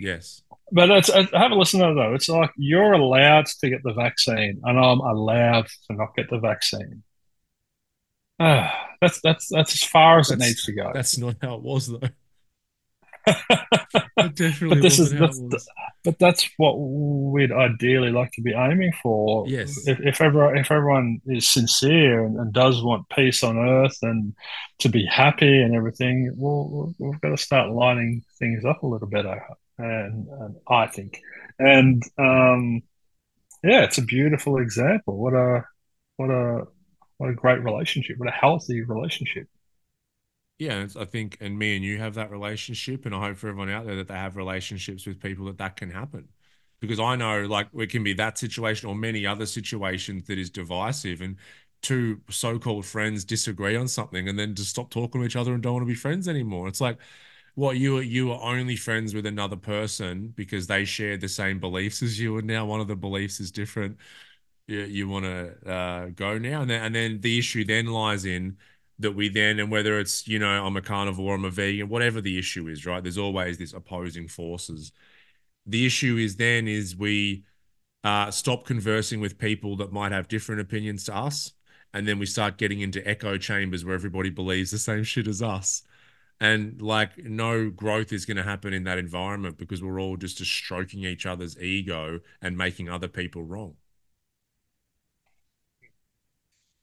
Yes. 0.00 0.42
But 0.70 0.90
it's, 0.90 1.08
I 1.10 1.26
have 1.32 1.50
a 1.50 1.54
listen 1.54 1.80
to 1.80 1.86
that 1.86 1.94
though. 1.94 2.14
It's 2.14 2.28
like 2.28 2.50
you're 2.58 2.92
allowed 2.92 3.46
to 3.46 3.70
get 3.70 3.82
the 3.82 3.94
vaccine, 3.94 4.60
and 4.62 4.78
I'm 4.78 5.00
allowed 5.00 5.66
to 5.86 5.96
not 5.96 6.14
get 6.14 6.28
the 6.28 6.38
vaccine. 6.38 7.02
Ah, 8.40 8.88
that's 9.00 9.20
that's 9.20 9.48
that's 9.50 9.72
as 9.74 9.84
far 9.84 10.18
as 10.20 10.30
it 10.30 10.38
That's- 10.38 10.48
needs 10.50 10.64
to 10.64 10.72
go. 10.72 10.90
That's 10.94 11.18
not 11.18 11.36
how 11.42 11.54
it 11.54 11.62
was 11.62 11.86
though. 11.88 12.00
It 14.20 14.34
definitely 14.34 14.68
But 14.76 14.82
this 14.82 14.98
is- 14.98 15.12
it 15.12 15.18
that's 15.18 15.38
was. 15.38 15.68
But 16.04 16.18
that's 16.18 16.48
what 16.56 16.74
we'd 16.78 17.52
ideally 17.52 18.10
like 18.10 18.32
to 18.32 18.42
be 18.42 18.52
aiming 18.52 18.92
for. 19.02 19.46
Yes. 19.48 19.86
If, 19.86 20.00
if 20.00 20.20
everyone 20.20 20.56
if 20.58 20.70
everyone 20.70 21.20
is 21.26 21.48
sincere 21.48 22.24
and, 22.24 22.36
and 22.38 22.52
does 22.52 22.82
want 22.82 23.08
peace 23.10 23.42
on 23.44 23.58
earth 23.58 23.96
and 24.02 24.34
to 24.80 24.88
be 24.88 25.04
happy 25.06 25.60
and 25.62 25.74
everything, 25.74 26.32
well, 26.36 26.94
we've 26.98 27.20
got 27.20 27.30
to 27.30 27.36
start 27.36 27.70
lining 27.70 28.24
things 28.38 28.64
up 28.64 28.82
a 28.82 28.86
little 28.86 29.08
better. 29.08 29.42
And, 29.78 30.26
and 30.28 30.56
I 30.68 30.86
think, 30.86 31.20
and 31.58 32.02
um, 32.18 32.82
yeah, 33.62 33.84
it's 33.84 33.98
a 33.98 34.02
beautiful 34.02 34.58
example. 34.58 35.16
What 35.16 35.34
a 35.34 35.64
what 36.16 36.30
a 36.30 36.66
what 37.18 37.30
a 37.30 37.34
great 37.34 37.62
relationship. 37.62 38.18
What 38.18 38.28
a 38.28 38.32
healthy 38.32 38.82
relationship. 38.82 39.48
Yeah, 40.58 40.88
I 40.98 41.04
think, 41.04 41.36
and 41.40 41.56
me 41.56 41.76
and 41.76 41.84
you 41.84 41.98
have 41.98 42.14
that 42.14 42.32
relationship, 42.32 43.06
and 43.06 43.14
I 43.14 43.20
hope 43.28 43.36
for 43.36 43.48
everyone 43.48 43.70
out 43.70 43.86
there 43.86 43.94
that 43.96 44.08
they 44.08 44.14
have 44.14 44.36
relationships 44.36 45.06
with 45.06 45.20
people 45.20 45.46
that 45.46 45.58
that 45.58 45.76
can 45.76 45.88
happen, 45.88 46.28
because 46.80 46.98
I 46.98 47.14
know 47.14 47.46
like 47.46 47.68
it 47.74 47.90
can 47.90 48.02
be 48.02 48.12
that 48.14 48.38
situation 48.38 48.88
or 48.88 48.96
many 48.96 49.24
other 49.24 49.46
situations 49.46 50.26
that 50.26 50.36
is 50.36 50.50
divisive, 50.50 51.20
and 51.20 51.36
two 51.80 52.20
so-called 52.28 52.86
friends 52.86 53.24
disagree 53.24 53.76
on 53.76 53.86
something, 53.86 54.28
and 54.28 54.36
then 54.36 54.56
just 54.56 54.70
stop 54.70 54.90
talking 54.90 55.20
to 55.20 55.26
each 55.26 55.36
other 55.36 55.54
and 55.54 55.62
don't 55.62 55.74
want 55.74 55.84
to 55.84 55.86
be 55.86 55.94
friends 55.94 56.26
anymore. 56.26 56.66
It's 56.66 56.80
like, 56.80 56.98
what 57.54 57.76
you 57.76 58.00
you 58.00 58.32
are 58.32 58.56
only 58.56 58.74
friends 58.74 59.14
with 59.14 59.26
another 59.26 59.56
person 59.56 60.32
because 60.36 60.66
they 60.66 60.84
shared 60.84 61.20
the 61.20 61.28
same 61.28 61.60
beliefs 61.60 62.02
as 62.02 62.18
you, 62.18 62.36
and 62.38 62.48
now 62.48 62.66
one 62.66 62.80
of 62.80 62.88
the 62.88 62.96
beliefs 62.96 63.38
is 63.38 63.52
different. 63.52 63.96
You, 64.68 64.80
you 64.80 65.08
want 65.08 65.24
to 65.24 65.70
uh, 65.70 66.06
go 66.14 66.38
now, 66.38 66.60
and 66.60 66.70
then 66.70 66.82
and 66.84 66.94
then 66.94 67.20
the 67.20 67.38
issue 67.38 67.64
then 67.64 67.86
lies 67.86 68.24
in 68.24 68.58
that 68.98 69.12
we 69.12 69.28
then 69.28 69.58
and 69.60 69.70
whether 69.70 69.98
it's 69.98 70.28
you 70.28 70.38
know 70.38 70.64
I'm 70.64 70.76
a 70.76 70.82
carnivore, 70.82 71.34
I'm 71.34 71.44
a 71.44 71.50
vegan, 71.50 71.88
whatever 71.88 72.20
the 72.20 72.38
issue 72.38 72.68
is, 72.68 72.84
right? 72.86 73.02
There's 73.02 73.18
always 73.18 73.58
this 73.58 73.72
opposing 73.72 74.28
forces. 74.28 74.92
The 75.66 75.86
issue 75.86 76.16
is 76.18 76.36
then 76.36 76.68
is 76.68 76.96
we 76.96 77.44
uh, 78.04 78.30
stop 78.30 78.66
conversing 78.66 79.20
with 79.20 79.38
people 79.38 79.76
that 79.76 79.92
might 79.92 80.12
have 80.12 80.28
different 80.28 80.60
opinions 80.60 81.04
to 81.04 81.16
us, 81.16 81.52
and 81.94 82.06
then 82.06 82.18
we 82.18 82.26
start 82.26 82.58
getting 82.58 82.80
into 82.80 83.06
echo 83.08 83.38
chambers 83.38 83.84
where 83.84 83.94
everybody 83.94 84.30
believes 84.30 84.70
the 84.70 84.78
same 84.78 85.02
shit 85.02 85.26
as 85.28 85.42
us. 85.42 85.82
And 86.40 86.80
like 86.80 87.18
no 87.18 87.70
growth 87.70 88.12
is 88.12 88.24
going 88.24 88.36
to 88.36 88.42
happen 88.44 88.72
in 88.72 88.84
that 88.84 88.98
environment 88.98 89.58
because 89.58 89.82
we're 89.82 90.00
all 90.00 90.16
just, 90.16 90.38
just 90.38 90.52
stroking 90.52 91.04
each 91.04 91.26
other's 91.26 91.58
ego 91.58 92.20
and 92.40 92.56
making 92.56 92.88
other 92.88 93.08
people 93.08 93.42
wrong. 93.42 93.74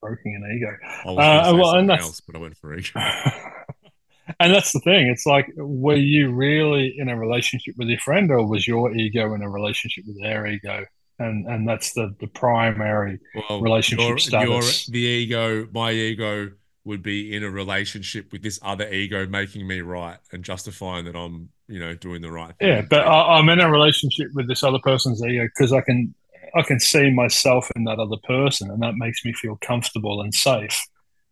Broken 0.08 0.44
an 0.44 0.58
ego. 0.58 0.78
I 1.06 1.12
was 1.12 1.54
Uh, 1.54 1.58
well, 1.58 1.76
and 1.76 1.90
that's- 1.90 2.06
else, 2.08 2.22
but 2.22 2.36
I 2.36 2.40
went 2.40 2.58
for 2.58 2.78
ego. 2.78 2.90
and 4.40 4.54
that's 4.54 4.72
the 4.72 4.80
thing. 4.80 5.08
It's 5.08 5.26
like, 5.26 5.48
were 5.56 5.96
you 5.96 6.32
really 6.32 6.96
in 6.98 7.10
a 7.10 7.18
relationship 7.18 7.76
with 7.78 7.88
your 7.88 8.00
friend, 8.00 8.32
or 8.32 8.48
was 8.48 8.68
your 8.68 8.96
ego 8.96 9.34
in 9.34 9.42
a 9.42 9.50
relationship 9.50 10.06
with 10.08 10.22
their 10.22 10.48
ego? 10.48 10.86
And 11.18 11.48
and 11.48 11.68
that's 11.68 11.94
the 11.94 12.14
the 12.20 12.28
primary. 12.28 13.20
Well, 13.50 13.62
relationship 13.62 14.08
your, 14.08 14.18
status. 14.18 14.88
Your, 14.88 14.94
the 14.94 15.00
ego, 15.00 15.68
my 15.72 15.92
ego 15.92 16.52
would 16.84 17.02
be 17.02 17.34
in 17.34 17.44
a 17.44 17.50
relationship 17.50 18.32
with 18.32 18.44
this 18.44 18.60
other 18.62 18.88
ego 18.92 19.26
making 19.26 19.66
me 19.66 19.82
right 19.82 20.20
and 20.32 20.44
justifying 20.44 21.06
that 21.06 21.16
I'm, 21.16 21.50
you 21.68 21.80
know, 21.80 21.96
doing 21.96 22.22
the 22.22 22.32
right 22.32 22.54
thing. 22.58 22.68
Yeah, 22.68 22.82
but 22.88 23.08
I, 23.08 23.38
I'm 23.38 23.50
in 23.50 23.60
a 23.60 23.72
relationship 23.72 24.28
with 24.34 24.48
this 24.48 24.62
other 24.62 24.78
person's 24.84 25.24
ego 25.24 25.46
because 25.46 25.74
I 25.74 25.82
can 25.82 26.14
I 26.56 26.62
can 26.62 26.80
see 26.80 27.12
myself 27.12 27.70
in 27.76 27.84
that 27.84 28.00
other 28.00 28.18
person, 28.24 28.72
and 28.72 28.82
that 28.82 28.96
makes 28.96 29.26
me 29.26 29.34
feel 29.34 29.58
comfortable 29.62 30.22
and 30.22 30.34
safe. 30.34 30.86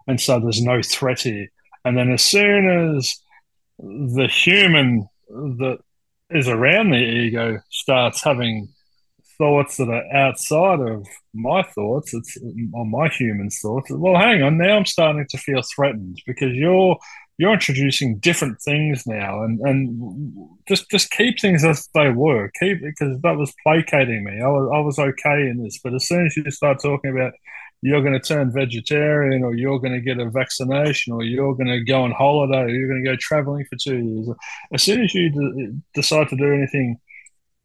And 0.07 0.19
so 0.19 0.39
there's 0.39 0.61
no 0.61 0.81
threat 0.81 1.21
here. 1.21 1.47
And 1.85 1.97
then 1.97 2.11
as 2.11 2.21
soon 2.21 2.95
as 2.97 3.15
the 3.79 4.27
human 4.27 5.07
that 5.29 5.79
is 6.29 6.47
around 6.47 6.91
the 6.91 6.97
ego 6.97 7.59
starts 7.69 8.23
having 8.23 8.69
thoughts 9.37 9.77
that 9.77 9.89
are 9.89 10.15
outside 10.15 10.79
of 10.79 11.07
my 11.33 11.63
thoughts, 11.63 12.13
it's 12.13 12.37
on 12.73 12.91
my 12.91 13.07
human's 13.09 13.59
thoughts. 13.59 13.89
Well, 13.91 14.19
hang 14.19 14.43
on, 14.43 14.57
now 14.57 14.77
I'm 14.77 14.85
starting 14.85 15.25
to 15.29 15.37
feel 15.37 15.61
threatened 15.75 16.21
because 16.25 16.53
you're 16.53 16.97
you're 17.37 17.53
introducing 17.53 18.19
different 18.19 18.61
things 18.61 19.03
now, 19.07 19.43
and 19.43 19.59
and 19.61 20.35
just 20.67 20.89
just 20.89 21.11
keep 21.11 21.39
things 21.39 21.63
as 21.65 21.87
they 21.93 22.09
were. 22.09 22.51
Keep 22.59 22.81
because 22.81 23.19
that 23.21 23.37
was 23.37 23.53
placating 23.63 24.23
me. 24.23 24.41
I 24.41 24.47
was 24.47 24.71
I 24.73 24.79
was 24.79 24.99
okay 24.99 25.49
in 25.49 25.63
this, 25.63 25.79
but 25.83 25.93
as 25.93 26.07
soon 26.07 26.25
as 26.25 26.37
you 26.37 26.49
start 26.51 26.81
talking 26.81 27.11
about 27.11 27.33
you're 27.83 28.01
going 28.01 28.13
to 28.13 28.19
turn 28.19 28.49
vegetarian, 28.49 29.43
or 29.43 29.53
you're 29.53 29.79
going 29.79 29.93
to 29.93 29.99
get 29.99 30.17
a 30.17 30.29
vaccination, 30.29 31.11
or 31.11 31.21
you're 31.21 31.53
going 31.53 31.67
to 31.67 31.83
go 31.83 32.03
on 32.03 32.11
holiday, 32.11 32.61
or 32.61 32.69
you're 32.69 32.87
going 32.87 33.03
to 33.03 33.09
go 33.09 33.17
traveling 33.19 33.65
for 33.69 33.75
two 33.75 33.97
years, 33.97 34.29
as 34.73 34.83
soon 34.83 35.03
as 35.03 35.13
you 35.13 35.29
d- 35.29 35.81
decide 35.93 36.29
to 36.29 36.37
do 36.37 36.53
anything 36.53 36.97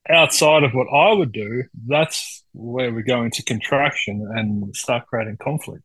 outside 0.08 0.64
of 0.64 0.72
what 0.72 0.88
I 0.92 1.12
would 1.12 1.30
do, 1.30 1.62
that's 1.86 2.42
where 2.52 2.92
we 2.92 3.02
go 3.04 3.22
into 3.22 3.44
contraction 3.44 4.28
and 4.34 4.74
start 4.74 5.06
creating 5.06 5.36
conflict. 5.40 5.84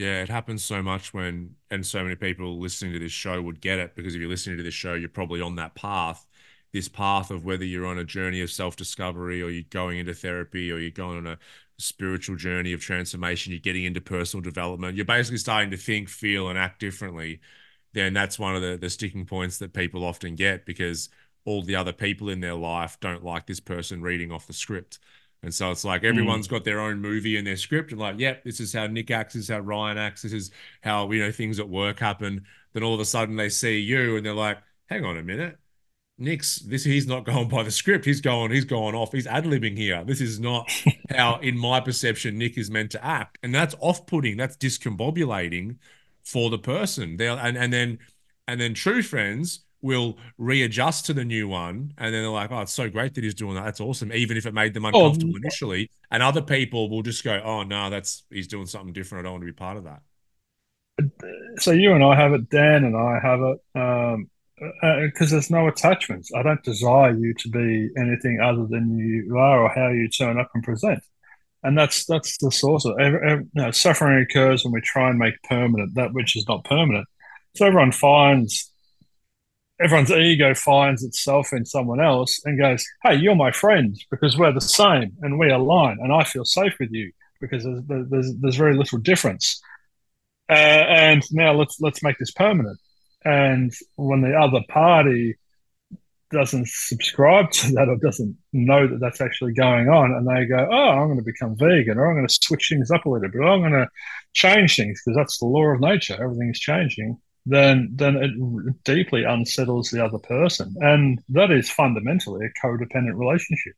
Yeah, 0.00 0.22
it 0.22 0.28
happens 0.30 0.64
so 0.64 0.82
much 0.82 1.12
when, 1.12 1.56
and 1.70 1.84
so 1.84 2.02
many 2.02 2.16
people 2.16 2.58
listening 2.58 2.94
to 2.94 2.98
this 2.98 3.12
show 3.12 3.42
would 3.42 3.60
get 3.60 3.78
it 3.78 3.94
because 3.94 4.14
if 4.14 4.20
you're 4.20 4.30
listening 4.30 4.56
to 4.56 4.62
this 4.62 4.72
show, 4.72 4.94
you're 4.94 5.10
probably 5.10 5.42
on 5.42 5.56
that 5.56 5.74
path, 5.74 6.26
this 6.72 6.88
path 6.88 7.30
of 7.30 7.44
whether 7.44 7.64
you're 7.64 7.86
on 7.86 7.98
a 7.98 8.04
journey 8.04 8.40
of 8.40 8.50
self 8.50 8.76
discovery 8.76 9.42
or 9.42 9.50
you're 9.50 9.64
going 9.68 9.98
into 9.98 10.14
therapy 10.14 10.72
or 10.72 10.78
you're 10.78 10.90
going 10.90 11.18
on 11.18 11.26
a 11.26 11.38
spiritual 11.78 12.36
journey 12.36 12.72
of 12.72 12.80
transformation, 12.80 13.52
you're 13.52 13.60
getting 13.60 13.84
into 13.84 14.00
personal 14.00 14.42
development, 14.42 14.96
you're 14.96 15.04
basically 15.04 15.36
starting 15.38 15.70
to 15.70 15.76
think, 15.76 16.08
feel, 16.08 16.48
and 16.48 16.58
act 16.58 16.80
differently. 16.80 17.40
Then 17.92 18.14
that's 18.14 18.38
one 18.38 18.56
of 18.56 18.62
the, 18.62 18.78
the 18.78 18.88
sticking 18.88 19.26
points 19.26 19.58
that 19.58 19.74
people 19.74 20.04
often 20.04 20.34
get 20.34 20.64
because 20.64 21.10
all 21.44 21.62
the 21.62 21.76
other 21.76 21.92
people 21.92 22.28
in 22.30 22.40
their 22.40 22.54
life 22.54 22.98
don't 23.00 23.24
like 23.24 23.46
this 23.46 23.60
person 23.60 24.00
reading 24.02 24.32
off 24.32 24.46
the 24.46 24.52
script. 24.54 24.98
And 25.42 25.54
so 25.54 25.70
it's 25.70 25.84
like 25.84 26.02
hmm. 26.02 26.08
everyone's 26.08 26.48
got 26.48 26.64
their 26.64 26.80
own 26.80 27.00
movie 27.00 27.36
and 27.36 27.46
their 27.46 27.56
script, 27.56 27.92
and 27.92 28.00
like, 28.00 28.18
yep, 28.18 28.44
this 28.44 28.60
is 28.60 28.72
how 28.72 28.86
Nick 28.86 29.10
acts, 29.10 29.34
this 29.34 29.44
is 29.44 29.48
how 29.48 29.60
Ryan 29.60 29.98
acts, 29.98 30.22
this 30.22 30.32
is 30.32 30.50
how 30.82 31.10
you 31.10 31.20
know 31.20 31.32
things 31.32 31.58
at 31.58 31.68
work 31.68 31.98
happen. 31.98 32.44
Then 32.72 32.82
all 32.82 32.94
of 32.94 33.00
a 33.00 33.04
sudden 33.04 33.36
they 33.36 33.48
see 33.48 33.78
you 33.78 34.16
and 34.16 34.24
they're 34.24 34.34
like, 34.34 34.58
hang 34.86 35.04
on 35.04 35.16
a 35.16 35.22
minute, 35.22 35.58
Nick's 36.20 36.56
this 36.56 36.84
he's 36.84 37.06
not 37.06 37.24
going 37.24 37.48
by 37.48 37.62
the 37.62 37.70
script. 37.70 38.04
He's 38.04 38.20
going, 38.20 38.52
he's 38.52 38.66
going 38.66 38.94
off. 38.94 39.12
He's 39.12 39.26
ad 39.26 39.44
libbing 39.44 39.76
here. 39.76 40.04
This 40.04 40.20
is 40.20 40.38
not 40.38 40.70
how, 41.10 41.38
in 41.40 41.56
my 41.56 41.80
perception, 41.80 42.38
Nick 42.38 42.58
is 42.58 42.70
meant 42.70 42.90
to 42.92 43.04
act, 43.04 43.38
and 43.42 43.54
that's 43.54 43.74
off 43.80 44.06
putting. 44.06 44.36
That's 44.36 44.56
discombobulating 44.56 45.76
for 46.22 46.50
the 46.50 46.58
person. 46.58 47.16
They 47.16 47.26
and 47.26 47.56
and 47.56 47.72
then 47.72 47.98
and 48.46 48.60
then 48.60 48.74
true 48.74 49.02
friends 49.02 49.60
will 49.82 50.18
readjust 50.38 51.06
to 51.06 51.14
the 51.14 51.24
new 51.24 51.48
one, 51.48 51.94
and 51.98 52.14
then 52.14 52.22
they're 52.22 52.30
like, 52.30 52.50
"Oh, 52.50 52.60
it's 52.60 52.72
so 52.72 52.88
great 52.88 53.14
that 53.14 53.24
he's 53.24 53.34
doing 53.34 53.54
that. 53.54 53.64
That's 53.64 53.80
awesome," 53.80 54.12
even 54.12 54.36
if 54.36 54.46
it 54.46 54.54
made 54.54 54.74
them 54.74 54.84
oh, 54.84 54.88
uncomfortable 54.88 55.34
oh, 55.34 55.40
initially. 55.42 55.90
And 56.10 56.22
other 56.22 56.42
people 56.42 56.90
will 56.90 57.02
just 57.02 57.24
go, 57.24 57.40
"Oh 57.44 57.62
no, 57.62 57.90
that's 57.90 58.24
he's 58.30 58.48
doing 58.48 58.66
something 58.66 58.92
different. 58.92 59.24
I 59.24 59.28
don't 59.28 59.32
want 59.32 59.42
to 59.42 59.46
be 59.46 59.52
part 59.52 59.76
of 59.76 59.84
that." 59.84 60.02
So 61.58 61.72
you 61.72 61.94
and 61.94 62.04
I 62.04 62.14
have 62.14 62.32
it. 62.32 62.50
Dan 62.50 62.84
and 62.84 62.96
I 62.96 63.18
have 63.22 63.40
it. 63.40 63.58
Um, 63.74 64.30
because 64.80 65.32
uh, 65.32 65.36
there's 65.36 65.50
no 65.50 65.68
attachments. 65.68 66.30
I 66.34 66.42
don't 66.42 66.62
desire 66.62 67.16
you 67.16 67.32
to 67.32 67.48
be 67.48 67.88
anything 67.96 68.40
other 68.42 68.66
than 68.66 68.98
you 68.98 69.38
are 69.38 69.62
or 69.62 69.70
how 69.70 69.88
you 69.88 70.08
turn 70.08 70.38
up 70.38 70.50
and 70.54 70.62
present. 70.62 71.02
And 71.62 71.76
that's 71.76 72.04
that's 72.06 72.36
the 72.38 72.50
source 72.50 72.84
of 72.84 72.98
every, 72.98 73.30
every, 73.30 73.44
you 73.54 73.62
know, 73.62 73.70
suffering 73.70 74.22
occurs 74.22 74.64
when 74.64 74.72
we 74.72 74.80
try 74.80 75.08
and 75.08 75.18
make 75.18 75.42
permanent 75.44 75.94
that 75.94 76.12
which 76.12 76.36
is 76.36 76.46
not 76.46 76.64
permanent. 76.64 77.06
So 77.56 77.66
everyone 77.66 77.92
finds 77.92 78.69
everyone's 79.82 80.10
ego 80.10 80.54
finds 80.54 81.02
itself 81.02 81.52
in 81.52 81.64
someone 81.64 82.00
else 82.00 82.40
and 82.44 82.58
goes, 82.58 82.84
"Hey, 83.02 83.16
you're 83.16 83.34
my 83.34 83.52
friend 83.52 83.96
because 84.10 84.36
we're 84.36 84.52
the 84.52 84.60
same 84.60 85.12
and 85.22 85.38
we 85.38 85.50
align, 85.50 85.98
and 86.00 86.12
I 86.12 86.24
feel 86.24 86.44
safe 86.44 86.74
with 86.80 86.90
you 86.92 87.12
because 87.40 87.64
there's 87.64 88.08
there's, 88.10 88.34
there's 88.36 88.56
very 88.56 88.76
little 88.76 88.98
difference." 88.98 89.60
Uh, 90.48 90.52
and 90.52 91.22
now 91.32 91.52
let's 91.52 91.80
let's 91.80 92.02
make 92.02 92.18
this 92.18 92.32
permanent 92.32 92.78
and 93.24 93.72
when 93.96 94.22
the 94.22 94.34
other 94.34 94.60
party 94.68 95.36
doesn't 96.30 96.68
subscribe 96.68 97.50
to 97.50 97.72
that 97.72 97.88
or 97.88 97.96
doesn't 97.96 98.36
know 98.52 98.86
that 98.86 99.00
that's 99.00 99.20
actually 99.20 99.52
going 99.52 99.88
on, 99.88 100.12
and 100.12 100.26
they 100.28 100.46
go, 100.46 100.68
"Oh, 100.70 100.90
I'm 100.90 101.08
going 101.08 101.18
to 101.18 101.24
become 101.24 101.56
vegan, 101.56 101.98
or 101.98 102.08
I'm 102.08 102.16
going 102.16 102.26
to 102.26 102.38
switch 102.40 102.68
things 102.68 102.90
up 102.90 103.04
a 103.04 103.08
little 103.08 103.28
bit, 103.28 103.40
or 103.40 103.48
I'm 103.48 103.60
going 103.60 103.72
to 103.72 103.88
change 104.32 104.76
things 104.76 105.02
because 105.04 105.16
that's 105.16 105.38
the 105.38 105.46
law 105.46 105.64
of 105.64 105.80
nature. 105.80 106.16
Everything 106.22 106.50
is 106.50 106.60
changing." 106.60 107.18
Then, 107.46 107.90
then 107.94 108.16
it 108.16 108.84
deeply 108.84 109.24
unsettles 109.24 109.90
the 109.90 110.04
other 110.04 110.18
person, 110.18 110.74
and 110.80 111.20
that 111.30 111.50
is 111.50 111.70
fundamentally 111.70 112.46
a 112.46 112.66
codependent 112.66 113.18
relationship. 113.18 113.72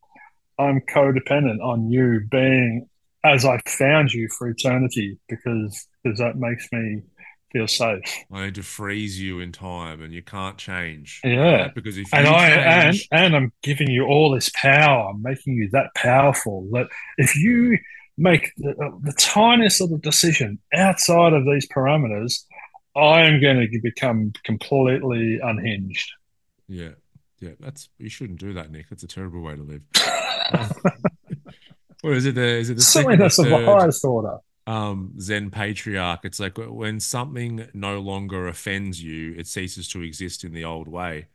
I'm 0.59 0.81
codependent 0.81 1.61
on 1.63 1.91
you 1.91 2.21
being 2.31 2.89
as 3.25 3.45
I 3.45 3.61
found 3.67 4.13
you 4.13 4.29
for 4.29 4.49
eternity 4.49 5.19
because 5.29 5.87
because 6.03 6.19
that 6.19 6.37
makes 6.37 6.69
me 6.73 7.03
feel 7.53 7.69
safe. 7.69 8.03
I 8.33 8.47
need 8.47 8.55
to 8.57 8.63
freeze 8.63 9.21
you 9.21 9.41
in 9.41 9.53
time, 9.53 10.03
and 10.03 10.13
you 10.13 10.23
can't 10.23 10.59
change. 10.59 11.21
Yeah, 11.23 11.63
right? 11.63 11.75
because 11.75 11.99
if 11.99 12.13
and 12.13 12.27
I 12.27 12.49
change... 12.49 13.09
and 13.11 13.25
and 13.25 13.37
I'm 13.37 13.53
giving 13.63 13.91
you 13.91 14.07
all 14.07 14.33
this 14.33 14.51
power. 14.55 15.11
I'm 15.11 15.23
making 15.23 15.55
you 15.55 15.69
that 15.73 15.95
powerful 15.95 16.69
that 16.73 16.89
if 17.19 17.37
you 17.37 17.79
make 18.19 18.53
the, 18.57 18.75
the 19.03 19.13
tiniest 19.15 19.81
little 19.81 19.99
decision 19.99 20.59
outside 20.75 21.33
of 21.33 21.45
these 21.45 21.67
parameters, 21.69 22.45
I 22.95 23.23
am 23.23 23.41
going 23.41 23.61
to 23.71 23.81
become 23.81 24.33
completely 24.45 25.41
unhinged. 25.43 26.13
Yeah, 26.69 26.91
yeah, 27.41 27.53
that's 27.59 27.89
you 27.99 28.09
shouldn't 28.09 28.39
do 28.39 28.53
that, 28.55 28.71
Nick. 28.71 28.89
That's 28.89 29.03
a 29.03 29.09
terrible 29.09 29.41
way 29.41 29.57
to 29.57 29.63
live. 29.63 29.83
or 32.05 32.13
is 32.13 32.27
it 32.27 32.35
the 32.35 32.47
is 32.47 32.71
it 32.71 32.75
the 32.75 32.83
certainly 32.83 33.17
that's 33.17 33.37
the 33.37 33.65
highest 33.65 34.05
order? 34.05 34.39
um, 34.67 35.15
Zen 35.19 35.51
patriarch. 35.51 36.21
It's 36.25 36.41
like 36.41 36.59
when 36.59 37.01
something 37.01 37.69
no 37.75 38.01
longer 38.01 38.49
offends 38.49 39.03
you, 39.03 39.35
it 39.37 39.47
ceases 39.47 39.89
to 39.89 40.03
exist 40.03 40.45
in 40.45 40.53
the 40.53 40.65
old 40.65 40.89
way. 40.89 41.27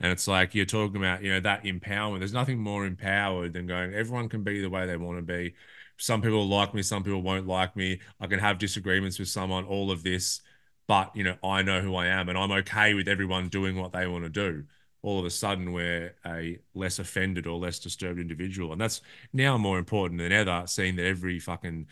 And 0.00 0.10
it's 0.10 0.26
like 0.26 0.54
you're 0.54 0.66
talking 0.66 0.96
about, 0.96 1.22
you 1.22 1.32
know, 1.32 1.40
that 1.40 1.64
empowerment. 1.64 2.18
There's 2.18 2.32
nothing 2.32 2.58
more 2.58 2.84
empowered 2.84 3.52
than 3.52 3.66
going, 3.66 3.94
everyone 3.94 4.28
can 4.28 4.42
be 4.42 4.60
the 4.60 4.70
way 4.70 4.86
they 4.86 4.96
want 4.96 5.18
to 5.18 5.22
be. 5.22 5.54
Some 5.96 6.20
people 6.20 6.48
like 6.48 6.74
me, 6.74 6.82
some 6.82 7.04
people 7.04 7.22
won't 7.22 7.46
like 7.46 7.76
me. 7.76 8.00
I 8.20 8.26
can 8.26 8.40
have 8.40 8.58
disagreements 8.58 9.18
with 9.18 9.28
someone, 9.28 9.64
all 9.64 9.92
of 9.92 10.02
this, 10.02 10.40
but, 10.86 11.14
you 11.14 11.24
know, 11.24 11.36
I 11.42 11.62
know 11.62 11.80
who 11.80 11.94
I 11.96 12.06
am 12.06 12.28
and 12.28 12.36
I'm 12.36 12.52
okay 12.52 12.94
with 12.94 13.08
everyone 13.08 13.48
doing 13.48 13.76
what 13.76 13.92
they 13.92 14.06
want 14.06 14.24
to 14.24 14.30
do. 14.30 14.64
All 15.02 15.18
of 15.18 15.26
a 15.26 15.30
sudden, 15.30 15.72
we're 15.72 16.14
a 16.26 16.58
less 16.74 16.98
offended 16.98 17.46
or 17.46 17.58
less 17.58 17.78
disturbed 17.78 18.18
individual. 18.18 18.72
And 18.72 18.80
that's 18.80 19.02
now 19.32 19.58
more 19.58 19.78
important 19.78 20.20
than 20.20 20.32
ever, 20.32 20.64
seeing 20.66 20.96
that 20.96 21.04
every 21.04 21.38
fucking 21.38 21.88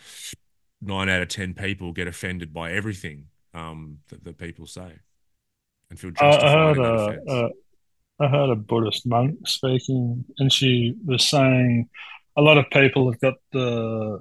nine 0.80 1.09
out 1.09 1.22
of 1.22 1.28
ten 1.28 1.53
people 1.53 1.93
get 1.93 2.09
offended 2.09 2.53
by 2.53 2.72
everything 2.72 3.26
um, 3.53 3.99
that, 4.09 4.24
that 4.24 4.38
people 4.38 4.66
say 4.66 4.93
and 5.90 5.99
feel 5.99 6.11
justified. 6.11 6.45
I 6.45 6.53
heard, 6.53 6.78
a, 6.78 7.20
a, 7.28 7.51
I 8.18 8.28
heard 8.28 8.51
a 8.51 8.57
Buddhist 8.57 9.07
monk 9.07 9.47
speaking, 9.47 10.24
and 10.38 10.51
she 10.51 10.95
was 11.05 11.28
saying 11.28 11.90
a 12.36 12.40
lot 12.40 12.57
of 12.57 12.70
people 12.70 13.11
have 13.11 13.20
got 13.20 13.34
the 13.53 14.20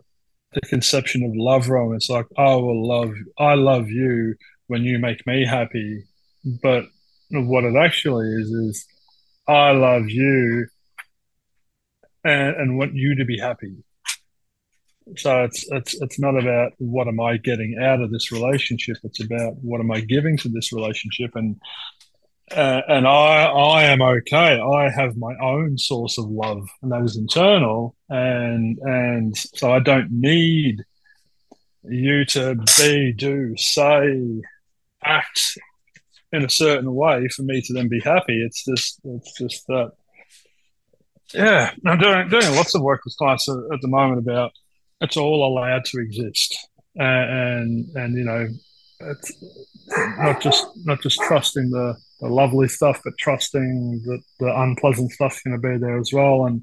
the 0.54 0.62
conception 0.62 1.24
of 1.24 1.32
love 1.34 1.70
wrong. 1.70 1.96
It's 1.96 2.10
like 2.10 2.26
I 2.38 2.56
will 2.56 2.86
love, 2.86 3.14
I 3.38 3.54
love 3.54 3.90
you 3.90 4.36
when 4.72 4.84
you 4.84 5.00
make 5.00 5.28
me 5.28 5.46
happy, 5.46 6.06
but 6.64 6.86
what 7.30 7.66
it 7.66 7.76
actually 7.76 8.28
is 8.42 8.50
is 8.50 8.86
I 9.48 9.72
love 9.72 10.10
you 10.10 10.68
and, 12.24 12.56
and 12.56 12.78
want 12.78 12.96
you 12.96 13.16
to 13.16 13.26
be 13.26 13.38
happy 13.38 13.84
so 15.18 15.44
it's 15.44 15.66
it's 15.72 16.02
it's 16.02 16.20
not 16.20 16.38
about 16.38 16.74
what 16.78 17.08
am 17.08 17.20
I 17.20 17.38
getting 17.38 17.78
out 17.82 18.02
of 18.02 18.12
this 18.12 18.32
relationship. 18.32 18.98
It's 19.04 19.22
about 19.22 19.56
what 19.62 19.82
am 19.82 19.92
I 19.92 20.02
giving 20.02 20.38
to 20.38 20.50
this 20.50 20.72
relationship, 20.72 21.32
and 21.36 21.60
uh, 22.52 22.82
and 22.88 23.08
I 23.08 23.46
I 23.46 23.84
am 23.86 24.02
okay. 24.02 24.60
I 24.60 24.90
have 24.90 25.18
my 25.18 25.34
own 25.42 25.78
source 25.78 26.18
of 26.18 26.30
love, 26.30 26.68
and 26.82 26.92
that 26.92 27.04
is 27.04 27.18
internal, 27.18 27.96
and 28.10 28.78
and 28.80 29.36
so 29.36 29.72
I 29.72 29.80
don't 29.80 30.12
need 30.12 30.84
you 31.84 32.26
to 32.26 32.56
be, 32.78 33.14
do, 33.14 33.56
say, 33.58 34.42
act 35.04 35.58
in 36.32 36.44
a 36.44 36.50
certain 36.50 36.94
way 36.94 37.28
for 37.30 37.44
me 37.44 37.62
to 37.62 37.74
then 37.74 37.88
be 37.88 38.00
happy. 38.00 38.42
It's 38.44 38.64
just 38.64 39.00
it's 39.04 39.38
just 39.38 39.68
that. 39.68 39.92
Yeah, 41.34 41.72
I'm 41.86 41.98
doing 41.98 42.30
doing 42.30 42.56
lots 42.56 42.76
of 42.76 42.82
work 42.82 43.02
with 43.06 43.16
clients 43.18 43.48
at 43.48 43.82
the 43.82 43.88
moment 43.88 44.20
about 44.20 44.52
it's 45.00 45.18
all 45.18 45.46
allowed 45.46 45.86
to 45.86 46.00
exist, 46.00 46.58
uh, 47.00 47.04
and 47.04 47.86
and 47.96 48.18
you 48.18 48.24
know, 48.24 48.48
it's 49.00 49.32
not 50.18 50.42
just 50.42 50.68
not 50.86 51.02
just 51.02 51.20
trusting 51.22 51.70
the, 51.70 51.96
the 52.20 52.28
lovely 52.28 52.68
stuff, 52.68 53.02
but 53.04 53.18
trusting 53.18 54.02
that 54.06 54.22
the 54.40 54.62
unpleasant 54.62 55.12
stuff's 55.12 55.42
going 55.42 55.60
to 55.60 55.70
be 55.70 55.78
there 55.78 55.98
as 55.98 56.12
well, 56.14 56.46
and 56.46 56.62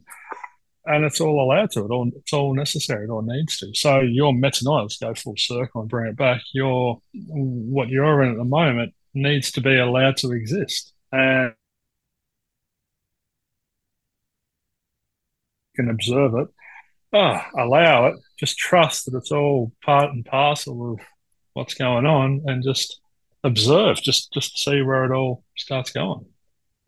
and 0.88 1.04
it's 1.04 1.20
all 1.20 1.42
allowed 1.42 1.70
to. 1.72 1.84
It 1.84 1.90
all 1.90 2.10
it's 2.16 2.32
all 2.32 2.54
necessary. 2.54 3.04
It 3.04 3.10
all 3.10 3.22
needs 3.22 3.58
to. 3.58 3.72
So 3.74 4.00
your 4.00 4.32
metanoia, 4.32 4.88
go 5.00 5.14
full 5.14 5.36
circle 5.36 5.82
and 5.82 5.90
bring 5.90 6.08
it 6.08 6.16
back. 6.16 6.42
Your 6.52 7.00
what 7.12 7.88
you're 7.88 8.22
in 8.22 8.32
at 8.32 8.38
the 8.38 8.44
moment 8.44 8.94
needs 9.14 9.52
to 9.52 9.60
be 9.60 9.76
allowed 9.76 10.16
to 10.18 10.32
exist, 10.32 10.92
and 11.12 11.52
can 15.76 15.90
observe 15.90 16.34
it 16.34 16.48
oh, 17.12 17.40
allow 17.56 18.06
it. 18.08 18.16
Just 18.38 18.58
trust 18.58 19.06
that 19.06 19.16
it's 19.16 19.32
all 19.32 19.72
part 19.84 20.10
and 20.10 20.24
parcel 20.24 20.92
of 20.92 21.00
what's 21.54 21.74
going 21.74 22.06
on, 22.06 22.42
and 22.46 22.62
just 22.62 23.00
observe. 23.44 24.00
Just 24.02 24.32
just 24.32 24.58
see 24.58 24.82
where 24.82 25.04
it 25.04 25.12
all 25.12 25.44
starts 25.56 25.90
going. 25.90 26.26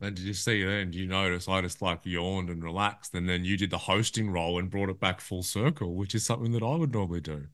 And 0.01 0.17
did 0.17 0.25
you 0.25 0.35
see 0.35 0.65
then? 0.65 0.93
You 0.93 1.07
notice 1.07 1.49
I 1.49 1.61
just 1.61 1.83
like 1.83 2.01
yawned 2.05 2.49
and 2.49 2.63
relaxed, 2.63 3.15
and 3.15 3.29
then 3.29 3.45
you 3.45 3.57
did 3.57 3.71
the 3.71 3.79
hosting 3.79 4.31
role 4.31 4.59
and 4.59 4.71
brought 4.71 4.89
it 4.89 4.99
back 4.99 5.21
full 5.21 5.43
circle, 5.43 5.95
which 5.95 6.15
is 6.15 6.25
something 6.25 6.53
that 6.53 6.63
I 6.63 6.75
would 6.75 6.93
normally 6.93 7.21
do. 7.21 7.47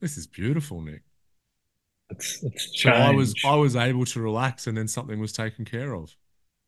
This 0.00 0.16
is 0.16 0.26
beautiful, 0.26 0.80
Nick. 0.80 1.02
It's, 2.10 2.42
it's 2.42 2.82
so 2.82 2.90
I 2.90 3.10
was 3.10 3.34
I 3.44 3.54
was 3.54 3.76
able 3.76 4.04
to 4.06 4.20
relax, 4.20 4.66
and 4.66 4.76
then 4.76 4.88
something 4.88 5.20
was 5.20 5.32
taken 5.32 5.64
care 5.64 5.94
of. 5.94 6.16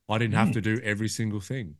I 0.09 0.19
didn't 0.19 0.35
have 0.35 0.49
mm. 0.49 0.55
to 0.55 0.61
do 0.61 0.81
every 0.85 1.09
single 1.09 1.41
thing 1.41 1.77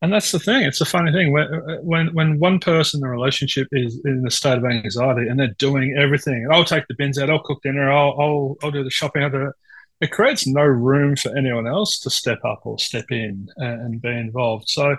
and 0.00 0.12
that's 0.12 0.30
the 0.30 0.38
thing. 0.38 0.62
It's 0.62 0.80
a 0.80 0.84
funny 0.84 1.10
thing 1.10 1.32
when 1.32 1.48
when 1.82 2.14
when 2.14 2.38
one 2.38 2.60
person 2.60 3.00
in 3.00 3.06
a 3.06 3.10
relationship 3.10 3.66
is 3.72 4.00
in 4.04 4.24
a 4.26 4.30
state 4.30 4.58
of 4.58 4.64
anxiety 4.64 5.28
and 5.28 5.38
they're 5.38 5.54
doing 5.58 5.96
everything. 5.98 6.46
I'll 6.50 6.64
take 6.64 6.86
the 6.86 6.94
bins 6.94 7.18
out. 7.18 7.30
I'll 7.30 7.42
cook 7.42 7.62
dinner. 7.62 7.90
I'll 7.90 8.14
I'll, 8.18 8.56
I'll 8.62 8.70
do 8.70 8.84
the 8.84 8.90
shopping. 8.90 9.24
I'll 9.24 9.30
do 9.30 9.46
it. 9.46 9.54
It 10.00 10.12
creates 10.12 10.46
no 10.46 10.62
room 10.62 11.16
for 11.16 11.36
anyone 11.36 11.66
else 11.66 11.98
to 12.00 12.10
step 12.10 12.38
up 12.44 12.60
or 12.64 12.78
step 12.78 13.06
in 13.10 13.48
and, 13.56 13.80
and 13.82 14.02
be 14.02 14.10
involved. 14.10 14.68
So 14.68 14.96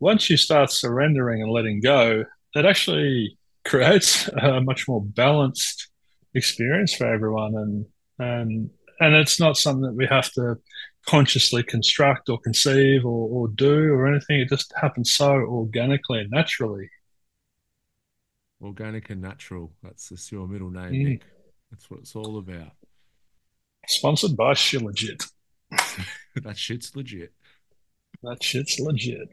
once 0.00 0.28
you 0.28 0.36
start 0.36 0.70
surrendering 0.70 1.42
and 1.42 1.50
letting 1.50 1.80
go, 1.80 2.24
it 2.54 2.64
actually 2.64 3.38
creates 3.64 4.28
a 4.28 4.60
much 4.60 4.88
more 4.88 5.02
balanced 5.04 5.88
experience 6.34 6.94
for 6.94 7.06
everyone. 7.06 7.54
And 7.54 7.86
and 8.18 8.70
and 9.00 9.14
it's 9.14 9.40
not 9.40 9.56
something 9.56 9.82
that 9.82 9.94
we 9.94 10.06
have 10.06 10.30
to 10.32 10.56
consciously 11.06 11.62
construct 11.62 12.28
or 12.28 12.38
conceive 12.38 13.06
or, 13.06 13.28
or 13.28 13.48
do 13.48 13.92
or 13.92 14.06
anything. 14.06 14.40
It 14.40 14.48
just 14.48 14.72
happens 14.80 15.14
so 15.14 15.30
organically 15.30 16.20
and 16.20 16.30
naturally. 16.30 16.90
Organic 18.62 19.08
and 19.08 19.22
natural. 19.22 19.72
That's 19.82 20.10
just 20.10 20.30
your 20.30 20.46
middle 20.46 20.70
name, 20.70 20.92
mm. 20.92 21.04
Nick. 21.04 21.22
That's 21.70 21.90
what 21.90 22.00
it's 22.00 22.14
all 22.14 22.38
about. 22.38 22.72
Sponsored 23.90 24.36
by 24.36 24.52
Shillegit. 24.52 25.28
that 26.36 26.56
shit's 26.56 26.94
legit. 26.94 27.32
That 28.22 28.40
shit's 28.40 28.78
legit. 28.78 29.28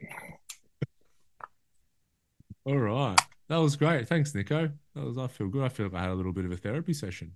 All 2.64 2.76
right. 2.76 3.16
That 3.48 3.58
was 3.58 3.76
great. 3.76 4.08
Thanks, 4.08 4.34
Nico. 4.34 4.72
That 4.96 5.04
was 5.04 5.16
I 5.16 5.28
feel 5.28 5.46
good. 5.46 5.62
I 5.62 5.68
feel 5.68 5.86
like 5.86 5.94
I 5.94 6.00
had 6.00 6.10
a 6.10 6.14
little 6.14 6.32
bit 6.32 6.44
of 6.44 6.50
a 6.50 6.56
therapy 6.56 6.92
session. 6.92 7.34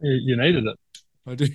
You, 0.00 0.12
you 0.12 0.36
needed 0.36 0.64
it. 0.64 0.78
I 1.26 1.34
do. 1.34 1.48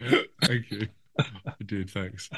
Thank 0.42 0.70
you. 0.70 0.88
I 1.18 1.54
did. 1.66 1.90
Thanks. 1.90 2.30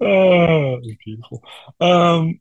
Oh, 0.00 0.80
beautiful. 1.04 1.42
Um, 1.80 2.40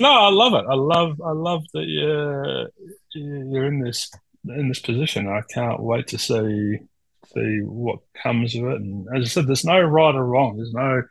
no, 0.00 0.10
I 0.10 0.30
love 0.30 0.54
it. 0.54 0.64
I 0.68 0.74
love, 0.74 1.20
I 1.24 1.32
love 1.32 1.64
that 1.74 1.84
you're 1.86 2.68
you're 3.14 3.66
in 3.66 3.80
this 3.80 4.10
in 4.48 4.68
this 4.68 4.80
position. 4.80 5.28
I 5.28 5.42
can't 5.52 5.80
wait 5.80 6.08
to 6.08 6.18
see 6.18 6.78
see 7.34 7.60
what 7.62 8.00
comes 8.22 8.54
of 8.56 8.64
it. 8.64 8.80
And 8.80 9.06
as 9.16 9.24
I 9.24 9.28
said, 9.28 9.46
there's 9.46 9.64
no 9.64 9.80
right 9.80 10.14
or 10.14 10.24
wrong. 10.24 10.56
There's 10.56 10.72
no, 10.72 11.02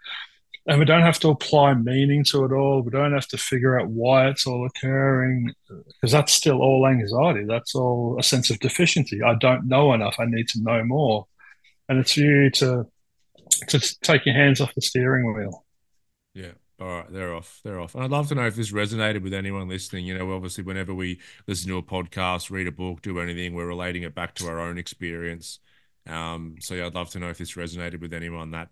and 0.68 0.80
we 0.80 0.86
don't 0.86 1.02
have 1.02 1.20
to 1.20 1.30
apply 1.30 1.74
meaning 1.74 2.24
to 2.26 2.46
it 2.46 2.52
all. 2.52 2.82
We 2.82 2.92
don't 2.92 3.14
have 3.14 3.28
to 3.30 3.38
figure 3.38 3.80
out 3.80 3.88
why 3.88 4.28
it's 4.28 4.46
all 4.46 4.66
occurring 4.66 5.54
because 5.68 6.12
that's 6.12 6.34
still 6.34 6.62
all 6.62 6.88
anxiety. 6.88 7.46
That's 7.48 7.76
all 7.76 8.18
a 8.20 8.24
sense 8.24 8.50
of 8.50 8.60
deficiency. 8.60 9.24
I 9.24 9.36
don't 9.36 9.68
know 9.68 9.94
enough. 9.94 10.16
I 10.20 10.26
need 10.26 10.48
to 10.50 10.62
know 10.62 10.84
more. 10.84 11.28
And 11.90 12.00
it's 12.00 12.16
you 12.16 12.50
to 12.52 12.86
to 13.68 13.80
take 14.02 14.26
your 14.26 14.36
hands 14.36 14.62
off 14.62 14.74
the 14.76 14.82
steering 14.82 15.34
wheel. 15.34 15.66
Yeah. 16.34 16.52
All 16.82 16.88
right, 16.88 17.14
they're 17.14 17.36
off. 17.36 17.62
They're 17.64 17.80
off. 17.80 17.94
And 17.94 18.04
I'd 18.04 18.10
love 18.10 18.28
to 18.30 18.36
know 18.36 18.48
if 18.48 18.56
this 18.56 18.72
resonated 18.72 19.22
with 19.22 19.36
anyone 19.36 19.70
listening. 19.70 20.04
You 20.04 20.18
know, 20.18 20.34
obviously, 20.34 20.64
whenever 20.64 20.96
we 20.96 21.20
listen 21.46 21.70
to 21.70 21.78
a 21.78 21.84
podcast, 21.84 22.50
read 22.50 22.66
a 22.66 22.72
book, 22.72 23.04
do 23.04 23.20
anything, 23.20 23.54
we're 23.54 23.68
relating 23.68 24.02
it 24.02 24.16
back 24.16 24.34
to 24.36 24.48
our 24.48 24.60
own 24.60 24.80
experience. 24.80 25.60
Um, 26.08 26.56
so 26.60 26.74
yeah, 26.74 26.88
I'd 26.88 26.96
love 26.96 27.12
to 27.12 27.20
know 27.20 27.30
if 27.30 27.38
this 27.38 27.54
resonated 27.54 28.02
with 28.02 28.16
anyone. 28.16 28.50
That 28.50 28.70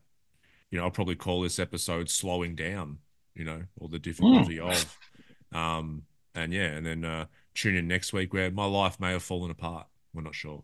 you 0.72 0.80
know, 0.80 0.86
I'll 0.86 0.92
probably 0.92 1.18
call 1.18 1.42
this 1.42 1.60
episode 1.60 2.10
"Slowing 2.10 2.56
Down." 2.56 2.98
You 3.36 3.46
know, 3.46 3.62
or 3.80 3.90
the 3.90 4.00
difficulty 4.00 4.58
mm. 4.58 4.72
of. 4.72 4.98
Um, 5.56 6.02
and 6.34 6.52
yeah, 6.52 6.66
and 6.66 6.84
then 6.84 7.06
uh, 7.06 7.26
tune 7.54 7.76
in 7.76 7.88
next 7.88 8.12
week 8.12 8.34
where 8.34 8.50
my 8.50 8.66
life 8.66 9.00
may 9.00 9.12
have 9.12 9.22
fallen 9.22 9.52
apart. 9.52 9.86
We're 10.16 10.24
not 10.24 10.34
sure. 10.34 10.64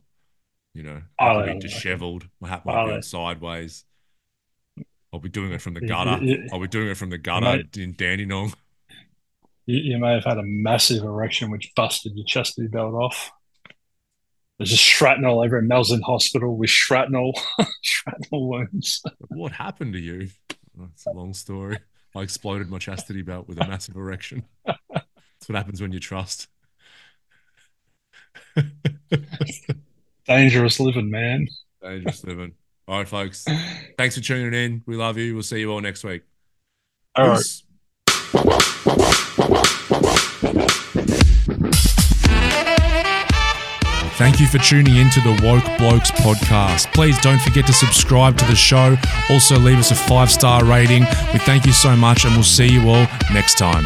You 0.73 0.81
know, 0.81 1.01
I 1.19 1.43
could 1.43 1.53
be 1.53 1.59
disheveled. 1.59 2.27
My 2.41 2.49
hat 2.49 2.65
might 2.65 2.95
be 2.95 3.01
sideways. 3.03 3.85
I'll 5.15 5.21
be 5.21 5.29
doing 5.29 5.53
it 5.53 5.61
from 5.61 5.75
the 5.75 5.81
gutter. 5.81 6.19
I'll 6.51 6.59
be 6.59 6.67
doing 6.67 6.89
it 6.89 6.97
from 6.97 7.09
the 7.09 7.17
gutter 7.17 7.45
mate, 7.45 7.77
in 7.77 7.93
Dandenong. 7.93 8.53
You, 9.65 9.77
you, 9.77 9.97
may 9.97 10.11
have 10.11 10.25
had 10.25 10.37
a 10.37 10.43
massive 10.43 11.03
erection 11.03 11.51
which 11.51 11.71
busted 11.73 12.11
your 12.15 12.25
chastity 12.25 12.67
belt 12.67 12.93
off. 12.93 13.31
There's 14.57 14.71
just 14.71 14.83
shrapnel 14.83 15.41
over 15.41 15.57
in 15.57 15.71
in 15.71 16.01
hospital 16.01 16.57
with 16.57 16.69
shrapnel, 16.69 17.31
shrapnel 17.81 18.49
wounds. 18.49 19.01
What 19.29 19.53
happened 19.53 19.93
to 19.93 19.99
you? 19.99 20.27
It's 20.91 21.05
a 21.05 21.11
long 21.11 21.33
story. 21.33 21.79
I 22.13 22.21
exploded 22.21 22.69
my 22.69 22.77
chastity 22.77 23.21
belt 23.21 23.47
with 23.47 23.61
a 23.61 23.67
massive 23.67 23.95
erection. 23.95 24.43
That's 24.65 25.47
what 25.47 25.55
happens 25.55 25.81
when 25.81 25.93
you 25.93 26.01
trust. 26.01 26.49
Dangerous 30.27 30.81
living, 30.81 31.09
man. 31.09 31.47
Dangerous 31.81 32.25
living. 32.25 32.55
All 32.87 32.99
right, 32.99 33.07
folks. 33.07 33.45
Thanks 33.97 34.15
for 34.15 34.21
tuning 34.21 34.53
in. 34.53 34.83
We 34.85 34.95
love 34.95 35.17
you. 35.17 35.33
We'll 35.33 35.43
see 35.43 35.59
you 35.59 35.71
all 35.71 35.81
next 35.81 36.03
week. 36.03 36.21
All 37.15 37.35
Peace. 37.35 37.63
right. 38.33 38.75
Thank 44.17 44.39
you 44.39 44.47
for 44.47 44.59
tuning 44.59 44.95
in 44.95 45.09
to 45.09 45.19
the 45.19 45.31
Woke 45.43 45.65
Blokes 45.77 46.09
podcast. 46.11 46.93
Please 46.93 47.17
don't 47.19 47.41
forget 47.41 47.67
to 47.67 47.73
subscribe 47.73 48.37
to 48.37 48.45
the 48.45 48.55
show. 48.55 48.95
Also, 49.29 49.59
leave 49.59 49.77
us 49.77 49.91
a 49.91 49.95
five 49.95 50.31
star 50.31 50.63
rating. 50.63 51.01
We 51.33 51.39
thank 51.39 51.65
you 51.65 51.73
so 51.73 51.97
much, 51.97 52.23
and 52.23 52.33
we'll 52.33 52.43
see 52.43 52.67
you 52.67 52.87
all 52.89 53.07
next 53.33 53.57
time. 53.57 53.85